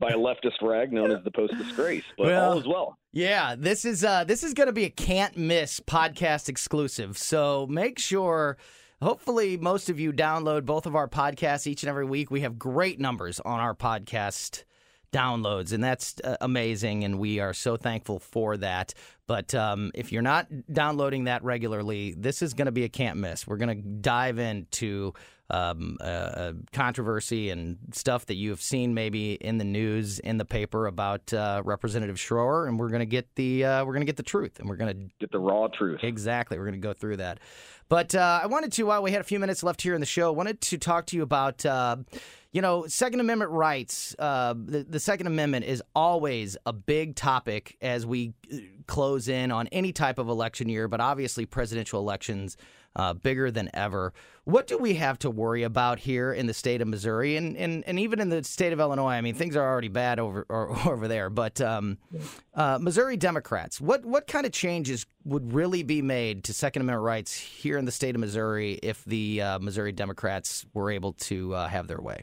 by 0.00 0.08
a 0.10 0.16
leftist 0.16 0.62
rag 0.62 0.92
known 0.92 1.10
as 1.10 1.22
the 1.24 1.30
post 1.30 1.56
disgrace. 1.58 2.04
But 2.16 2.26
Well, 2.26 2.52
all 2.52 2.58
is 2.58 2.66
well. 2.66 2.98
Yeah, 3.12 3.54
this 3.56 3.84
is 3.84 4.04
uh, 4.04 4.24
this 4.24 4.42
is 4.44 4.54
going 4.54 4.68
to 4.68 4.72
be 4.72 4.84
a 4.84 4.90
can't 4.90 5.36
miss 5.36 5.80
podcast 5.80 6.48
exclusive. 6.48 7.18
So 7.18 7.66
make 7.68 7.98
sure. 7.98 8.56
Hopefully, 9.00 9.56
most 9.56 9.88
of 9.88 10.00
you 10.00 10.12
download 10.12 10.64
both 10.64 10.84
of 10.84 10.96
our 10.96 11.06
podcasts 11.06 11.68
each 11.68 11.84
and 11.84 11.88
every 11.88 12.04
week. 12.04 12.32
We 12.32 12.40
have 12.40 12.58
great 12.58 12.98
numbers 12.98 13.38
on 13.38 13.60
our 13.60 13.72
podcast 13.72 14.64
downloads, 15.12 15.72
and 15.72 15.82
that's 15.82 16.16
uh, 16.22 16.36
amazing. 16.40 17.04
And 17.04 17.18
we 17.18 17.40
are 17.40 17.54
so 17.54 17.76
thankful 17.76 18.18
for 18.18 18.56
that. 18.58 18.94
But 19.26 19.54
um, 19.54 19.90
if 19.94 20.10
you're 20.10 20.22
not 20.22 20.46
downloading 20.72 21.24
that 21.24 21.44
regularly, 21.44 22.14
this 22.16 22.40
is 22.42 22.54
going 22.54 22.66
to 22.66 22.72
be 22.72 22.84
a 22.84 22.88
can't 22.88 23.18
miss. 23.18 23.46
We're 23.46 23.58
going 23.58 23.82
to 23.82 23.88
dive 23.88 24.38
into 24.38 25.12
um, 25.50 25.96
uh, 26.00 26.04
uh, 26.04 26.52
controversy 26.72 27.50
and 27.50 27.78
stuff 27.92 28.26
that 28.26 28.34
you 28.34 28.50
have 28.50 28.60
seen 28.60 28.94
maybe 28.94 29.32
in 29.34 29.58
the 29.58 29.64
news, 29.64 30.18
in 30.18 30.36
the 30.38 30.44
paper 30.44 30.86
about 30.86 31.32
uh, 31.32 31.62
Representative 31.64 32.16
Schroer, 32.16 32.68
and 32.68 32.78
we're 32.78 32.90
going 32.90 33.00
to 33.00 33.06
get 33.06 33.34
the 33.34 33.64
uh, 33.64 33.84
we're 33.84 33.94
going 33.94 34.02
to 34.02 34.06
get 34.06 34.16
the 34.16 34.22
truth, 34.22 34.58
and 34.58 34.68
we're 34.68 34.76
going 34.76 34.94
to 34.94 35.08
get 35.18 35.32
the 35.32 35.38
raw 35.38 35.68
truth. 35.68 36.00
Exactly, 36.02 36.58
we're 36.58 36.64
going 36.64 36.80
to 36.80 36.86
go 36.86 36.92
through 36.92 37.18
that. 37.18 37.38
But 37.88 38.14
uh, 38.14 38.40
I 38.42 38.46
wanted 38.46 38.72
to, 38.72 38.84
while 38.84 39.02
we 39.02 39.12
had 39.12 39.22
a 39.22 39.24
few 39.24 39.38
minutes 39.38 39.62
left 39.62 39.80
here 39.80 39.94
in 39.94 40.00
the 40.00 40.06
show, 40.06 40.30
wanted 40.32 40.60
to 40.62 40.78
talk 40.78 41.06
to 41.06 41.16
you 41.16 41.22
about. 41.22 41.64
You 42.50 42.62
know, 42.62 42.86
Second 42.86 43.20
Amendment 43.20 43.50
rights. 43.50 44.16
Uh, 44.18 44.54
the, 44.56 44.82
the 44.88 45.00
Second 45.00 45.26
Amendment 45.26 45.66
is 45.66 45.82
always 45.94 46.56
a 46.64 46.72
big 46.72 47.14
topic 47.14 47.76
as 47.82 48.06
we 48.06 48.32
uh, 48.50 48.56
close 48.86 49.28
in 49.28 49.52
on 49.52 49.66
any 49.66 49.92
type 49.92 50.18
of 50.18 50.28
election 50.28 50.70
year, 50.70 50.88
but 50.88 50.98
obviously 50.98 51.44
presidential 51.44 52.00
elections 52.00 52.56
uh, 52.96 53.12
bigger 53.12 53.50
than 53.50 53.68
ever. 53.74 54.14
What 54.44 54.66
do 54.66 54.78
we 54.78 54.94
have 54.94 55.18
to 55.20 55.30
worry 55.30 55.62
about 55.62 55.98
here 55.98 56.32
in 56.32 56.46
the 56.46 56.54
state 56.54 56.80
of 56.80 56.88
Missouri 56.88 57.36
and, 57.36 57.54
and, 57.54 57.84
and 57.86 57.98
even 58.00 58.18
in 58.18 58.30
the 58.30 58.42
state 58.42 58.72
of 58.72 58.80
Illinois? 58.80 59.12
I 59.12 59.20
mean, 59.20 59.34
things 59.34 59.54
are 59.54 59.68
already 59.68 59.88
bad 59.88 60.18
over 60.18 60.46
or, 60.48 60.70
over 60.88 61.06
there, 61.06 61.28
but 61.28 61.60
um, 61.60 61.98
uh, 62.54 62.78
Missouri 62.80 63.18
Democrats, 63.18 63.78
what 63.78 64.06
what 64.06 64.26
kind 64.26 64.46
of 64.46 64.52
changes 64.52 65.04
would 65.24 65.52
really 65.52 65.82
be 65.82 66.00
made 66.00 66.44
to 66.44 66.54
Second 66.54 66.80
Amendment 66.80 67.04
rights 67.04 67.34
here 67.34 67.76
in 67.76 67.84
the 67.84 67.92
state 67.92 68.14
of 68.14 68.20
Missouri 68.22 68.80
if 68.82 69.04
the 69.04 69.42
uh, 69.42 69.58
Missouri 69.58 69.92
Democrats 69.92 70.64
were 70.72 70.90
able 70.90 71.12
to 71.12 71.54
uh, 71.54 71.68
have 71.68 71.88
their 71.88 72.00
way? 72.00 72.22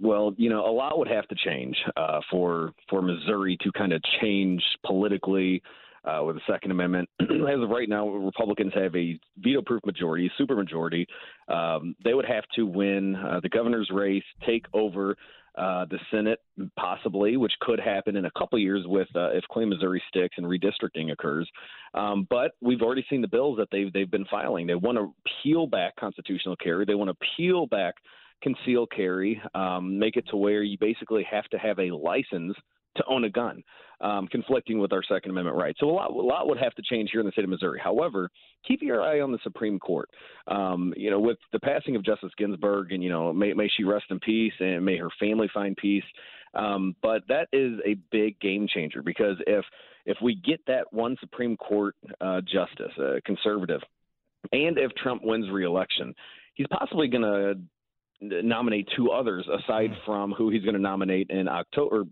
Well, 0.00 0.34
you 0.36 0.48
know, 0.48 0.64
a 0.66 0.72
lot 0.72 0.98
would 0.98 1.08
have 1.08 1.28
to 1.28 1.34
change 1.34 1.76
uh, 1.96 2.20
for 2.30 2.72
for 2.88 3.02
Missouri 3.02 3.56
to 3.62 3.72
kind 3.72 3.92
of 3.92 4.02
change 4.20 4.62
politically 4.84 5.62
uh, 6.04 6.22
with 6.24 6.36
the 6.36 6.42
Second 6.50 6.70
Amendment. 6.70 7.08
As 7.20 7.60
of 7.60 7.68
right 7.68 7.88
now, 7.88 8.08
Republicans 8.08 8.72
have 8.74 8.94
a 8.96 9.18
veto-proof 9.38 9.84
majority, 9.84 10.30
supermajority. 10.40 11.06
Um, 11.48 11.94
they 12.04 12.14
would 12.14 12.24
have 12.24 12.44
to 12.56 12.66
win 12.66 13.16
uh, 13.16 13.40
the 13.40 13.48
governor's 13.48 13.90
race, 13.92 14.24
take 14.44 14.66
over 14.72 15.16
uh, 15.56 15.84
the 15.90 15.98
Senate, 16.10 16.40
possibly, 16.76 17.36
which 17.36 17.52
could 17.60 17.78
happen 17.78 18.16
in 18.16 18.24
a 18.24 18.30
couple 18.30 18.58
years 18.58 18.84
with 18.86 19.08
uh, 19.14 19.30
if 19.32 19.44
Clean 19.50 19.68
Missouri 19.68 20.02
sticks 20.08 20.36
and 20.38 20.46
redistricting 20.46 21.12
occurs. 21.12 21.48
Um, 21.94 22.26
but 22.30 22.52
we've 22.62 22.80
already 22.80 23.04
seen 23.10 23.20
the 23.20 23.28
bills 23.28 23.58
that 23.58 23.68
they've 23.70 23.92
they've 23.92 24.10
been 24.10 24.24
filing. 24.26 24.66
They 24.66 24.74
want 24.74 24.96
to 24.96 25.12
peel 25.42 25.66
back 25.66 25.94
constitutional 25.96 26.56
carry. 26.56 26.86
They 26.86 26.94
want 26.94 27.10
to 27.10 27.26
peel 27.36 27.66
back 27.66 27.96
conceal 28.42 28.86
carry, 28.86 29.40
um, 29.54 29.98
make 29.98 30.16
it 30.16 30.26
to 30.28 30.36
where 30.36 30.62
you 30.62 30.76
basically 30.78 31.24
have 31.30 31.44
to 31.50 31.58
have 31.58 31.78
a 31.78 31.90
license 31.90 32.56
to 32.96 33.04
own 33.08 33.24
a 33.24 33.30
gun, 33.30 33.62
um, 34.00 34.26
conflicting 34.28 34.78
with 34.78 34.92
our 34.92 35.02
Second 35.02 35.30
Amendment 35.30 35.56
rights. 35.56 35.78
So 35.80 35.88
a 35.88 35.92
lot, 35.92 36.10
a 36.10 36.14
lot 36.14 36.46
would 36.46 36.58
have 36.58 36.74
to 36.74 36.82
change 36.82 37.10
here 37.10 37.20
in 37.20 37.26
the 37.26 37.32
state 37.32 37.44
of 37.44 37.50
Missouri. 37.50 37.80
However, 37.82 38.30
keep 38.66 38.82
your 38.82 39.02
eye 39.02 39.20
on 39.20 39.32
the 39.32 39.38
Supreme 39.42 39.78
Court. 39.78 40.10
Um, 40.46 40.92
you 40.96 41.10
know, 41.10 41.20
with 41.20 41.38
the 41.52 41.60
passing 41.60 41.96
of 41.96 42.04
Justice 42.04 42.32
Ginsburg, 42.36 42.92
and 42.92 43.02
you 43.02 43.08
know, 43.08 43.32
may, 43.32 43.54
may 43.54 43.68
she 43.68 43.84
rest 43.84 44.06
in 44.10 44.20
peace, 44.20 44.52
and 44.60 44.84
may 44.84 44.98
her 44.98 45.08
family 45.18 45.48
find 45.54 45.76
peace. 45.76 46.04
Um, 46.54 46.94
but 47.02 47.22
that 47.28 47.48
is 47.52 47.78
a 47.86 47.96
big 48.10 48.38
game 48.40 48.68
changer 48.68 49.02
because 49.02 49.36
if 49.46 49.64
if 50.04 50.18
we 50.22 50.34
get 50.34 50.60
that 50.66 50.92
one 50.92 51.16
Supreme 51.20 51.56
Court 51.56 51.94
uh, 52.20 52.40
justice, 52.42 52.92
a 52.98 53.20
conservative, 53.24 53.80
and 54.50 54.76
if 54.76 54.92
Trump 54.96 55.22
wins 55.24 55.48
re-election, 55.50 56.14
he's 56.54 56.66
possibly 56.70 57.08
going 57.08 57.22
to 57.22 57.54
nominate 58.22 58.88
two 58.96 59.10
others 59.10 59.46
aside 59.62 59.90
from 60.06 60.32
who 60.32 60.48
he's 60.50 60.62
going 60.62 60.74
to 60.74 60.80
nominate 60.80 61.28
in 61.30 61.48
October 61.48 62.04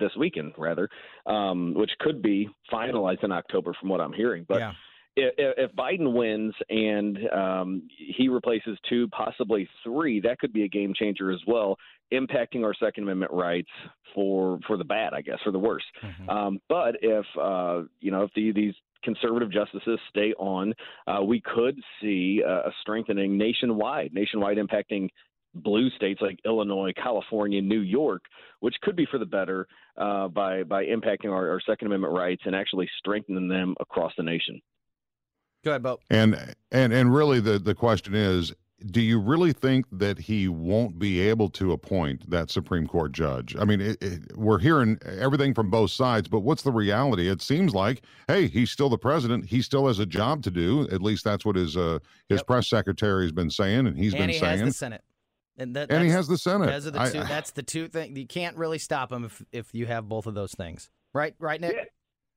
this 0.00 0.12
weekend, 0.18 0.52
rather, 0.56 0.88
um, 1.26 1.74
which 1.74 1.90
could 2.00 2.22
be 2.22 2.48
finalized 2.72 3.22
in 3.24 3.32
October, 3.32 3.74
from 3.78 3.88
what 3.88 4.00
I'm 4.00 4.12
hearing. 4.12 4.44
But 4.48 4.58
Yeah. 4.60 4.72
if, 5.16 5.54
if 5.58 5.72
Biden 5.76 6.12
wins 6.14 6.54
and 6.70 7.18
um, 7.30 7.88
he 8.16 8.28
replaces 8.28 8.78
two, 8.88 9.08
possibly 9.08 9.68
three, 9.84 10.20
that 10.20 10.38
could 10.38 10.52
be 10.52 10.64
a 10.64 10.68
game 10.68 10.94
changer 10.94 11.30
as 11.30 11.40
well, 11.46 11.76
impacting 12.12 12.64
our 12.64 12.74
Second 12.74 13.02
Amendment 13.04 13.32
rights 13.32 13.68
for 14.14 14.58
for 14.66 14.76
the 14.76 14.84
bad, 14.84 15.12
I 15.12 15.20
guess, 15.20 15.38
for 15.44 15.50
the 15.52 15.58
worse. 15.58 15.84
Um, 16.28 16.60
but 16.68 16.96
if 17.02 17.26
uh, 17.38 17.82
you 18.00 18.10
know 18.10 18.22
if 18.22 18.30
the, 18.34 18.52
these 18.52 18.74
conservative 19.04 19.50
justices 19.52 19.98
stay 20.08 20.32
on, 20.38 20.74
uh, 21.06 21.22
we 21.22 21.40
could 21.40 21.78
see 22.00 22.42
uh, 22.46 22.68
a 22.68 22.72
strengthening 22.80 23.36
nationwide, 23.38 24.12
nationwide 24.12 24.56
impacting 24.56 25.08
blue 25.54 25.90
states 25.90 26.20
like 26.20 26.38
Illinois, 26.44 26.92
California, 26.92 27.60
New 27.60 27.80
York, 27.80 28.22
which 28.60 28.74
could 28.82 28.96
be 28.96 29.06
for 29.10 29.18
the 29.18 29.26
better 29.26 29.66
uh, 29.96 30.28
by 30.28 30.62
by 30.62 30.84
impacting 30.84 31.30
our, 31.30 31.50
our 31.50 31.60
Second 31.66 31.86
Amendment 31.88 32.14
rights 32.14 32.42
and 32.44 32.54
actually 32.54 32.88
strengthening 32.98 33.48
them 33.48 33.74
across 33.80 34.12
the 34.16 34.22
nation. 34.22 34.60
Go 35.64 35.72
ahead, 35.72 35.82
Bo. 35.82 35.98
And 36.10 36.54
and 36.70 36.92
and 36.92 37.14
really 37.14 37.40
the 37.40 37.58
the 37.58 37.74
question 37.74 38.14
is 38.14 38.52
do 38.86 39.00
you 39.00 39.18
really 39.18 39.52
think 39.52 39.86
that 39.90 40.18
he 40.18 40.48
won't 40.48 40.98
be 40.98 41.20
able 41.20 41.48
to 41.50 41.72
appoint 41.72 42.30
that 42.30 42.50
Supreme 42.50 42.86
Court 42.86 43.12
judge? 43.12 43.56
I 43.58 43.64
mean, 43.64 43.80
it, 43.80 44.00
it, 44.00 44.36
we're 44.36 44.60
hearing 44.60 44.98
everything 45.04 45.52
from 45.52 45.68
both 45.68 45.90
sides, 45.90 46.28
but 46.28 46.40
what's 46.40 46.62
the 46.62 46.70
reality? 46.70 47.28
It 47.28 47.42
seems 47.42 47.74
like, 47.74 48.02
hey, 48.28 48.46
he's 48.46 48.70
still 48.70 48.88
the 48.88 48.98
president. 48.98 49.46
He 49.46 49.62
still 49.62 49.88
has 49.88 49.98
a 49.98 50.06
job 50.06 50.42
to 50.44 50.50
do. 50.50 50.88
At 50.92 51.02
least 51.02 51.24
that's 51.24 51.44
what 51.44 51.56
his 51.56 51.76
uh, 51.76 51.98
his 52.28 52.42
press 52.42 52.68
secretary 52.68 53.24
has 53.24 53.32
been 53.32 53.50
saying, 53.50 53.86
and 53.88 53.98
he's 53.98 54.12
and 54.12 54.22
been 54.22 54.30
he 54.30 54.38
saying. 54.38 54.60
has 54.60 54.68
the 54.68 54.72
Senate. 54.72 55.02
And, 55.58 55.74
that, 55.76 55.90
And 55.90 56.04
he 56.04 56.10
has 56.10 56.28
the 56.28 56.38
Senate. 56.38 56.66
Those 56.66 56.86
are 56.86 56.92
the 56.92 57.00
I- 57.00 57.10
that's 57.10 57.50
the 57.50 57.62
two 57.64 57.88
things. 57.88 58.16
You 58.16 58.26
can't 58.26 58.56
really 58.56 58.78
stop 58.78 59.12
him 59.12 59.24
if, 59.24 59.42
if 59.52 59.74
you 59.74 59.86
have 59.86 60.08
both 60.08 60.26
of 60.26 60.34
those 60.34 60.52
things. 60.52 60.88
Right, 61.12 61.34
right, 61.38 61.60
Nick? 61.60 61.92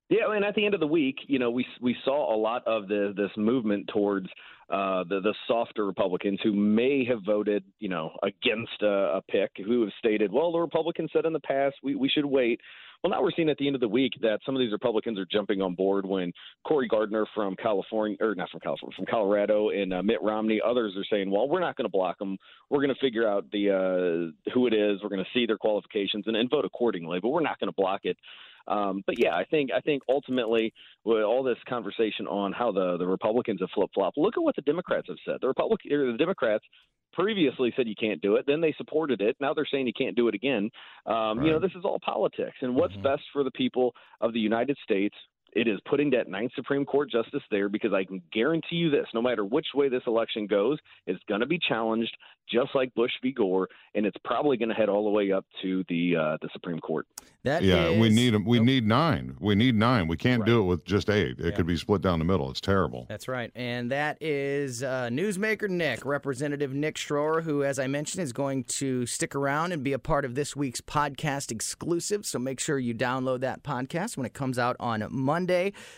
Yeah, 0.09 0.26
I 0.28 0.34
mean, 0.34 0.43
at 0.43 0.55
the 0.55 0.65
end 0.65 0.74
of 0.74 0.82
the 0.82 0.88
week, 0.88 1.19
you 1.28 1.39
know, 1.39 1.49
we 1.49 1.65
we 1.80 1.95
saw 2.03 2.36
a 2.36 2.38
lot 2.38 2.67
of 2.67 2.89
the 2.89 3.13
this 3.15 3.32
movement 3.38 3.89
towards 3.93 4.28
uh, 4.69 5.05
the 5.07 5.22
the 5.22 5.34
softer 5.47 5.86
Republicans 5.86 6.38
who 6.43 6.51
may 6.51 7.05
have 7.05 7.19
voted, 7.26 7.63
you 7.80 7.88
know, 7.88 8.11
against 8.22 8.82
a, 8.82 9.15
a 9.15 9.22
pick, 9.30 9.51
who 9.65 9.82
have 9.82 9.91
stated, 9.99 10.30
well, 10.30 10.51
the 10.51 10.59
Republicans 10.59 11.11
said 11.13 11.26
in 11.26 11.32
the 11.32 11.39
past 11.39 11.76
we 11.82 11.95
we 11.95 12.09
should 12.09 12.26
wait. 12.26 12.59
Well, 13.03 13.09
now 13.09 13.23
we're 13.23 13.31
seeing 13.35 13.49
at 13.49 13.57
the 13.57 13.65
end 13.65 13.75
of 13.75 13.81
the 13.81 13.87
week 13.87 14.13
that 14.21 14.41
some 14.45 14.55
of 14.55 14.59
these 14.59 14.71
Republicans 14.71 15.17
are 15.17 15.25
jumping 15.25 15.59
on 15.59 15.73
board 15.73 16.05
when 16.05 16.31
Cory 16.67 16.87
Gardner 16.87 17.25
from 17.33 17.55
California, 17.55 18.15
or 18.21 18.35
not 18.35 18.51
from 18.51 18.59
California, 18.59 18.95
from 18.95 19.07
Colorado, 19.07 19.69
and 19.69 19.91
uh, 19.91 20.03
Mitt 20.03 20.21
Romney, 20.21 20.61
others 20.63 20.93
are 20.95 21.05
saying, 21.09 21.31
well, 21.31 21.49
we're 21.49 21.61
not 21.61 21.75
going 21.75 21.85
to 21.85 21.91
block 21.91 22.19
them. 22.19 22.37
We're 22.69 22.77
going 22.77 22.93
to 22.93 23.01
figure 23.01 23.27
out 23.27 23.45
the 23.51 23.71
uh, 23.71 24.51
who 24.53 24.67
it 24.67 24.73
is. 24.73 25.01
We're 25.01 25.09
going 25.09 25.23
to 25.23 25.29
see 25.33 25.47
their 25.47 25.57
qualifications 25.57 26.25
and, 26.27 26.37
and 26.37 26.47
vote 26.47 26.63
accordingly, 26.63 27.19
but 27.19 27.29
we're 27.29 27.41
not 27.41 27.59
going 27.59 27.69
to 27.69 27.75
block 27.75 28.01
it. 28.03 28.17
Um, 28.67 29.01
but 29.07 29.15
yeah, 29.17 29.33
I 29.33 29.45
think 29.45 29.71
I 29.75 29.79
think 29.79 30.03
ultimately 30.07 30.71
with 31.03 31.23
all 31.23 31.41
this 31.41 31.57
conversation 31.67 32.27
on 32.27 32.53
how 32.53 32.71
the 32.71 32.97
the 32.97 33.07
Republicans 33.07 33.61
have 33.61 33.69
flip 33.73 33.89
flopped, 33.95 34.19
look 34.19 34.37
at 34.37 34.43
what 34.43 34.55
the 34.55 34.61
Democrats 34.61 35.07
have 35.07 35.17
said. 35.25 35.37
The 35.41 35.47
Republic 35.47 35.81
the 35.83 36.15
Democrats 36.19 36.63
previously 37.14 37.74
said 37.76 37.88
you 37.88 37.95
can't 37.95 38.22
do 38.22 38.36
it, 38.36 38.45
then 38.47 38.62
they 38.62 38.74
supported 38.78 39.22
it. 39.22 39.36
Now 39.39 39.53
they're 39.53 39.68
saying 39.72 39.88
you 39.88 39.93
can't 39.93 40.16
do 40.16 40.28
it 40.28 40.36
again. 40.36 40.70
Um, 41.05 41.41
You 41.43 41.51
know, 41.51 41.59
this 41.59 41.72
is 41.76 41.84
all 41.84 41.99
politics, 41.99 42.57
and 42.62 42.76
what's 42.76 42.95
best 43.03 43.24
for 43.34 43.43
the 43.43 43.51
people 43.51 43.93
of 44.22 44.34
the 44.34 44.39
United 44.39 44.78
States. 44.84 45.16
It 45.53 45.67
is 45.67 45.79
putting 45.89 46.09
that 46.11 46.29
ninth 46.29 46.51
Supreme 46.55 46.85
Court 46.85 47.11
justice 47.11 47.41
there 47.51 47.67
because 47.69 47.91
I 47.93 48.03
can 48.05 48.21
guarantee 48.31 48.77
you 48.77 48.89
this: 48.89 49.05
no 49.13 49.21
matter 49.21 49.43
which 49.43 49.67
way 49.75 49.89
this 49.89 50.03
election 50.07 50.47
goes, 50.47 50.77
it's 51.07 51.21
going 51.27 51.41
to 51.41 51.47
be 51.47 51.59
challenged 51.59 52.15
just 52.51 52.73
like 52.75 52.93
Bush 52.95 53.11
v. 53.21 53.31
Gore, 53.31 53.67
and 53.95 54.05
it's 54.05 54.17
probably 54.25 54.57
going 54.57 54.69
to 54.69 54.75
head 54.75 54.89
all 54.89 55.03
the 55.05 55.09
way 55.09 55.31
up 55.31 55.45
to 55.61 55.83
the 55.89 56.15
uh, 56.15 56.37
the 56.41 56.49
Supreme 56.53 56.79
Court. 56.79 57.05
That 57.43 57.63
yeah, 57.63 57.89
we 57.99 58.07
is- 58.07 58.15
need 58.15 58.33
'em- 58.35 58.45
we 58.45 58.59
need 58.59 58.85
nine. 58.85 59.35
We 59.39 59.55
need 59.55 59.75
nine. 59.75 60.07
We 60.07 60.15
can't 60.17 60.45
do 60.45 60.61
it 60.61 60.65
with 60.65 60.85
just 60.85 61.09
eight. 61.09 61.39
It 61.39 61.45
Yeah. 61.45 61.51
could 61.51 61.65
be 61.67 61.75
split 61.77 62.01
down 62.01 62.19
the 62.19 62.25
middle. 62.25 62.49
It's 62.51 62.61
terrible. 62.61 63.05
That's 63.09 63.27
right. 63.27 63.51
And 63.55 63.91
that 63.91 64.17
is 64.21 64.83
uh, 64.83 65.09
newsmaker 65.11 65.69
Nick, 65.69 66.05
Representative 66.05 66.73
Nick 66.73 66.95
Schroer, 66.95 67.43
who, 67.43 67.63
as 67.63 67.79
I 67.79 67.87
mentioned, 67.87 68.23
is 68.23 68.31
going 68.33 68.63
to 68.65 69.05
stick 69.05 69.35
around 69.35 69.71
and 69.71 69.83
be 69.83 69.93
a 69.93 69.99
part 69.99 70.23
of 70.25 70.35
this 70.35 70.55
week's 70.55 70.81
podcast 70.81 71.51
exclusive. 71.51 72.25
So 72.25 72.37
make 72.39 72.59
sure 72.59 72.77
you 72.79 72.93
download 72.93 73.39
that 73.41 73.63
podcast 73.63 74.17
when 74.17 74.25
it 74.25 74.33
comes 74.33 74.57
out 74.59 74.75
on 74.79 75.05
Monday. 75.09 75.40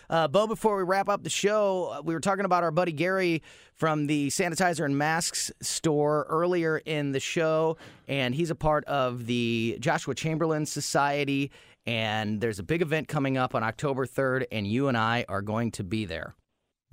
Uh, 0.09 0.27
Bo, 0.27 0.47
before 0.47 0.77
we 0.77 0.83
wrap 0.83 1.09
up 1.09 1.23
the 1.23 1.29
show, 1.29 1.93
uh, 1.93 2.01
we 2.03 2.13
were 2.13 2.19
talking 2.19 2.45
about 2.45 2.63
our 2.63 2.71
buddy 2.71 2.91
Gary 2.91 3.41
from 3.75 4.07
the 4.07 4.27
sanitizer 4.29 4.85
and 4.85 4.97
masks 4.97 5.51
store 5.61 6.25
earlier 6.29 6.77
in 6.85 7.11
the 7.11 7.19
show, 7.19 7.77
and 8.07 8.35
he's 8.35 8.49
a 8.49 8.55
part 8.55 8.85
of 8.85 9.25
the 9.25 9.77
Joshua 9.79 10.15
Chamberlain 10.15 10.65
Society. 10.65 11.51
And 11.85 12.39
there's 12.39 12.59
a 12.59 12.63
big 12.63 12.81
event 12.81 13.07
coming 13.09 13.37
up 13.37 13.55
on 13.55 13.63
October 13.63 14.05
3rd, 14.05 14.45
and 14.51 14.65
you 14.65 14.87
and 14.87 14.97
I 14.97 15.25
are 15.27 15.41
going 15.41 15.71
to 15.71 15.83
be 15.83 16.05
there. 16.05 16.35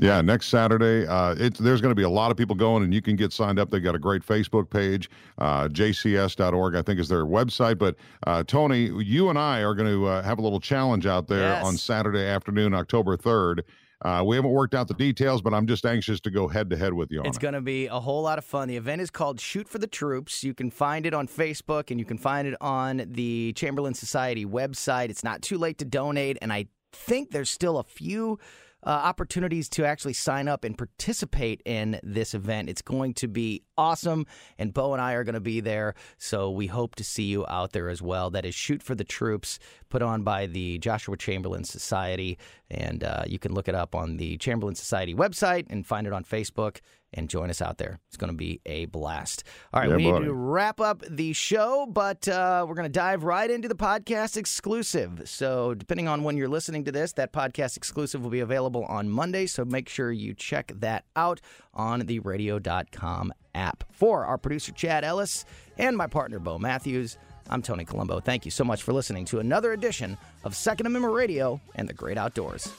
Yeah, 0.00 0.22
next 0.22 0.46
Saturday, 0.46 1.06
uh, 1.06 1.34
it's 1.38 1.58
there's 1.58 1.80
going 1.80 1.90
to 1.92 1.94
be 1.96 2.04
a 2.04 2.08
lot 2.10 2.30
of 2.30 2.36
people 2.36 2.56
going, 2.56 2.82
and 2.84 2.92
you 2.94 3.02
can 3.02 3.16
get 3.16 3.32
signed 3.32 3.58
up. 3.58 3.70
They 3.70 3.80
got 3.80 3.94
a 3.94 3.98
great 3.98 4.22
Facebook 4.26 4.70
page, 4.70 5.10
uh, 5.38 5.68
jcs.org, 5.68 6.74
I 6.74 6.82
think 6.82 6.98
is 6.98 7.08
their 7.08 7.24
website. 7.26 7.78
But 7.78 7.96
uh, 8.26 8.42
Tony, 8.44 8.86
you 9.04 9.28
and 9.28 9.38
I 9.38 9.60
are 9.60 9.74
going 9.74 9.90
to 9.90 10.06
uh, 10.06 10.22
have 10.22 10.38
a 10.38 10.42
little 10.42 10.60
challenge 10.60 11.06
out 11.06 11.28
there 11.28 11.40
Yes. 11.40 11.64
on 11.66 11.76
Saturday 11.76 12.24
afternoon, 12.24 12.72
October 12.74 13.16
3rd. 13.16 13.60
Uh, 14.02 14.22
we 14.24 14.34
haven't 14.34 14.52
worked 14.52 14.74
out 14.74 14.88
the 14.88 14.94
details, 14.94 15.42
but 15.42 15.52
I'm 15.52 15.66
just 15.66 15.84
anxious 15.84 16.20
to 16.20 16.30
go 16.30 16.48
head 16.48 16.70
to 16.70 16.76
head 16.78 16.94
with 16.94 17.10
you 17.10 17.20
on 17.20 17.26
It's 17.26 17.36
it. 17.36 17.40
going 17.40 17.52
to 17.52 17.60
be 17.60 17.86
a 17.86 18.00
whole 18.00 18.22
lot 18.22 18.38
of 18.38 18.46
fun. 18.46 18.66
The 18.68 18.78
event 18.78 19.02
is 19.02 19.10
called 19.10 19.38
Shoot 19.38 19.68
for 19.68 19.76
the 19.78 19.86
Troops. 19.86 20.42
You 20.42 20.54
can 20.54 20.70
find 20.70 21.04
it 21.04 21.12
on 21.12 21.28
Facebook 21.28 21.90
and 21.90 22.00
you 22.00 22.06
can 22.06 22.16
find 22.16 22.48
it 22.48 22.54
on 22.62 23.02
the 23.06 23.52
Chamberlain 23.52 23.92
Society 23.92 24.46
website. 24.46 25.10
It's 25.10 25.22
not 25.22 25.42
too 25.42 25.58
late 25.58 25.76
to 25.78 25.84
donate, 25.84 26.38
and 26.40 26.50
I 26.50 26.68
think 26.92 27.30
there's 27.30 27.50
still 27.50 27.78
a 27.78 27.84
few 27.84 28.38
uh, 28.84 28.88
opportunities 28.90 29.68
to 29.70 29.84
actually 29.84 30.12
sign 30.14 30.48
up 30.48 30.64
and 30.64 30.76
participate 30.76 31.60
in 31.64 31.98
this 32.02 32.34
event. 32.34 32.68
It's 32.68 32.82
going 32.82 33.14
to 33.14 33.28
be 33.28 33.62
awesome, 33.76 34.26
and 34.58 34.72
Bo 34.74 34.92
and 34.92 35.00
I 35.02 35.14
are 35.14 35.24
going 35.24 35.34
to 35.34 35.40
be 35.40 35.60
there, 35.60 35.94
so 36.18 36.50
we 36.50 36.66
hope 36.66 36.94
to 36.96 37.04
see 37.04 37.24
you 37.24 37.46
out 37.46 37.72
there 37.72 37.88
as 37.88 38.00
well. 38.02 38.30
That 38.30 38.44
is 38.44 38.54
Shoot 38.54 38.82
for 38.82 38.94
the 38.94 39.04
Troops, 39.04 39.58
put 39.88 40.02
on 40.02 40.22
by 40.22 40.46
the 40.46 40.78
Joshua 40.78 41.16
Chamberlain 41.16 41.64
Society, 41.64 42.38
and 42.70 43.02
uh, 43.04 43.24
you 43.26 43.38
can 43.38 43.52
look 43.52 43.68
it 43.68 43.74
up 43.74 43.94
on 43.94 44.16
the 44.16 44.36
Chamberlain 44.38 44.74
Society 44.74 45.14
website 45.14 45.66
and 45.70 45.86
find 45.86 46.06
it 46.06 46.12
on 46.12 46.24
Facebook 46.24 46.78
and 47.12 47.28
join 47.28 47.50
us 47.50 47.60
out 47.60 47.78
there. 47.78 47.98
It's 48.06 48.16
going 48.16 48.30
to 48.30 48.36
be 48.36 48.60
a 48.66 48.84
blast. 48.84 49.42
All 49.74 49.80
right, 49.80 49.90
Yeah, 49.90 49.96
we 49.96 50.04
need 50.04 50.12
buddy. 50.12 50.24
to 50.26 50.32
wrap 50.32 50.78
up 50.80 51.02
the 51.10 51.32
show, 51.32 51.86
but 51.90 52.28
uh, 52.28 52.64
we're 52.68 52.76
going 52.76 52.84
to 52.86 52.88
dive 52.88 53.24
right 53.24 53.50
into 53.50 53.66
the 53.66 53.74
podcast 53.74 54.36
exclusive. 54.36 55.22
So, 55.24 55.74
depending 55.74 56.06
on 56.06 56.22
when 56.22 56.36
you're 56.36 56.48
listening 56.48 56.84
to 56.84 56.92
this, 56.92 57.14
that 57.14 57.32
podcast 57.32 57.76
exclusive 57.76 58.22
will 58.22 58.30
be 58.30 58.38
available 58.70 58.84
on 58.86 59.08
Monday. 59.08 59.46
So, 59.46 59.64
make 59.64 59.88
sure 59.88 60.12
you 60.12 60.34
check 60.34 60.72
that 60.76 61.04
out 61.16 61.40
on 61.74 62.00
the 62.00 62.20
radio.com 62.20 63.32
app. 63.54 63.84
For 63.92 64.24
our 64.24 64.38
producer, 64.38 64.72
Chad 64.72 65.04
Ellis, 65.04 65.44
and 65.78 65.96
my 65.96 66.06
partner, 66.06 66.38
Bo 66.38 66.58
Matthews, 66.58 67.18
I'm 67.48 67.62
Tony 67.62 67.84
Colombo. 67.84 68.20
Thank 68.20 68.44
you 68.44 68.50
so 68.50 68.64
much 68.64 68.82
for 68.82 68.92
listening 68.92 69.24
to 69.26 69.40
another 69.40 69.72
edition 69.72 70.16
of 70.44 70.54
Second 70.54 70.86
Amendment 70.86 71.14
Radio 71.14 71.60
and 71.74 71.88
the 71.88 71.94
Great 71.94 72.16
Outdoors. 72.16 72.72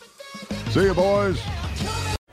See 0.69 0.83
you, 0.83 0.93
boys. 0.93 1.41